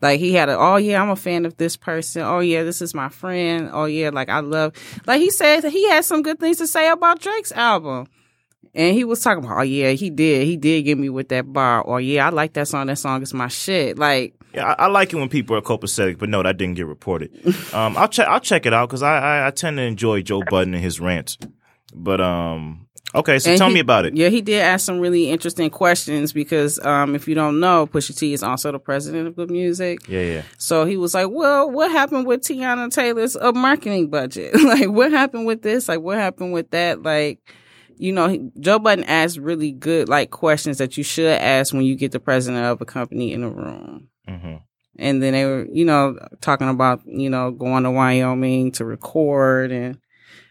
Like 0.00 0.20
he 0.20 0.34
had 0.34 0.48
a, 0.48 0.56
oh 0.56 0.76
yeah, 0.76 1.02
I'm 1.02 1.10
a 1.10 1.16
fan 1.16 1.44
of 1.44 1.56
this 1.56 1.76
person. 1.76 2.22
Oh 2.22 2.38
yeah, 2.38 2.62
this 2.62 2.80
is 2.80 2.94
my 2.94 3.08
friend. 3.08 3.68
Oh 3.72 3.86
yeah, 3.86 4.10
like 4.10 4.28
I 4.28 4.38
love, 4.38 4.74
like 5.06 5.20
he 5.20 5.30
said 5.30 5.64
he 5.64 5.88
had 5.88 6.04
some 6.04 6.22
good 6.22 6.38
things 6.38 6.58
to 6.58 6.68
say 6.68 6.88
about 6.88 7.18
Drake's 7.20 7.50
album. 7.52 8.06
And 8.74 8.94
he 8.94 9.04
was 9.04 9.22
talking 9.22 9.42
about, 9.42 9.58
oh 9.58 9.62
yeah, 9.62 9.92
he 9.92 10.10
did, 10.10 10.46
he 10.46 10.56
did 10.56 10.82
get 10.82 10.98
me 10.98 11.08
with 11.08 11.30
that 11.30 11.50
bar. 11.50 11.80
Or 11.80 12.00
yeah, 12.00 12.26
I 12.26 12.28
like 12.28 12.52
that 12.52 12.68
song. 12.68 12.86
That 12.86 12.98
song 12.98 13.22
is 13.22 13.32
my 13.32 13.48
shit. 13.48 13.98
Like, 13.98 14.35
Yeah, 14.56 14.74
I, 14.78 14.84
I 14.84 14.86
like 14.88 15.12
it 15.12 15.16
when 15.16 15.28
people 15.28 15.54
are 15.56 15.60
copacetic, 15.62 16.18
but 16.18 16.28
no, 16.28 16.42
that 16.42 16.56
didn't 16.56 16.74
get 16.76 16.86
reported. 16.86 17.30
um, 17.74 17.96
I'll 17.96 18.08
check. 18.08 18.26
I'll 18.28 18.40
check 18.40 18.66
it 18.66 18.72
out 18.72 18.88
because 18.88 19.02
I, 19.02 19.18
I 19.18 19.46
I 19.48 19.50
tend 19.50 19.76
to 19.76 19.82
enjoy 19.82 20.22
Joe 20.22 20.42
Budden 20.48 20.74
and 20.74 20.82
his 20.82 20.98
rants. 21.00 21.38
But 21.94 22.20
um, 22.20 22.86
okay, 23.14 23.38
so 23.38 23.50
And 23.50 23.58
tell 23.58 23.68
he- 23.68 23.74
me 23.74 23.80
about 23.80 24.06
it. 24.06 24.16
Yeah, 24.16 24.28
he 24.28 24.40
did 24.40 24.60
ask 24.60 24.84
some 24.84 24.98
really 24.98 25.30
interesting 25.30 25.70
questions 25.70 26.32
because 26.32 26.78
um, 26.84 27.14
if 27.14 27.28
you 27.28 27.34
don't 27.34 27.60
know, 27.60 27.86
Pusha 27.86 28.16
T 28.18 28.32
is 28.32 28.42
also 28.42 28.72
the 28.72 28.78
president 28.78 29.28
of 29.28 29.36
Good 29.36 29.50
Music. 29.50 30.00
Yeah, 30.08 30.20
yeah. 30.22 30.42
So 30.58 30.84
he 30.84 30.96
was 30.96 31.14
like, 31.14 31.28
"Well, 31.30 31.70
what 31.70 31.90
happened 31.92 32.26
with 32.26 32.40
Teyana 32.42 32.90
Taylor's 32.90 33.36
uh, 33.36 33.52
marketing 33.52 34.08
budget? 34.10 34.54
like, 34.64 34.88
what 34.88 35.12
happened 35.12 35.46
with 35.46 35.62
this? 35.62 35.88
Like, 35.88 36.00
what 36.00 36.16
happened 36.18 36.52
with 36.52 36.70
that? 36.70 37.02
Like." 37.02 37.38
You 37.98 38.12
know, 38.12 38.50
Joe 38.60 38.78
Budden 38.78 39.04
asked 39.04 39.38
really 39.38 39.72
good 39.72 40.06
like 40.06 40.30
questions 40.30 40.76
that 40.76 40.98
you 40.98 41.02
should 41.02 41.32
ask 41.40 41.72
when 41.72 41.80
you 41.84 41.94
get 41.94 42.12
the 42.12 42.20
president 42.20 42.62
of 42.66 42.82
a 42.82 42.84
company 42.84 43.32
in 43.32 43.42
a 43.42 43.48
room. 43.48 44.08
Hmm 44.26 44.56
And 44.98 45.22
then 45.22 45.32
they 45.32 45.44
were, 45.44 45.66
you 45.70 45.84
know, 45.84 46.18
talking 46.40 46.68
about, 46.68 47.02
you 47.06 47.30
know, 47.30 47.50
going 47.50 47.84
to 47.84 47.90
Wyoming 47.90 48.72
to 48.72 48.84
record 48.84 49.72
and 49.72 49.98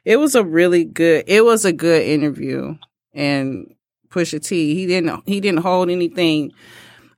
it 0.04 0.18
was 0.18 0.36
a 0.36 0.44
really 0.44 0.86
good 0.86 1.24
it 1.28 1.44
was 1.44 1.66
a 1.66 1.74
good 1.74 2.04
interview. 2.04 2.76
And 3.14 3.76
Pusha 4.10 4.46
T, 4.46 4.76
he 4.76 4.86
didn't 4.86 5.24
he 5.28 5.42
didn't 5.42 5.62
hold 5.62 5.90
anything 5.90 6.52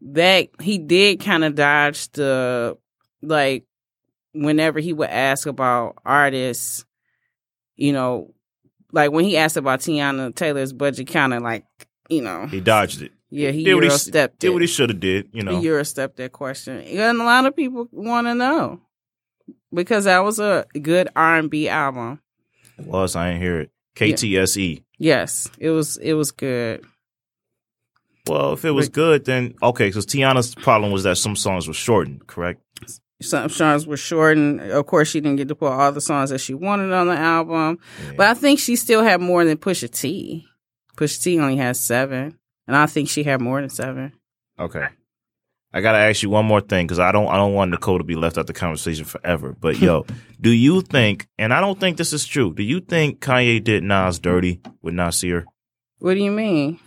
back. 0.01 0.47
He 0.61 0.77
did 0.77 1.19
kind 1.19 1.43
of 1.43 1.55
dodge 1.55 2.09
the 2.13 2.77
like 3.21 3.65
whenever 4.33 4.79
he 4.79 4.93
would 4.93 5.09
ask 5.09 5.47
about 5.47 5.97
artists, 6.05 6.85
you 7.75 7.91
know, 7.93 8.33
like 8.91 9.11
when 9.11 9.25
he 9.25 9.37
asked 9.37 9.57
about 9.57 9.81
Teyana 9.81 10.33
Taylor's 10.33 10.73
budget 10.73 11.07
kind 11.07 11.33
of 11.33 11.43
like 11.43 11.65
you 12.09 12.21
know, 12.21 12.47
He 12.47 12.61
dodged 12.61 13.01
it. 13.01 13.11
Yeah, 13.29 13.51
he 13.51 13.63
did 13.63 13.75
what 13.75 13.83
he, 13.83 13.87
Euro 13.87 13.97
stepped 13.97 14.39
did 14.39 14.49
what 14.49 14.61
he 14.61 14.67
should 14.67 14.89
have 14.89 14.99
did. 14.99 15.29
You 15.33 15.43
know, 15.43 15.59
Euro 15.59 15.83
stepped 15.83 16.17
that 16.17 16.31
question, 16.31 16.79
and 16.79 17.21
a 17.21 17.23
lot 17.23 17.45
of 17.45 17.55
people 17.55 17.87
want 17.91 18.27
to 18.27 18.35
know 18.35 18.79
because 19.73 20.05
that 20.05 20.19
was 20.19 20.39
a 20.39 20.65
good 20.81 21.09
R 21.15 21.37
and 21.37 21.49
B 21.49 21.67
album. 21.67 22.21
was 22.79 23.15
I 23.15 23.31
ain't 23.31 23.41
hear 23.41 23.59
it. 23.61 23.71
KTSE. 23.95 24.83
Yes, 24.97 25.49
it 25.57 25.71
was. 25.71 25.97
It 25.97 26.13
was 26.13 26.31
good. 26.31 26.85
Well, 28.27 28.53
if 28.53 28.65
it 28.65 28.71
was 28.71 28.89
good, 28.89 29.25
then 29.25 29.55
okay. 29.61 29.87
Because 29.87 30.05
Teyana's 30.05 30.55
problem 30.55 30.91
was 30.91 31.03
that 31.03 31.17
some 31.17 31.35
songs 31.35 31.67
were 31.67 31.73
shortened. 31.73 32.27
Correct. 32.27 32.61
Some 33.21 33.49
songs 33.49 33.87
were 33.87 33.97
shortened. 33.97 34.61
of 34.61 34.85
course, 34.85 35.09
she 35.09 35.19
didn't 35.19 35.37
get 35.37 35.47
to 35.47 35.55
put 35.55 35.71
all 35.71 35.91
the 35.91 36.01
songs 36.01 36.29
that 36.29 36.39
she 36.39 36.53
wanted 36.53 36.93
on 36.93 37.07
the 37.07 37.17
album. 37.17 37.79
Yeah. 38.05 38.13
But 38.15 38.27
I 38.27 38.33
think 38.35 38.59
she 38.59 38.75
still 38.75 39.03
had 39.03 39.21
more 39.21 39.43
than 39.43 39.57
Pusha 39.57 39.89
T. 39.89 40.45
Pusha 40.95 41.23
T 41.23 41.39
only 41.39 41.57
has 41.57 41.79
seven, 41.79 42.37
and 42.67 42.75
I 42.75 42.85
think 42.85 43.09
she 43.09 43.23
had 43.23 43.41
more 43.41 43.61
than 43.61 43.69
seven. 43.69 44.13
Okay. 44.59 44.87
I 45.73 45.81
gotta 45.81 45.97
ask 45.97 46.23
you 46.23 46.29
one 46.29 46.45
more 46.45 46.61
thing 46.61 46.87
because 46.87 46.99
I 46.99 47.11
don't 47.11 47.27
I 47.27 47.35
don't 47.35 47.53
want 47.53 47.71
Nicole 47.71 47.97
to 47.97 48.03
be 48.03 48.15
left 48.15 48.37
out 48.37 48.47
the 48.47 48.53
conversation 48.53 49.05
forever. 49.05 49.55
But 49.59 49.79
yo, 49.79 50.05
do 50.41 50.49
you 50.49 50.81
think? 50.81 51.27
And 51.37 51.53
I 51.53 51.61
don't 51.61 51.79
think 51.79 51.97
this 51.97 52.13
is 52.13 52.25
true. 52.25 52.53
Do 52.53 52.63
you 52.63 52.79
think 52.79 53.19
Kanye 53.19 53.63
did 53.63 53.83
Nas 53.83 54.19
dirty 54.19 54.61
with 54.81 54.93
Nasir? 54.93 55.45
What 55.99 56.13
do 56.13 56.23
you 56.23 56.31
mean? 56.31 56.79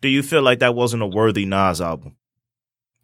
Do 0.00 0.08
you 0.08 0.22
feel 0.22 0.42
like 0.42 0.60
that 0.60 0.74
wasn't 0.74 1.02
a 1.02 1.06
worthy 1.06 1.44
Nas 1.44 1.80
album? 1.80 2.16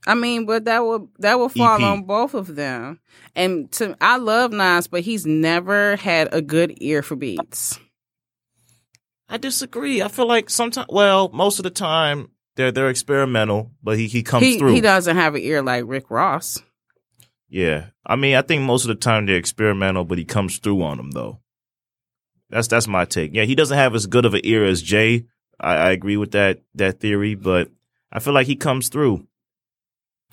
I 0.06 0.14
mean, 0.14 0.46
but 0.46 0.64
that 0.64 0.80
will 0.80 1.10
that 1.18 1.38
will 1.38 1.50
fall 1.50 1.76
EP. 1.76 1.82
on 1.82 2.02
both 2.04 2.34
of 2.34 2.56
them. 2.56 2.98
And 3.36 3.70
to 3.72 3.96
I 4.00 4.16
love 4.16 4.52
Nas, 4.52 4.86
but 4.86 5.02
he's 5.02 5.26
never 5.26 5.96
had 5.96 6.32
a 6.32 6.40
good 6.40 6.74
ear 6.78 7.02
for 7.02 7.16
beats. 7.16 7.78
I 9.28 9.36
disagree. 9.36 10.02
I 10.02 10.08
feel 10.08 10.26
like 10.26 10.48
sometimes, 10.50 10.86
well, 10.90 11.28
most 11.30 11.58
of 11.58 11.62
the 11.64 11.70
time 11.70 12.30
they're 12.56 12.72
they're 12.72 12.88
experimental, 12.90 13.72
but 13.82 13.98
he 13.98 14.06
he 14.08 14.22
comes 14.22 14.44
He 14.46 14.58
through. 14.58 14.74
he 14.74 14.80
doesn't 14.80 15.16
have 15.16 15.34
an 15.34 15.42
ear 15.42 15.62
like 15.62 15.84
Rick 15.86 16.10
Ross. 16.10 16.62
Yeah, 17.48 17.86
I 18.04 18.16
mean, 18.16 18.34
I 18.36 18.42
think 18.42 18.62
most 18.62 18.84
of 18.84 18.88
the 18.88 18.94
time 18.94 19.26
they're 19.26 19.36
experimental, 19.36 20.04
but 20.04 20.18
he 20.18 20.24
comes 20.24 20.58
through 20.58 20.82
on 20.82 20.96
them 20.98 21.10
though. 21.12 21.40
That's 22.50 22.68
that's 22.68 22.86
my 22.88 23.04
take. 23.04 23.34
Yeah, 23.34 23.44
he 23.44 23.54
doesn't 23.54 23.76
have 23.76 23.94
as 23.94 24.06
good 24.06 24.24
of 24.24 24.34
an 24.34 24.40
ear 24.44 24.64
as 24.64 24.82
Jay. 24.82 25.26
I, 25.60 25.74
I 25.76 25.90
agree 25.90 26.16
with 26.16 26.32
that 26.32 26.62
that 26.74 27.00
theory, 27.00 27.34
but 27.34 27.70
I 28.12 28.20
feel 28.20 28.32
like 28.34 28.46
he 28.46 28.56
comes 28.56 28.88
through. 28.88 29.26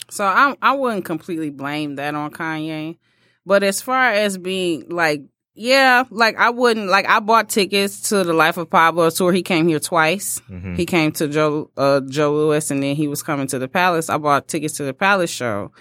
So 0.09 0.23
I 0.25 0.55
I 0.61 0.73
wouldn't 0.73 1.05
completely 1.05 1.49
blame 1.49 1.95
that 1.95 2.15
on 2.15 2.31
Kanye. 2.31 2.97
But 3.45 3.63
as 3.63 3.81
far 3.81 4.11
as 4.11 4.37
being 4.37 4.89
like 4.89 5.23
yeah, 5.55 6.03
like 6.09 6.37
I 6.37 6.49
wouldn't 6.49 6.87
like 6.89 7.07
I 7.07 7.19
bought 7.19 7.49
tickets 7.49 8.09
to 8.09 8.23
the 8.23 8.33
Life 8.33 8.57
of 8.57 8.69
Pablo 8.69 9.09
tour. 9.09 9.31
He 9.31 9.41
came 9.43 9.67
here 9.67 9.79
twice. 9.79 10.41
Mhm. 10.49 10.75
He 10.77 10.85
came 10.85 11.11
to 11.13 11.27
Joe 11.27 11.71
uh, 11.77 12.01
Joe 12.01 12.33
Louis, 12.33 12.69
and 12.71 12.83
then 12.83 12.95
he 12.95 13.07
was 13.07 13.23
coming 13.23 13.47
to 13.47 13.59
the 13.59 13.67
Palace. 13.67 14.09
I 14.09 14.17
bought 14.17 14.47
tickets 14.47 14.75
to 14.77 14.83
the 14.83 14.93
Palace 14.93 15.29
show. 15.31 15.71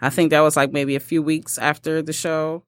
I 0.00 0.10
think 0.10 0.30
that 0.30 0.40
was 0.40 0.56
like 0.56 0.72
maybe 0.72 0.96
a 0.96 1.00
few 1.00 1.22
weeks 1.22 1.58
after 1.58 2.02
the 2.02 2.12
show 2.12 2.64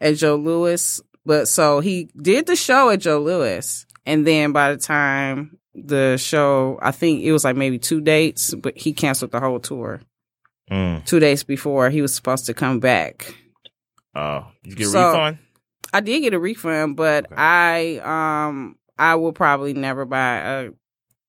at 0.00 0.16
Joe 0.16 0.36
Louis. 0.36 1.00
But 1.26 1.48
so 1.48 1.80
he 1.80 2.10
did 2.20 2.46
the 2.46 2.56
show 2.56 2.90
at 2.90 3.00
Joe 3.00 3.20
Louis, 3.20 3.86
and 4.06 4.26
then 4.26 4.52
by 4.52 4.72
the 4.72 4.78
time 4.78 5.58
the 5.74 6.16
show, 6.18 6.78
I 6.82 6.92
think 6.92 7.22
it 7.24 7.32
was 7.32 7.44
like 7.44 7.56
maybe 7.56 7.78
two 7.78 8.00
dates, 8.00 8.54
but 8.54 8.76
he 8.78 8.92
canceled 8.92 9.32
the 9.32 9.40
whole 9.40 9.58
tour. 9.58 10.00
Mm. 10.70 11.04
Two 11.04 11.18
days 11.18 11.42
before 11.42 11.90
he 11.90 12.00
was 12.02 12.14
supposed 12.14 12.46
to 12.46 12.54
come 12.54 12.78
back. 12.78 13.34
Oh, 14.14 14.46
you 14.62 14.76
get 14.76 14.86
So- 14.88 15.08
refund? 15.10 15.38
I 15.94 16.00
did 16.00 16.20
get 16.20 16.34
a 16.34 16.38
refund, 16.38 16.96
but 16.96 17.26
Okay. 17.26 17.34
I 17.38 18.46
um 18.48 18.76
I 18.98 19.14
will 19.14 19.32
probably 19.32 19.72
never 19.74 20.04
buy 20.04 20.36
a 20.38 20.70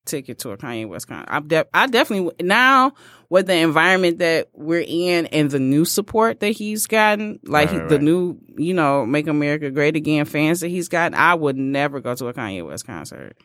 ticket 0.06 0.40
to 0.40 0.52
a 0.52 0.58
Kanye 0.58 0.88
West 0.88 1.08
concert. 1.08 1.28
I, 1.32 1.40
de- 1.40 1.68
I 1.74 1.88
definitely 1.88 2.46
now 2.46 2.94
with 3.30 3.48
the 3.48 3.56
environment 3.56 4.20
that 4.20 4.50
we're 4.54 4.84
in 4.88 5.26
and 5.28 5.50
the 5.50 5.58
new 5.60 5.84
support 5.86 6.42
that 6.42 6.52
he's 6.52 6.86
gotten, 6.86 7.40
like 7.44 7.72
Right, 7.72 7.80
right, 7.80 7.90
the 7.90 7.96
right. 7.96 8.04
new 8.04 8.38
you 8.58 8.74
know 8.74 9.06
Make 9.06 9.28
America 9.28 9.72
Great 9.72 9.96
Again 9.96 10.26
fans 10.26 10.60
that 10.60 10.68
he's 10.70 10.90
gotten, 10.90 11.16
I 11.18 11.34
would 11.36 11.58
never 11.58 12.02
go 12.02 12.14
to 12.16 12.28
a 12.28 12.34
Kanye 12.34 12.66
West 12.66 12.86
concert. 12.86 13.38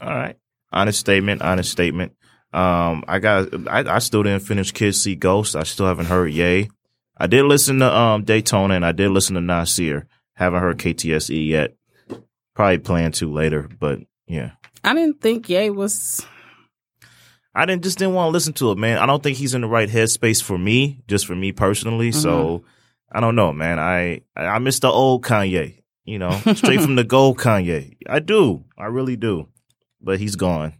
All 0.00 0.08
right, 0.08 0.36
honest 0.72 0.98
statement. 1.00 1.42
Honest 1.42 1.70
statement. 1.70 2.12
Um, 2.52 3.04
I 3.06 3.18
got. 3.20 3.68
I, 3.68 3.96
I 3.96 3.98
still 4.00 4.22
didn't 4.22 4.42
finish 4.42 4.72
Kids 4.72 5.00
See 5.00 5.14
Ghost. 5.14 5.54
I 5.54 5.62
still 5.62 5.86
haven't 5.86 6.06
heard 6.06 6.32
Ye. 6.32 6.68
I 7.20 7.26
did 7.26 7.44
listen 7.44 7.80
to 7.80 7.94
um 7.94 8.24
Daytona 8.24 8.74
and 8.74 8.84
I 8.84 8.92
did 8.92 9.10
listen 9.10 9.34
to 9.34 9.42
Nasir. 9.42 10.08
Haven't 10.34 10.60
heard 10.62 10.78
KTSE 10.78 11.46
yet. 11.46 11.74
Probably 12.54 12.78
plan 12.78 13.12
to 13.12 13.30
later, 13.30 13.68
but 13.78 14.00
yeah. 14.26 14.52
I 14.82 14.94
didn't 14.94 15.20
think 15.20 15.48
Ye 15.50 15.68
was. 15.68 16.26
I 17.54 17.66
didn't 17.66 17.82
just 17.82 17.98
didn't 17.98 18.14
want 18.14 18.28
to 18.28 18.32
listen 18.32 18.54
to 18.54 18.70
it, 18.70 18.78
man. 18.78 18.96
I 18.98 19.04
don't 19.06 19.22
think 19.22 19.36
he's 19.36 19.52
in 19.54 19.60
the 19.60 19.68
right 19.68 19.88
headspace 19.88 20.42
for 20.42 20.56
me, 20.56 21.02
just 21.08 21.26
for 21.26 21.36
me 21.36 21.52
personally. 21.52 22.10
So 22.12 22.64
I 23.12 23.20
don't 23.20 23.36
know, 23.36 23.52
man. 23.52 23.78
I 23.78 24.22
I 24.34 24.46
I 24.46 24.58
miss 24.58 24.78
the 24.78 24.88
old 24.88 25.22
Kanye, 25.22 25.82
you 26.04 26.18
know, 26.18 26.30
straight 26.54 26.80
from 26.80 26.94
the 26.94 27.04
gold 27.04 27.36
Kanye. 27.38 27.96
I 28.08 28.20
do, 28.20 28.64
I 28.78 28.86
really 28.86 29.16
do. 29.16 29.48
But 30.00 30.20
he's 30.20 30.36
gone. 30.36 30.72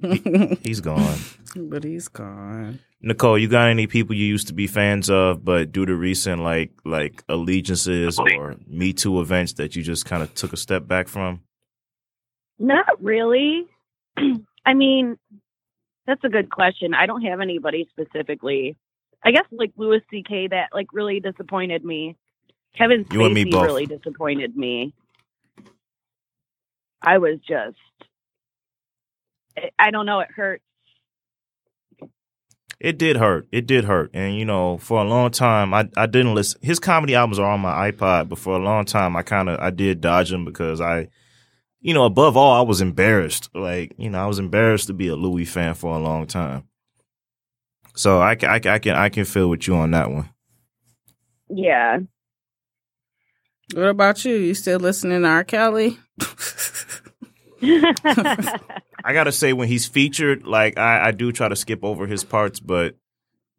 He's 0.62 0.80
gone. 0.80 1.18
But 1.56 1.84
he's 1.84 2.08
gone. 2.08 2.80
Nicole, 3.02 3.38
you 3.38 3.48
got 3.48 3.68
any 3.68 3.86
people 3.86 4.14
you 4.14 4.26
used 4.26 4.48
to 4.48 4.52
be 4.54 4.66
fans 4.66 5.08
of, 5.08 5.44
but 5.44 5.72
due 5.72 5.86
to 5.86 5.94
recent 5.94 6.42
like 6.42 6.72
like 6.84 7.22
allegiances 7.28 8.18
or 8.18 8.56
Me 8.66 8.92
Too 8.92 9.20
events 9.20 9.54
that 9.54 9.74
you 9.74 9.82
just 9.82 10.04
kind 10.04 10.22
of 10.22 10.34
took 10.34 10.52
a 10.52 10.56
step 10.56 10.86
back 10.86 11.08
from? 11.08 11.40
Not 12.58 12.86
really. 13.02 13.66
I 14.66 14.74
mean, 14.74 15.16
that's 16.06 16.22
a 16.24 16.28
good 16.28 16.50
question. 16.50 16.92
I 16.92 17.06
don't 17.06 17.22
have 17.22 17.40
anybody 17.40 17.88
specifically. 17.90 18.76
I 19.24 19.30
guess 19.32 19.44
like 19.50 19.72
Louis 19.76 20.00
C.K. 20.10 20.48
that 20.48 20.68
like 20.74 20.88
really 20.92 21.20
disappointed 21.20 21.84
me. 21.84 22.16
Kevin 22.76 23.06
You 23.10 23.24
and 23.24 23.34
me 23.34 23.44
Spacey 23.46 23.50
both. 23.50 23.64
really 23.64 23.86
disappointed 23.86 24.56
me. 24.56 24.92
I 27.02 27.18
was 27.18 27.38
just, 27.48 27.76
I- 29.56 29.70
I 29.78 29.90
don't 29.90 30.06
know. 30.06 30.20
It 30.20 30.28
hurt. 30.30 30.60
It 32.80 32.98
did 32.98 33.16
hurt. 33.16 33.46
It 33.52 33.66
did 33.66 33.84
hurt. 33.84 34.10
And 34.14 34.36
you 34.36 34.44
know, 34.44 34.78
for 34.78 35.00
a 35.00 35.04
long 35.04 35.30
time 35.30 35.74
I 35.74 35.88
I 35.96 36.06
didn't 36.06 36.34
listen. 36.34 36.60
His 36.62 36.78
comedy 36.78 37.14
albums 37.14 37.38
are 37.38 37.50
on 37.50 37.60
my 37.60 37.90
iPod, 37.90 38.28
but 38.28 38.38
for 38.38 38.56
a 38.56 38.62
long 38.62 38.84
time 38.84 39.16
I 39.16 39.22
kind 39.22 39.48
of 39.48 39.60
I 39.60 39.70
did 39.70 40.00
dodge 40.00 40.30
them 40.30 40.44
because 40.44 40.80
I 40.80 41.08
you 41.80 41.94
know, 41.94 42.04
above 42.04 42.36
all 42.36 42.52
I 42.52 42.62
was 42.62 42.80
embarrassed. 42.80 43.48
Like, 43.54 43.94
you 43.96 44.10
know, 44.10 44.22
I 44.22 44.26
was 44.26 44.38
embarrassed 44.38 44.88
to 44.88 44.92
be 44.92 45.08
a 45.08 45.16
Louis 45.16 45.46
fan 45.46 45.74
for 45.74 45.96
a 45.96 45.98
long 45.98 46.26
time. 46.26 46.64
So 47.94 48.20
I 48.20 48.34
can 48.34 48.50
I 48.50 48.58
can 48.58 48.72
I 48.72 48.78
can, 48.78 48.96
I 48.96 49.08
can 49.08 49.24
feel 49.24 49.48
with 49.50 49.66
you 49.66 49.74
on 49.74 49.90
that 49.92 50.10
one. 50.10 50.28
Yeah. 51.48 51.98
What 53.74 53.88
about 53.88 54.24
you? 54.24 54.34
You 54.34 54.54
still 54.54 54.80
listening 54.80 55.22
to 55.22 55.28
R. 55.28 55.44
Kelly? 55.44 55.98
I 59.04 59.12
gotta 59.12 59.32
say, 59.32 59.52
when 59.52 59.68
he's 59.68 59.86
featured, 59.86 60.46
like 60.46 60.78
I, 60.78 61.08
I 61.08 61.10
do 61.12 61.32
try 61.32 61.48
to 61.48 61.56
skip 61.56 61.84
over 61.84 62.06
his 62.06 62.24
parts, 62.24 62.60
but 62.60 62.96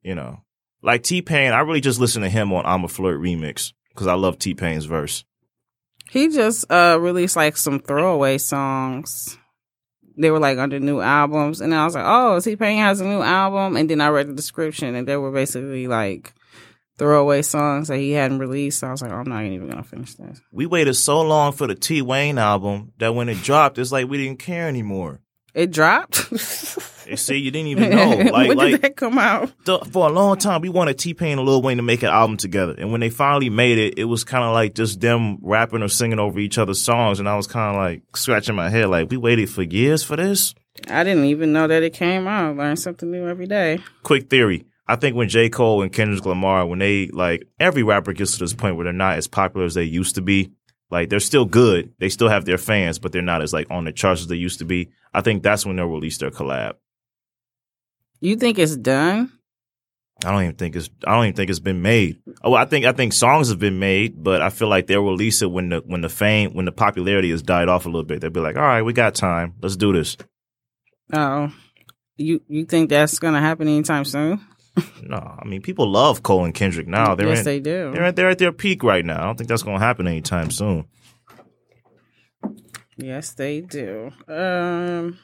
you 0.02 0.16
know, 0.16 0.42
like 0.82 1.04
T 1.04 1.22
Pain, 1.22 1.52
I 1.52 1.60
really 1.60 1.82
just 1.82 2.00
listen 2.00 2.22
to 2.22 2.30
him 2.30 2.52
on 2.54 2.66
"I'm 2.66 2.84
a 2.84 2.88
Flirt" 2.88 3.20
remix 3.20 3.74
because 3.90 4.08
I 4.08 4.14
love 4.14 4.40
T 4.40 4.54
Pain's 4.54 4.86
verse. 4.86 5.24
He 6.10 6.30
just 6.30 6.70
uh 6.72 6.98
released 7.00 7.36
like 7.36 7.58
some 7.58 7.80
throwaway 7.80 8.38
songs. 8.38 9.38
They 10.18 10.30
were 10.30 10.40
like 10.40 10.58
under 10.58 10.80
new 10.80 11.00
albums, 11.00 11.62
and 11.62 11.74
I 11.74 11.86
was 11.86 11.96
like, 11.96 12.06
"Oh, 12.06 12.40
T 12.40 12.56
Pain 12.56 12.80
has 12.80 13.02
a 13.02 13.06
new 13.06 13.22
album." 13.22 13.78
And 13.78 13.90
then 13.90 14.02
I 14.02 14.10
read 14.10 14.28
the 14.28 14.34
description, 14.34 14.96
and 14.96 15.08
they 15.08 15.18
were 15.18 15.32
basically 15.32 15.88
like 15.88 16.34
throwaway 17.02 17.42
songs 17.42 17.88
that 17.88 17.98
he 17.98 18.12
hadn't 18.12 18.38
released. 18.38 18.80
So 18.80 18.88
I 18.88 18.92
was 18.92 19.02
like, 19.02 19.12
"I'm 19.12 19.28
not 19.28 19.44
even 19.44 19.68
gonna 19.68 19.84
finish 19.84 20.14
this." 20.14 20.40
We 20.52 20.68
waited 20.68 20.94
so 20.94 21.22
long 21.22 21.52
for 21.52 21.66
the 21.66 21.74
T 21.74 22.04
Wayne 22.04 22.38
album 22.38 22.94
that 23.00 23.16
when 23.16 23.28
it 23.28 23.42
dropped, 23.42 23.80
it's 23.80 23.92
like 23.92 24.08
we 24.08 24.18
didn't 24.18 24.38
care 24.40 24.68
anymore. 24.68 25.20
It 25.56 25.72
dropped. 25.72 26.16
See, 27.18 27.36
you 27.38 27.52
didn't 27.52 27.68
even 27.68 27.90
know. 27.90 28.12
Like, 28.32 28.48
when 28.48 28.58
did 28.58 28.72
like 28.72 28.82
that 28.82 28.96
come 28.96 29.18
out? 29.18 29.52
for 29.92 30.08
a 30.08 30.12
long 30.12 30.38
time, 30.38 30.62
we 30.62 30.70
wanted 30.70 30.98
T 31.00 31.14
Pain 31.14 31.40
and 31.40 31.48
Lil 31.48 31.62
Wayne 31.62 31.78
to 31.78 31.84
make 31.84 32.04
an 32.04 32.10
album 32.10 32.38
together, 32.38 32.76
and 32.78 32.92
when 32.92 33.02
they 33.02 33.10
finally 33.10 33.50
made 33.50 33.80
it, 33.80 33.98
it 33.98 34.06
was 34.06 34.24
kind 34.24 34.44
of 34.44 34.54
like 34.54 34.76
just 34.76 35.02
them 35.02 35.40
rapping 35.42 35.82
or 35.82 35.90
singing 35.90 36.20
over 36.20 36.40
each 36.40 36.58
other's 36.60 36.80
songs, 36.80 37.20
and 37.20 37.28
I 37.28 37.36
was 37.36 37.48
kind 37.48 37.76
of 37.76 37.82
like 37.82 38.04
scratching 38.16 38.56
my 38.56 38.70
head, 38.70 38.88
like 38.90 39.10
we 39.10 39.18
waited 39.18 39.50
for 39.50 39.64
years 39.64 40.04
for 40.04 40.16
this. 40.16 40.54
I 40.88 41.04
didn't 41.04 41.26
even 41.26 41.52
know 41.52 41.68
that 41.68 41.84
it 41.84 41.94
came 41.94 42.28
out. 42.28 42.56
Learn 42.56 42.78
something 42.78 43.12
new 43.12 43.28
every 43.28 43.48
day. 43.48 43.80
quick 44.04 44.30
theory. 44.30 44.66
I 44.92 44.98
think 44.98 45.16
when 45.16 45.30
J. 45.30 45.48
Cole 45.48 45.84
and 45.84 45.94
Kendrick 45.94 46.26
Lamar, 46.26 46.66
when 46.66 46.80
they 46.80 47.08
like 47.08 47.48
every 47.62 47.82
rapper 47.82 48.12
gets 48.12 48.34
to 48.34 48.40
this 48.40 48.54
point 48.54 48.76
where 48.76 48.84
they're 48.84 48.92
not 48.92 49.18
as 49.18 49.26
popular 49.26 49.66
as 49.66 49.74
they 49.74 49.86
used 49.86 50.16
to 50.16 50.22
be, 50.22 50.52
like 50.90 51.08
they're 51.10 51.22
still 51.22 51.46
good. 51.46 51.94
They 52.00 52.10
still 52.10 52.28
have 52.28 52.44
their 52.44 52.58
fans, 52.58 53.00
but 53.00 53.14
they're 53.14 53.22
not 53.22 53.42
as 53.42 53.54
like 53.54 53.72
on 53.72 53.86
the 53.86 53.94
charts 53.94 54.20
as 54.20 54.28
they 54.28 54.36
used 54.36 54.60
to 54.60 54.66
be. 54.66 54.90
I 55.14 55.22
think 55.22 55.44
that's 55.44 55.66
when 55.66 55.78
they'll 55.78 55.86
release 55.86 56.18
their 56.18 56.30
collab. 56.30 56.74
You 58.20 58.36
think 58.36 58.60
it's 58.60 58.76
done? 58.76 59.32
I 60.26 60.32
don't 60.34 60.44
even 60.44 60.56
think 60.56 60.76
it's 60.76 60.90
I 61.08 61.16
don't 61.16 61.24
even 61.24 61.36
think 61.38 61.50
it's 61.50 61.60
been 61.60 61.82
made. 61.82 62.22
Oh, 62.44 62.54
I 62.54 62.66
think 62.66 62.84
I 62.84 62.92
think 62.92 63.14
songs 63.14 63.48
have 63.48 63.60
been 63.60 63.80
made, 63.80 64.22
but 64.22 64.42
I 64.42 64.50
feel 64.50 64.68
like 64.68 64.88
they'll 64.88 65.06
release 65.06 65.42
it 65.42 65.50
when 65.50 65.70
the 65.70 65.82
when 65.86 66.02
the 66.02 66.10
fame 66.10 66.52
when 66.52 66.66
the 66.66 66.74
popularity 66.74 67.32
has 67.32 67.42
died 67.42 67.70
off 67.70 67.86
a 67.86 67.90
little 67.90 68.04
bit. 68.04 68.20
They'll 68.20 68.30
be 68.30 68.42
like, 68.42 68.58
"All 68.58 68.62
right, 68.62 68.82
we 68.82 68.92
got 68.92 69.16
time. 69.16 69.54
Let's 69.62 69.78
do 69.78 69.94
this." 69.94 70.18
Oh, 71.14 71.50
you 72.18 72.42
you 72.50 72.66
think 72.66 72.90
that's 72.90 73.20
gonna 73.20 73.40
happen 73.40 73.70
anytime 73.70 74.04
soon? 74.04 74.42
No, 75.04 75.18
I 75.18 75.46
mean 75.46 75.62
people 75.62 75.90
love 75.90 76.24
Cole 76.24 76.46
and 76.46 76.54
Kendrick 76.54 76.88
now. 76.88 77.16
They're 77.16 77.28
yes, 77.28 77.40
in, 77.40 77.46
they 77.46 77.60
do. 77.60 77.92
they're 77.92 78.06
at 78.06 78.16
they're 78.16 78.30
at 78.30 78.38
their 78.38 78.52
peak 78.52 78.84
right 78.84 79.06
now. 79.06 79.22
I 79.22 79.26
don't 79.26 79.38
think 79.38 79.50
that's 79.50 79.64
going 79.64 79.80
to 79.80 79.86
happen 79.86 80.08
anytime 80.08 80.52
soon. 80.52 80.86
Yes, 82.98 83.32
they 83.34 83.62
do. 83.62 84.12
Um, 84.28 85.18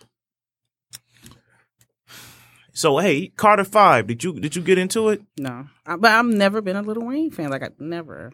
So 2.78 3.00
hey, 3.00 3.30
Carter 3.30 3.64
Five, 3.64 4.06
did 4.06 4.24
you 4.24 4.34
did 4.34 4.56
you 4.56 4.62
get 4.62 4.78
into 4.78 5.10
it? 5.10 5.24
no, 5.36 5.66
I, 5.84 5.96
but 5.96 6.12
I've 6.12 6.28
never 6.28 6.62
been 6.62 6.76
a 6.76 6.84
Little 6.84 7.08
Wayne 7.08 7.32
fan. 7.32 7.50
Like 7.50 7.64
I 7.64 7.70
never. 7.80 8.32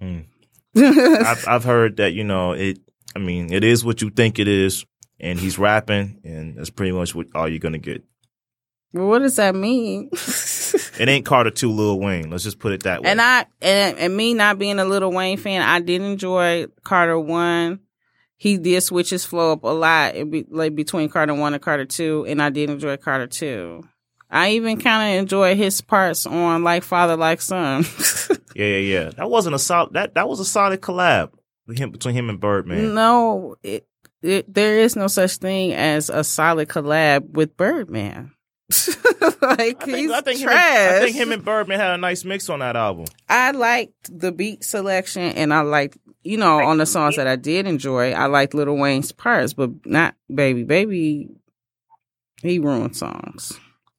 Hmm. 0.00 0.20
I've 0.74 1.46
I've 1.46 1.64
heard 1.64 1.98
that 1.98 2.14
you 2.14 2.24
know 2.24 2.52
it. 2.52 2.78
I 3.14 3.18
mean, 3.18 3.52
it 3.52 3.64
is 3.64 3.84
what 3.84 4.00
you 4.00 4.08
think 4.08 4.38
it 4.38 4.48
is, 4.48 4.86
and 5.20 5.38
he's 5.38 5.58
rapping, 5.58 6.18
and 6.24 6.56
that's 6.56 6.70
pretty 6.70 6.92
much 6.92 7.14
what 7.14 7.26
all 7.34 7.46
you're 7.46 7.58
gonna 7.58 7.76
get. 7.76 8.02
Well, 8.92 9.08
what 9.08 9.20
does 9.20 9.36
that 9.36 9.54
mean? 9.54 10.10
It 10.12 11.08
ain't 11.08 11.24
Carter 11.24 11.50
Two, 11.50 11.70
Lil 11.70 11.98
Wayne. 12.00 12.30
Let's 12.30 12.44
just 12.44 12.58
put 12.58 12.72
it 12.72 12.82
that 12.82 13.02
way. 13.02 13.10
And 13.10 13.20
I 13.20 13.46
and, 13.62 13.98
and 13.98 14.16
me 14.16 14.34
not 14.34 14.58
being 14.58 14.78
a 14.78 14.84
Little 14.84 15.12
Wayne 15.12 15.38
fan, 15.38 15.62
I 15.62 15.80
did 15.80 16.02
enjoy 16.02 16.66
Carter 16.84 17.18
One. 17.18 17.80
He 18.36 18.56
did 18.56 18.82
switch 18.82 19.10
his 19.10 19.24
flow 19.24 19.52
up 19.52 19.64
a 19.64 19.68
lot, 19.68 20.14
in 20.14 20.30
be, 20.30 20.44
like 20.48 20.74
between 20.74 21.08
Carter 21.08 21.34
One 21.34 21.54
and 21.54 21.62
Carter 21.62 21.84
Two, 21.84 22.24
and 22.28 22.42
I 22.42 22.50
did 22.50 22.70
enjoy 22.70 22.96
Carter 22.96 23.26
Two. 23.26 23.84
I 24.30 24.50
even 24.50 24.78
kind 24.78 25.14
of 25.14 25.22
enjoy 25.22 25.54
his 25.54 25.80
parts 25.80 26.26
on 26.26 26.62
like 26.62 26.82
Father 26.82 27.16
Like 27.16 27.40
Son. 27.40 27.84
yeah, 28.54 28.66
yeah, 28.66 28.76
yeah. 28.76 29.10
That 29.10 29.30
wasn't 29.30 29.54
a 29.54 29.58
solid. 29.58 29.94
That 29.94 30.14
that 30.14 30.28
was 30.28 30.40
a 30.40 30.44
solid 30.44 30.80
collab 30.80 31.30
him, 31.74 31.90
between 31.90 32.14
him 32.14 32.30
and 32.30 32.40
Birdman. 32.40 32.94
no, 32.94 33.56
it, 33.62 33.86
it, 34.22 34.52
there 34.52 34.78
is 34.78 34.96
no 34.96 35.06
such 35.06 35.36
thing 35.36 35.72
as 35.72 36.10
a 36.10 36.24
solid 36.24 36.68
collab 36.68 37.30
with 37.30 37.56
Birdman. 37.56 38.32
like 39.40 39.60
I 39.60 39.72
think, 39.72 39.96
he's 39.96 40.10
I 40.10 40.20
think 40.20 40.40
him, 40.40 40.48
trash. 40.48 40.78
and- 40.78 40.96
I 40.96 41.00
think 41.00 41.16
him 41.16 41.32
and 41.32 41.44
Birdman 41.44 41.80
had 41.80 41.94
a 41.94 41.98
nice 41.98 42.24
mix 42.24 42.48
on 42.50 42.58
that 42.60 42.76
album. 42.76 43.06
I 43.28 43.52
liked 43.52 44.10
the 44.18 44.30
beat 44.32 44.62
selection 44.64 45.22
and 45.22 45.52
I 45.54 45.60
liked, 45.62 45.96
you 46.22 46.36
know, 46.36 46.58
on 46.60 46.76
the 46.78 46.86
songs 46.86 47.16
that 47.16 47.26
I 47.26 47.36
did 47.36 47.66
enjoy, 47.66 48.12
I 48.12 48.26
liked 48.26 48.52
Little 48.54 48.76
Wayne's 48.76 49.12
parts, 49.12 49.54
but 49.54 49.70
not 49.86 50.14
Baby. 50.32 50.64
Baby, 50.64 51.28
he 52.42 52.58
ruined 52.58 52.96
songs. 52.96 53.58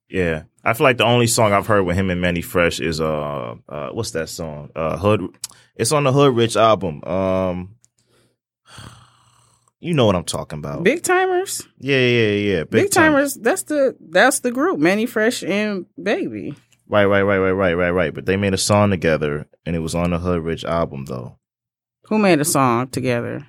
Yeah, 0.10 0.44
I 0.64 0.74
feel 0.74 0.86
like 0.86 0.98
the 0.98 1.06
only 1.06 1.28
song 1.28 1.54
I've 1.54 1.68
heard 1.68 1.84
with 1.84 1.96
him 1.96 2.10
and 2.10 2.22
Mannie 2.22 2.42
Fresh 2.42 2.80
is 2.80 3.00
uh, 3.02 3.56
uh 3.68 3.90
what's 3.90 4.12
that 4.12 4.30
song? 4.30 4.70
Uh, 4.76 4.98
Hood. 4.98 5.22
It's 5.76 5.92
on 5.92 6.04
the 6.04 6.12
Hood 6.12 6.36
Rich 6.36 6.56
album. 6.58 7.04
Um, 7.06 7.76
you 9.80 9.94
know 9.94 10.06
what 10.06 10.16
I'm 10.16 10.24
talking 10.24 10.60
about? 10.60 10.84
Big 10.84 11.02
Tymers, 11.02 11.66
yeah, 11.80 11.98
yeah, 11.98 12.32
yeah. 12.32 12.64
Big, 12.64 12.92
Time. 12.92 13.14
Timers, 13.14 13.36
that's 13.36 13.64
the 13.64 13.96
that's 14.00 14.40
the 14.40 14.52
group, 14.52 14.80
Mannie 14.80 15.06
Fresh 15.06 15.44
and 15.44 15.86
Baby. 16.02 16.56
Right, 16.88 17.06
right, 17.06 17.22
right, 17.22 17.38
right, 17.38 17.52
right, 17.52 17.74
right, 17.74 17.92
right. 17.92 18.14
But 18.14 18.26
they 18.26 18.36
made 18.36 18.54
a 18.54 18.58
song 18.58 18.90
together, 18.90 19.48
and 19.66 19.76
it 19.76 19.80
was 19.80 19.94
on 19.96 20.10
the 20.10 20.20
Hood 20.20 20.44
Rich 20.44 20.66
album 20.66 21.06
though. 21.06 21.38
Who 22.06 22.18
made 22.18 22.40
a 22.40 22.46
song 22.46 22.88
together? 22.88 23.46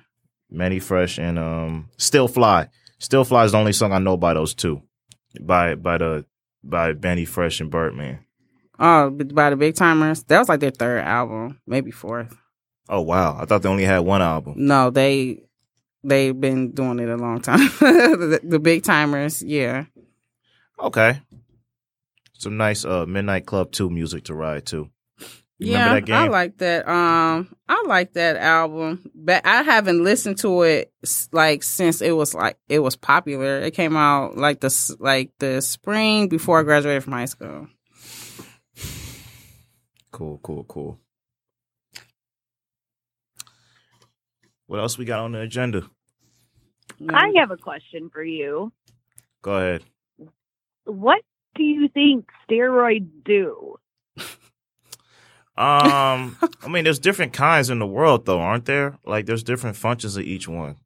Mannie 0.49 0.79
Fresh 0.79 1.17
and 1.17 1.39
um 1.39 1.89
Still 1.97 2.27
Fly. 2.27 2.69
Still 2.99 3.23
Fly 3.23 3.45
is 3.45 3.53
the 3.53 3.57
only 3.57 3.73
song 3.73 3.93
I 3.93 3.99
know 3.99 4.17
by 4.17 4.33
those 4.33 4.53
two. 4.53 4.81
By 5.39 5.75
by 5.75 5.97
the 5.97 6.25
by 6.63 6.93
Mannie 6.93 7.25
Fresh 7.25 7.59
and 7.61 7.71
Birdman. 7.71 8.19
Oh, 8.77 9.09
by 9.09 9.49
the 9.49 9.55
Big 9.55 9.75
Tymers. 9.75 10.25
That 10.27 10.39
was 10.39 10.49
like 10.49 10.59
their 10.59 10.71
third 10.71 11.01
album, 11.01 11.59
maybe 11.65 11.91
fourth. 11.91 12.35
Oh 12.89 13.01
wow. 13.01 13.37
I 13.39 13.45
thought 13.45 13.61
they 13.63 13.69
only 13.69 13.85
had 13.85 13.99
one 13.99 14.21
album. 14.21 14.55
No, 14.57 14.89
they 14.89 15.43
they've 16.03 16.39
been 16.39 16.71
doing 16.71 16.99
it 16.99 17.09
a 17.09 17.17
long 17.17 17.41
time. 17.41 17.59
the, 17.79 18.39
the 18.43 18.59
Big 18.59 18.83
Tymers, 18.83 19.43
yeah. 19.45 19.85
Okay. 20.79 21.21
Some 22.33 22.57
nice 22.57 22.85
uh 22.85 23.05
Midnight 23.05 23.45
Club 23.45 23.71
2 23.71 23.89
music 23.89 24.25
to 24.25 24.33
ride 24.33 24.65
to. 24.67 24.89
You 25.61 25.73
yeah, 25.73 25.93
that 25.93 26.05
game? 26.05 26.15
I 26.15 26.27
like 26.27 26.57
that. 26.57 26.87
Um, 26.87 27.55
I 27.69 27.83
like 27.85 28.13
that 28.13 28.35
album, 28.35 29.11
but 29.13 29.45
I 29.45 29.61
haven't 29.61 30.03
listened 30.03 30.39
to 30.39 30.63
it 30.63 30.91
like 31.31 31.61
since 31.61 32.01
it 32.01 32.13
was 32.13 32.33
like 32.33 32.57
it 32.67 32.79
was 32.79 32.95
popular. 32.95 33.59
It 33.59 33.75
came 33.75 33.95
out 33.95 34.35
like 34.35 34.59
the 34.59 34.95
like 34.99 35.29
the 35.37 35.61
spring 35.61 36.29
before 36.29 36.59
I 36.59 36.63
graduated 36.63 37.03
from 37.03 37.13
high 37.13 37.25
school. 37.25 37.67
Cool, 40.11 40.39
cool, 40.41 40.63
cool. 40.63 40.99
What 44.71 44.79
else 44.79 44.97
we 44.97 45.03
got 45.03 45.19
on 45.19 45.33
the 45.33 45.41
agenda? 45.41 45.83
I 47.09 47.33
have 47.35 47.51
a 47.51 47.57
question 47.57 48.09
for 48.09 48.23
you. 48.23 48.71
Go 49.41 49.57
ahead. 49.57 49.83
What 50.85 51.23
do 51.55 51.63
you 51.63 51.89
think 51.89 52.29
steroids 52.49 53.09
do? 53.25 53.75
Um, 55.57 56.37
I 56.63 56.69
mean, 56.69 56.85
there's 56.85 56.97
different 56.97 57.33
kinds 57.33 57.69
in 57.69 57.77
the 57.77 57.85
world, 57.85 58.25
though, 58.25 58.39
aren't 58.39 58.65
there? 58.65 58.97
Like, 59.05 59.25
there's 59.25 59.43
different 59.43 59.75
functions 59.75 60.15
of 60.17 60.23
each 60.23 60.47
one. 60.47 60.77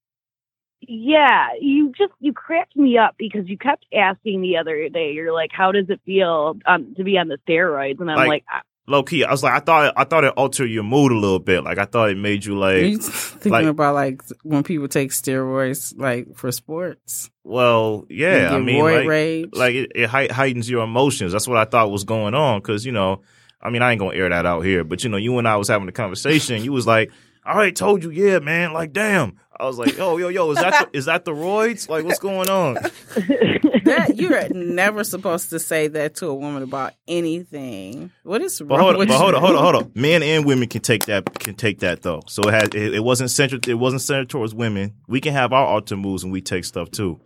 Yeah, 0.82 1.50
you 1.62 1.94
just 1.96 2.12
you 2.20 2.34
cracked 2.34 2.76
me 2.76 2.98
up 2.98 3.16
because 3.18 3.48
you 3.48 3.58
kept 3.58 3.86
asking 3.94 4.42
the 4.42 4.58
other 4.58 4.90
day. 4.90 5.14
You're 5.14 5.32
like, 5.32 5.52
"How 5.54 5.72
does 5.72 5.86
it 5.90 6.02
feel 6.04 6.58
um, 6.66 6.94
to 6.98 7.04
be 7.04 7.18
on 7.18 7.28
the 7.30 7.38
steroids?" 7.48 8.02
And 8.02 8.10
I'm 8.12 8.18
Like- 8.18 8.28
like, 8.28 8.46
I- 8.50 8.62
Low 8.88 9.02
key, 9.02 9.24
I 9.24 9.32
was 9.32 9.42
like, 9.42 9.54
I 9.54 9.60
thought, 9.60 9.94
I 9.98 10.04
thought 10.04 10.24
it 10.26 10.34
altered 10.38 10.68
your 10.68 10.84
mood 10.84 11.12
a 11.12 11.16
little 11.18 11.40
bit. 11.40 11.64
Like, 11.64 11.80
I 11.80 11.86
thought 11.86 12.12
it 12.12 12.18
made 12.18 12.46
you 12.46 12.56
like, 12.58 12.84
you 12.84 12.98
thinking 13.02 13.52
like- 13.52 13.66
about 13.66 13.96
like 13.96 14.22
when 14.44 14.62
people 14.64 14.88
take 14.88 15.10
steroids 15.12 15.94
like 15.98 16.36
for 16.36 16.52
sports? 16.52 17.30
well, 17.44 18.06
yeah. 18.10 18.54
I 18.54 18.60
mean, 18.60 18.84
like, 18.84 19.08
rage. 19.08 19.50
like 19.54 19.74
it, 19.76 19.92
it 19.96 20.08
height- 20.10 20.32
heightens 20.32 20.70
your 20.70 20.84
emotions. 20.84 21.32
That's 21.32 21.48
what 21.48 21.58
I 21.58 21.66
thought 21.66 21.90
was 21.92 22.04
going 22.04 22.36
on. 22.36 22.60
Because 22.60 22.86
you 22.86 22.92
know, 22.92 23.22
I 23.62 23.72
mean, 23.72 23.82
I 23.82 23.92
ain't 23.92 24.00
gonna 24.00 24.16
air 24.16 24.30
that 24.30 24.46
out 24.46 24.62
here, 24.62 24.84
but 24.84 25.04
you 25.04 25.10
know, 25.10 25.18
you 25.18 25.38
and 25.40 25.48
I 25.48 25.56
was 25.58 25.68
having 25.68 25.88
a 25.88 25.92
conversation. 25.92 26.64
You 26.64 26.72
was 26.72 26.86
like, 26.86 27.12
"I 27.44 27.54
already 27.56 27.72
told 27.72 28.04
you, 28.04 28.12
yeah, 28.12 28.38
man." 28.40 28.72
Like, 28.74 28.94
damn. 28.94 29.38
I 29.60 29.66
was 29.66 29.78
like, 29.78 29.98
"Yo, 29.98 30.18
yo, 30.18 30.30
yo, 30.30 30.52
is 30.52 30.58
that 30.58 30.92
the, 30.92 30.98
is 30.98 31.06
that 31.06 31.26
the 31.26 31.32
roids? 31.32 31.88
Like, 31.90 32.06
what's 32.06 32.20
going 32.20 32.50
on?" 32.50 32.76
that 33.86 34.14
you're 34.16 34.50
never 34.50 35.04
supposed 35.04 35.50
to 35.52 35.60
say 35.60 35.88
that 35.88 36.16
to 36.16 36.28
a 36.28 36.34
woman 36.34 36.64
about 36.64 36.94
anything. 37.08 38.12
What 38.24 38.42
is 38.42 38.60
But 38.60 38.70
wrong 38.70 38.80
hold 38.80 38.94
on, 38.96 39.00
with 39.00 39.08
but 39.10 39.18
hold 39.18 39.32
you? 39.32 39.36
on, 39.38 39.42
hold 39.42 39.56
on, 39.56 39.64
hold 39.64 39.76
on. 39.76 39.92
Men 39.96 40.24
and 40.24 40.46
women 40.46 40.68
can 40.68 40.82
take 40.82 41.06
that 41.06 41.38
can 41.40 41.56
take 41.56 41.80
that 41.80 42.02
though. 42.02 42.22
So 42.28 42.42
it 42.44 42.54
had 42.54 42.76
it, 42.76 42.96
it 42.96 43.04
wasn't 43.04 43.32
centered 43.32 43.68
it 43.68 43.76
wasn't 43.76 44.02
centered 44.02 44.30
towards 44.30 44.54
women. 44.56 44.94
We 45.08 45.22
can 45.22 45.34
have 45.34 45.54
our 45.54 45.66
alter 45.66 45.96
moves 45.96 46.24
and 46.24 46.32
we 46.32 46.42
take 46.42 46.66
stuff 46.66 46.90
too. 46.92 47.20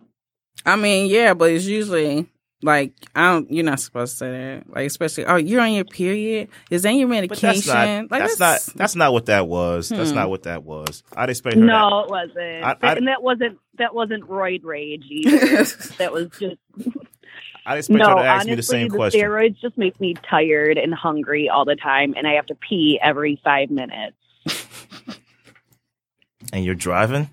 I 0.66 0.76
mean, 0.76 1.10
yeah, 1.10 1.34
but 1.34 1.52
it's 1.52 1.66
usually 1.66 2.28
like 2.62 2.94
I 3.16 3.32
don't. 3.32 3.52
You're 3.52 3.64
not 3.66 3.80
supposed 3.80 4.14
to 4.14 4.18
say 4.18 4.32
that. 4.32 4.70
Like, 4.70 4.86
especially, 4.88 5.26
oh, 5.26 5.38
you're 5.38 5.62
on 5.62 5.72
your 5.74 5.86
period. 5.86 6.50
Is 6.70 6.84
that 6.84 6.92
your 6.94 7.08
But 7.08 7.14
medication? 7.30 7.48
that's 7.50 7.68
not 7.68 8.12
like, 8.12 8.22
that's 8.22 8.40
not 8.40 8.60
that's 8.76 8.96
not 8.96 9.14
what 9.14 9.26
that 9.28 9.48
was. 9.48 9.90
That's 9.90 10.10
Hmm. 10.10 10.16
not 10.16 10.30
what 10.30 10.44
that 10.44 10.64
was. 10.64 11.04
I'd 11.16 11.30
expect 11.30 11.56
her. 11.56 11.62
to- 11.62 11.66
no, 11.68 12.02
it 12.02 12.10
wasn't. 12.10 12.64
I- 12.64 12.76
I- 12.82 12.94
and 12.96 13.08
that 13.08 13.24
wasn't 13.24 13.60
that 13.78 13.96
wasn't 13.96 14.28
roid 14.28 14.64
rage 14.66 15.06
either. 15.10 15.40
that 16.00 16.12
was 16.12 16.28
just 16.40 16.58
I'd 17.66 17.78
expect 17.78 18.00
no. 18.00 18.10
her 18.10 18.16
to 18.16 18.22
ask 18.22 18.32
honestly, 18.48 18.52
me 18.52 18.56
the 18.56 18.64
same 18.64 18.88
the 18.90 18.96
question. 18.98 19.22
steroids 19.22 19.60
just 19.62 19.78
make 19.78 20.00
me 20.02 20.16
tired 20.30 20.78
and 20.78 20.94
hungry 20.94 21.48
all 21.50 21.66
the 21.66 21.76
time, 21.76 22.14
and 22.18 22.28
I 22.28 22.34
have 22.34 22.48
to 22.48 22.56
pee 22.56 23.00
every 23.02 23.40
five 23.44 23.70
minutes. 23.70 24.16
And 26.52 26.66
you're 26.66 26.74
driving? 26.74 27.30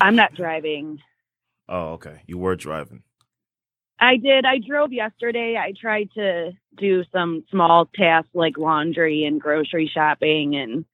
I'm 0.00 0.14
not 0.14 0.34
driving. 0.34 1.00
Oh, 1.68 1.94
okay. 1.94 2.22
You 2.26 2.38
were 2.38 2.54
driving. 2.54 3.02
I 4.00 4.16
did. 4.16 4.44
I 4.44 4.58
drove 4.58 4.92
yesterday. 4.92 5.56
I 5.58 5.72
tried 5.78 6.10
to 6.14 6.52
do 6.76 7.02
some 7.12 7.44
small 7.50 7.86
tasks 7.94 8.30
like 8.34 8.56
laundry 8.56 9.24
and 9.24 9.40
grocery 9.40 9.90
shopping. 9.92 10.54
And 10.56 10.84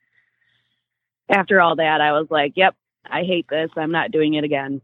after 1.29 1.61
all 1.61 1.77
that, 1.77 2.01
I 2.01 2.13
was 2.13 2.29
like, 2.31 2.53
yep, 2.57 2.75
I 3.05 3.23
hate 3.25 3.47
this. 3.51 3.71
I'm 3.77 3.93
not 3.93 4.11
doing 4.11 4.35
it 4.35 4.45
again. 4.45 4.81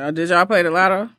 Uh, 0.00 0.10
did 0.12 0.28
y'all 0.28 0.46
play 0.46 0.62
the 0.62 0.70
lotto? 0.70 1.10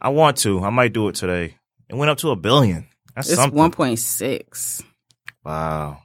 I 0.00 0.10
want 0.10 0.36
to. 0.38 0.60
I 0.62 0.70
might 0.70 0.92
do 0.92 1.08
it 1.08 1.14
today. 1.16 1.56
It 1.88 1.96
went 1.96 2.10
up 2.10 2.18
to 2.18 2.30
a 2.30 2.36
billion. 2.36 2.86
That's 3.14 3.28
It's 3.28 3.36
something. 3.36 3.58
one 3.58 3.72
point 3.72 3.98
six. 3.98 4.82
Wow. 5.44 5.98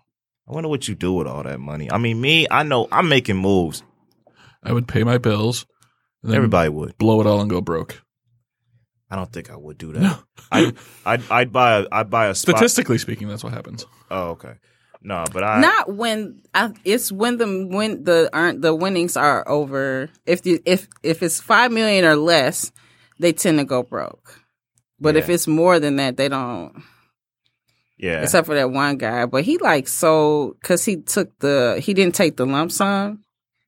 I 0.47 0.51
wonder 0.51 0.69
what 0.69 0.88
you 0.88 0.95
do 0.95 1.13
with 1.13 1.28
all 1.28 1.43
that 1.43 1.59
money. 1.59 1.91
I 1.91 1.97
mean, 1.97 2.19
me, 2.19 2.47
I 2.49 2.63
know 2.63 2.88
I'm 2.91 3.07
making 3.07 3.38
moves. 3.38 3.84
I 4.63 4.73
would 4.73 4.88
pay 4.88 5.03
my 5.03 5.17
bills. 5.19 5.65
And 6.23 6.34
Everybody 6.34 6.69
would. 6.69 6.97
blow 6.97 7.21
it 7.21 7.28
all 7.28 7.39
and 7.39 7.49
go 7.49 7.61
broke. 7.61 8.01
I 9.10 9.16
don't 9.16 9.32
think 9.32 9.51
I 9.51 9.56
would 9.56 9.78
do 9.78 9.93
that. 9.93 10.20
I, 10.51 10.74
I'd, 11.06 11.22
I'd 11.30 11.51
buy 11.51 11.80
a, 11.80 11.86
I'd 11.91 12.10
buy 12.10 12.28
a 12.28 12.36
spot. 12.36 12.58
Statistically 12.58 12.97
speaking, 12.97 13.28
that's 13.28 13.43
what 13.43 13.53
happens. 13.53 13.86
Oh, 14.10 14.30
okay. 14.30 14.53
No, 15.01 15.24
but 15.32 15.43
I 15.43 15.62
Not 15.62 15.93
when 15.93 16.41
I, 16.56 16.74
it's 16.84 17.12
when 17.12 17.38
the 17.38 17.68
when 17.70 18.03
the 18.03 18.28
earn 18.34 18.62
the 18.62 18.74
winnings 18.74 19.16
are 19.16 19.47
over. 19.47 20.10
If 20.26 20.41
the 20.41 20.60
if 20.66 20.88
if 21.03 21.22
it's 21.22 21.39
five 21.39 21.72
million 21.72 22.06
or 22.06 22.16
less, 22.16 22.72
they 23.20 23.32
tend 23.32 23.60
to 23.60 23.66
go 23.66 23.84
broke. 23.84 24.41
But 24.99 25.16
if 25.16 25.30
it's 25.30 25.45
more 25.45 25.80
than 25.80 25.97
that, 25.97 26.18
they 26.18 26.28
don't. 26.28 26.84
Yeah. 27.97 28.24
except 28.24 28.47
for 28.47 28.56
that 28.56 28.72
one 28.72 28.97
guy. 28.97 29.26
But 29.26 29.43
he 29.43 29.58
like 29.60 29.88
so 29.88 30.58
because 30.60 30.84
he 30.84 30.97
took 30.97 31.38
the 31.39 31.80
he 31.84 31.93
didn't 31.93 32.16
take 32.16 32.36
the 32.38 32.45
lump 32.45 32.72
sum. 32.72 33.24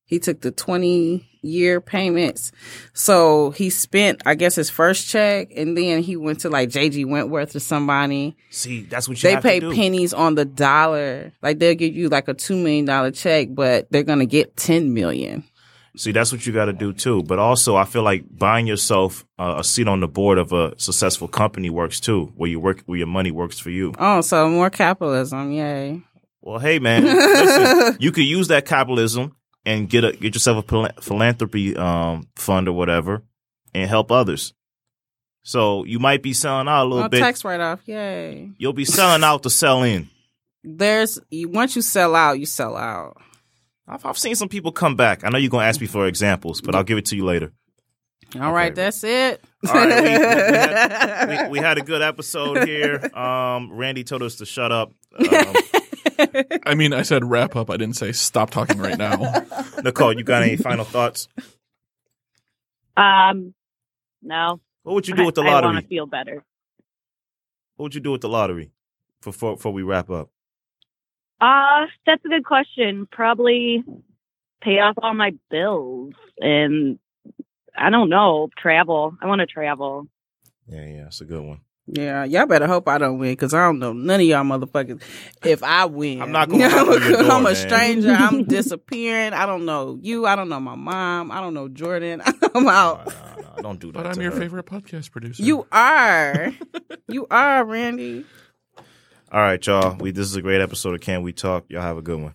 He 0.06 0.20
took 0.20 0.42
the 0.42 0.52
twenty 0.52 1.37
year 1.48 1.82
payments. 1.82 2.52
So 2.94 3.52
he 3.52 3.70
spent, 3.70 4.22
I 4.26 4.36
guess, 4.36 4.56
his 4.56 4.70
first 4.70 5.08
check, 5.08 5.50
and 5.56 5.78
then 5.78 6.02
he 6.04 6.16
went 6.16 6.42
to 6.42 6.50
like 6.50 6.70
JG 6.70 7.06
Wentworth 7.08 7.56
or 7.56 7.60
somebody. 7.60 8.36
See, 8.52 8.82
that's 8.84 9.08
what 9.08 9.22
you 9.22 9.28
They 9.28 9.34
have 9.36 9.44
pay 9.44 9.60
to 9.60 9.70
do. 9.70 9.76
pennies 9.76 10.14
on 10.14 10.36
the 10.36 10.46
dollar. 10.46 11.32
Like 11.42 11.60
they'll 11.60 11.76
give 11.76 11.96
you 11.96 12.10
like 12.10 12.28
a 12.28 12.34
two 12.34 12.56
million 12.58 12.86
dollar 12.86 13.12
check, 13.12 13.50
but 13.52 13.92
they're 13.92 14.04
gonna 14.04 14.26
get 14.26 14.56
ten 14.58 14.94
million. 14.94 15.44
See, 15.96 16.12
that's 16.12 16.32
what 16.32 16.46
you 16.46 16.54
got 16.54 16.66
to 16.66 16.74
do 16.74 16.94
too. 16.94 17.24
But 17.24 17.40
also, 17.40 17.76
I 17.76 17.84
feel 17.86 18.04
like 18.04 18.24
buying 18.30 18.68
yourself 18.68 19.26
uh, 19.40 19.56
a 19.58 19.64
seat 19.64 19.88
on 19.88 20.00
the 20.00 20.08
board 20.08 20.38
of 20.38 20.54
a 20.54 20.80
successful 20.80 21.28
company 21.28 21.72
works 21.72 22.00
too, 22.00 22.32
where 22.36 22.48
you 22.48 22.60
work, 22.60 22.84
where 22.86 23.00
your 23.00 23.08
money 23.08 23.32
works 23.32 23.58
for 23.58 23.72
you. 23.72 23.94
Oh, 23.98 24.22
so 24.22 24.48
more 24.48 24.70
capitalism, 24.70 25.52
yay! 25.52 26.04
Well, 26.42 26.60
hey 26.60 26.78
man, 26.78 27.04
listen, 27.04 27.98
you 28.00 28.12
could 28.12 28.26
use 28.26 28.48
that 28.50 28.68
capitalism 28.68 29.36
and 29.68 29.88
get 29.90 30.04
a 30.04 30.14
get 30.14 30.34
yourself 30.34 30.66
a 30.72 31.02
philanthropy 31.02 31.76
um, 31.78 32.28
fund 32.36 32.68
or 32.68 32.74
whatever, 32.74 33.22
and 33.76 33.88
help 33.90 34.12
others. 34.12 34.54
So 35.44 35.84
you 35.84 36.00
might 36.00 36.24
be 36.24 36.34
selling 36.34 36.68
out 36.68 36.86
a 36.86 36.90
little 36.90 37.06
Oh, 37.06 37.10
bit. 37.10 37.20
tax 37.20 37.46
write 37.46 37.60
off, 37.60 37.82
yay! 37.86 38.50
You'll 38.58 38.74
be 38.74 38.86
selling 38.86 39.24
out 39.24 39.44
to 39.44 39.50
sell 39.50 39.84
in. 39.84 40.10
There's 40.64 41.20
once 41.32 41.76
you 41.76 41.82
sell 41.82 42.16
out, 42.16 42.40
you 42.40 42.46
sell 42.46 42.76
out. 42.76 43.18
I've, 43.88 44.06
I've 44.06 44.18
seen 44.18 44.36
some 44.36 44.50
people 44.50 44.72
come 44.72 44.96
back. 44.96 45.24
I 45.24 45.30
know 45.30 45.38
you're 45.38 45.50
gonna 45.52 45.66
ask 45.68 45.80
me 45.80 45.88
for 45.88 46.08
examples, 46.08 46.60
but 46.62 46.76
I'll 46.76 46.84
give 46.84 46.98
it 46.98 47.06
to 47.08 47.16
you 47.16 47.24
later. 47.26 47.52
All 48.42 48.52
right, 48.52 48.74
Okay. 48.74 48.82
that's 48.82 49.04
it. 49.06 49.42
All 49.68 49.74
right, 49.74 50.04
we, 50.04 50.10
we, 50.10 50.10
had, 50.26 51.44
we, 51.46 51.50
we 51.52 51.60
had 51.60 51.78
a 51.78 51.82
good 51.82 52.02
episode 52.02 52.68
here. 52.68 53.00
Um, 53.18 53.72
Randy 53.72 54.04
told 54.04 54.24
us 54.24 54.36
to 54.38 54.46
shut 54.46 54.72
up. 54.72 54.92
Um, 55.18 55.56
I 56.66 56.76
mean, 56.76 56.94
I 56.94 57.02
said 57.04 57.24
wrap 57.24 57.56
up. 57.56 57.70
I 57.70 57.78
didn't 57.78 57.96
say 57.96 58.12
stop 58.12 58.50
talking 58.50 58.78
right 58.78 58.98
now. 58.98 59.46
Nicole, 59.84 60.14
you 60.18 60.24
got 60.24 60.44
any 60.44 60.58
final 60.58 60.86
thoughts? 60.86 61.28
Um, 62.96 63.54
no. 64.22 64.60
What 64.84 64.94
would 64.96 65.08
you 65.08 65.16
do 65.16 65.26
with 65.26 65.36
the 65.36 65.42
I, 65.42 65.48
I 65.48 65.52
want 65.54 65.66
lottery? 65.66 65.82
to 65.82 65.88
feel 65.88 66.06
better. 66.06 66.44
What 67.76 67.84
would 67.84 67.96
you 67.96 68.02
do 68.02 68.12
with 68.12 68.22
the 68.22 68.30
lottery 68.30 68.72
before 69.24 69.56
before 69.56 69.74
we 69.74 69.84
wrap 69.84 70.10
up? 70.10 70.30
Uh, 71.40 71.86
that's 72.06 72.24
a 72.26 72.30
good 72.30 72.46
question. 72.46 73.08
Probably 73.12 73.84
pay 74.62 74.80
off 74.80 74.96
all 75.02 75.14
my 75.14 75.34
bills 75.52 76.14
and 76.40 76.98
I 77.78 77.92
don't 77.92 78.10
know, 78.10 78.50
travel. 78.58 79.16
I 79.22 79.28
want 79.28 79.40
to 79.42 79.46
travel. 79.46 80.08
Yeah, 80.68 80.86
yeah, 80.86 81.06
it's 81.06 81.22
a 81.22 81.26
good 81.26 81.44
one. 81.44 81.62
Yeah, 81.90 82.26
y'all 82.26 82.46
better 82.46 82.68
hope 82.68 82.88
I 82.90 82.98
don't 82.98 83.18
win 83.18 83.32
because 83.32 83.54
I 83.54 83.64
don't 83.66 83.80
know 83.80 83.94
none 83.94 84.20
of 84.20 84.26
y'all 84.26 84.44
motherfuckers. 84.44 85.02
If 85.46 85.64
I 85.64 85.86
win, 85.86 86.22
I'm 86.22 86.34
not 86.34 86.50
gonna 86.50 86.68
knock 86.70 86.86
door, 86.86 87.22
I'm 87.32 87.42
a 87.42 87.44
man. 87.44 87.56
stranger. 87.56 88.12
I'm 88.18 88.44
disappearing. 88.44 89.32
I 89.34 89.46
don't 89.46 89.66
know 89.66 89.98
you. 90.02 90.26
I 90.26 90.36
don't 90.36 90.50
know 90.50 90.60
my 90.60 90.76
mom. 90.76 91.32
I 91.32 91.40
don't 91.40 91.54
know 91.54 91.70
Jordan. 91.70 92.22
I'm 92.56 92.66
Nah, 92.66 92.72
out. 92.72 93.06
nah, 93.08 93.42
nah, 93.42 93.56
don't 93.62 93.80
do 93.80 93.94
that. 93.94 94.04
But 94.04 94.08
I'm 94.08 94.22
your 94.22 94.32
her. 94.34 94.38
favorite 94.40 94.66
podcast 94.66 95.12
producer. 95.12 95.42
You 95.42 95.66
are. 95.72 96.52
you 97.08 97.26
are, 97.32 97.64
Randy. 97.64 98.26
All 99.32 99.42
right, 99.42 99.66
y'all. 99.66 99.96
We 99.98 100.12
this 100.12 100.26
is 100.28 100.36
a 100.36 100.42
great 100.42 100.60
episode 100.62 100.94
of 100.96 101.02
Can 101.02 101.22
We 101.22 101.32
Talk. 101.32 101.66
Y'all 101.70 101.82
have 101.82 101.98
a 101.98 102.02
good 102.02 102.16
one. 102.18 102.26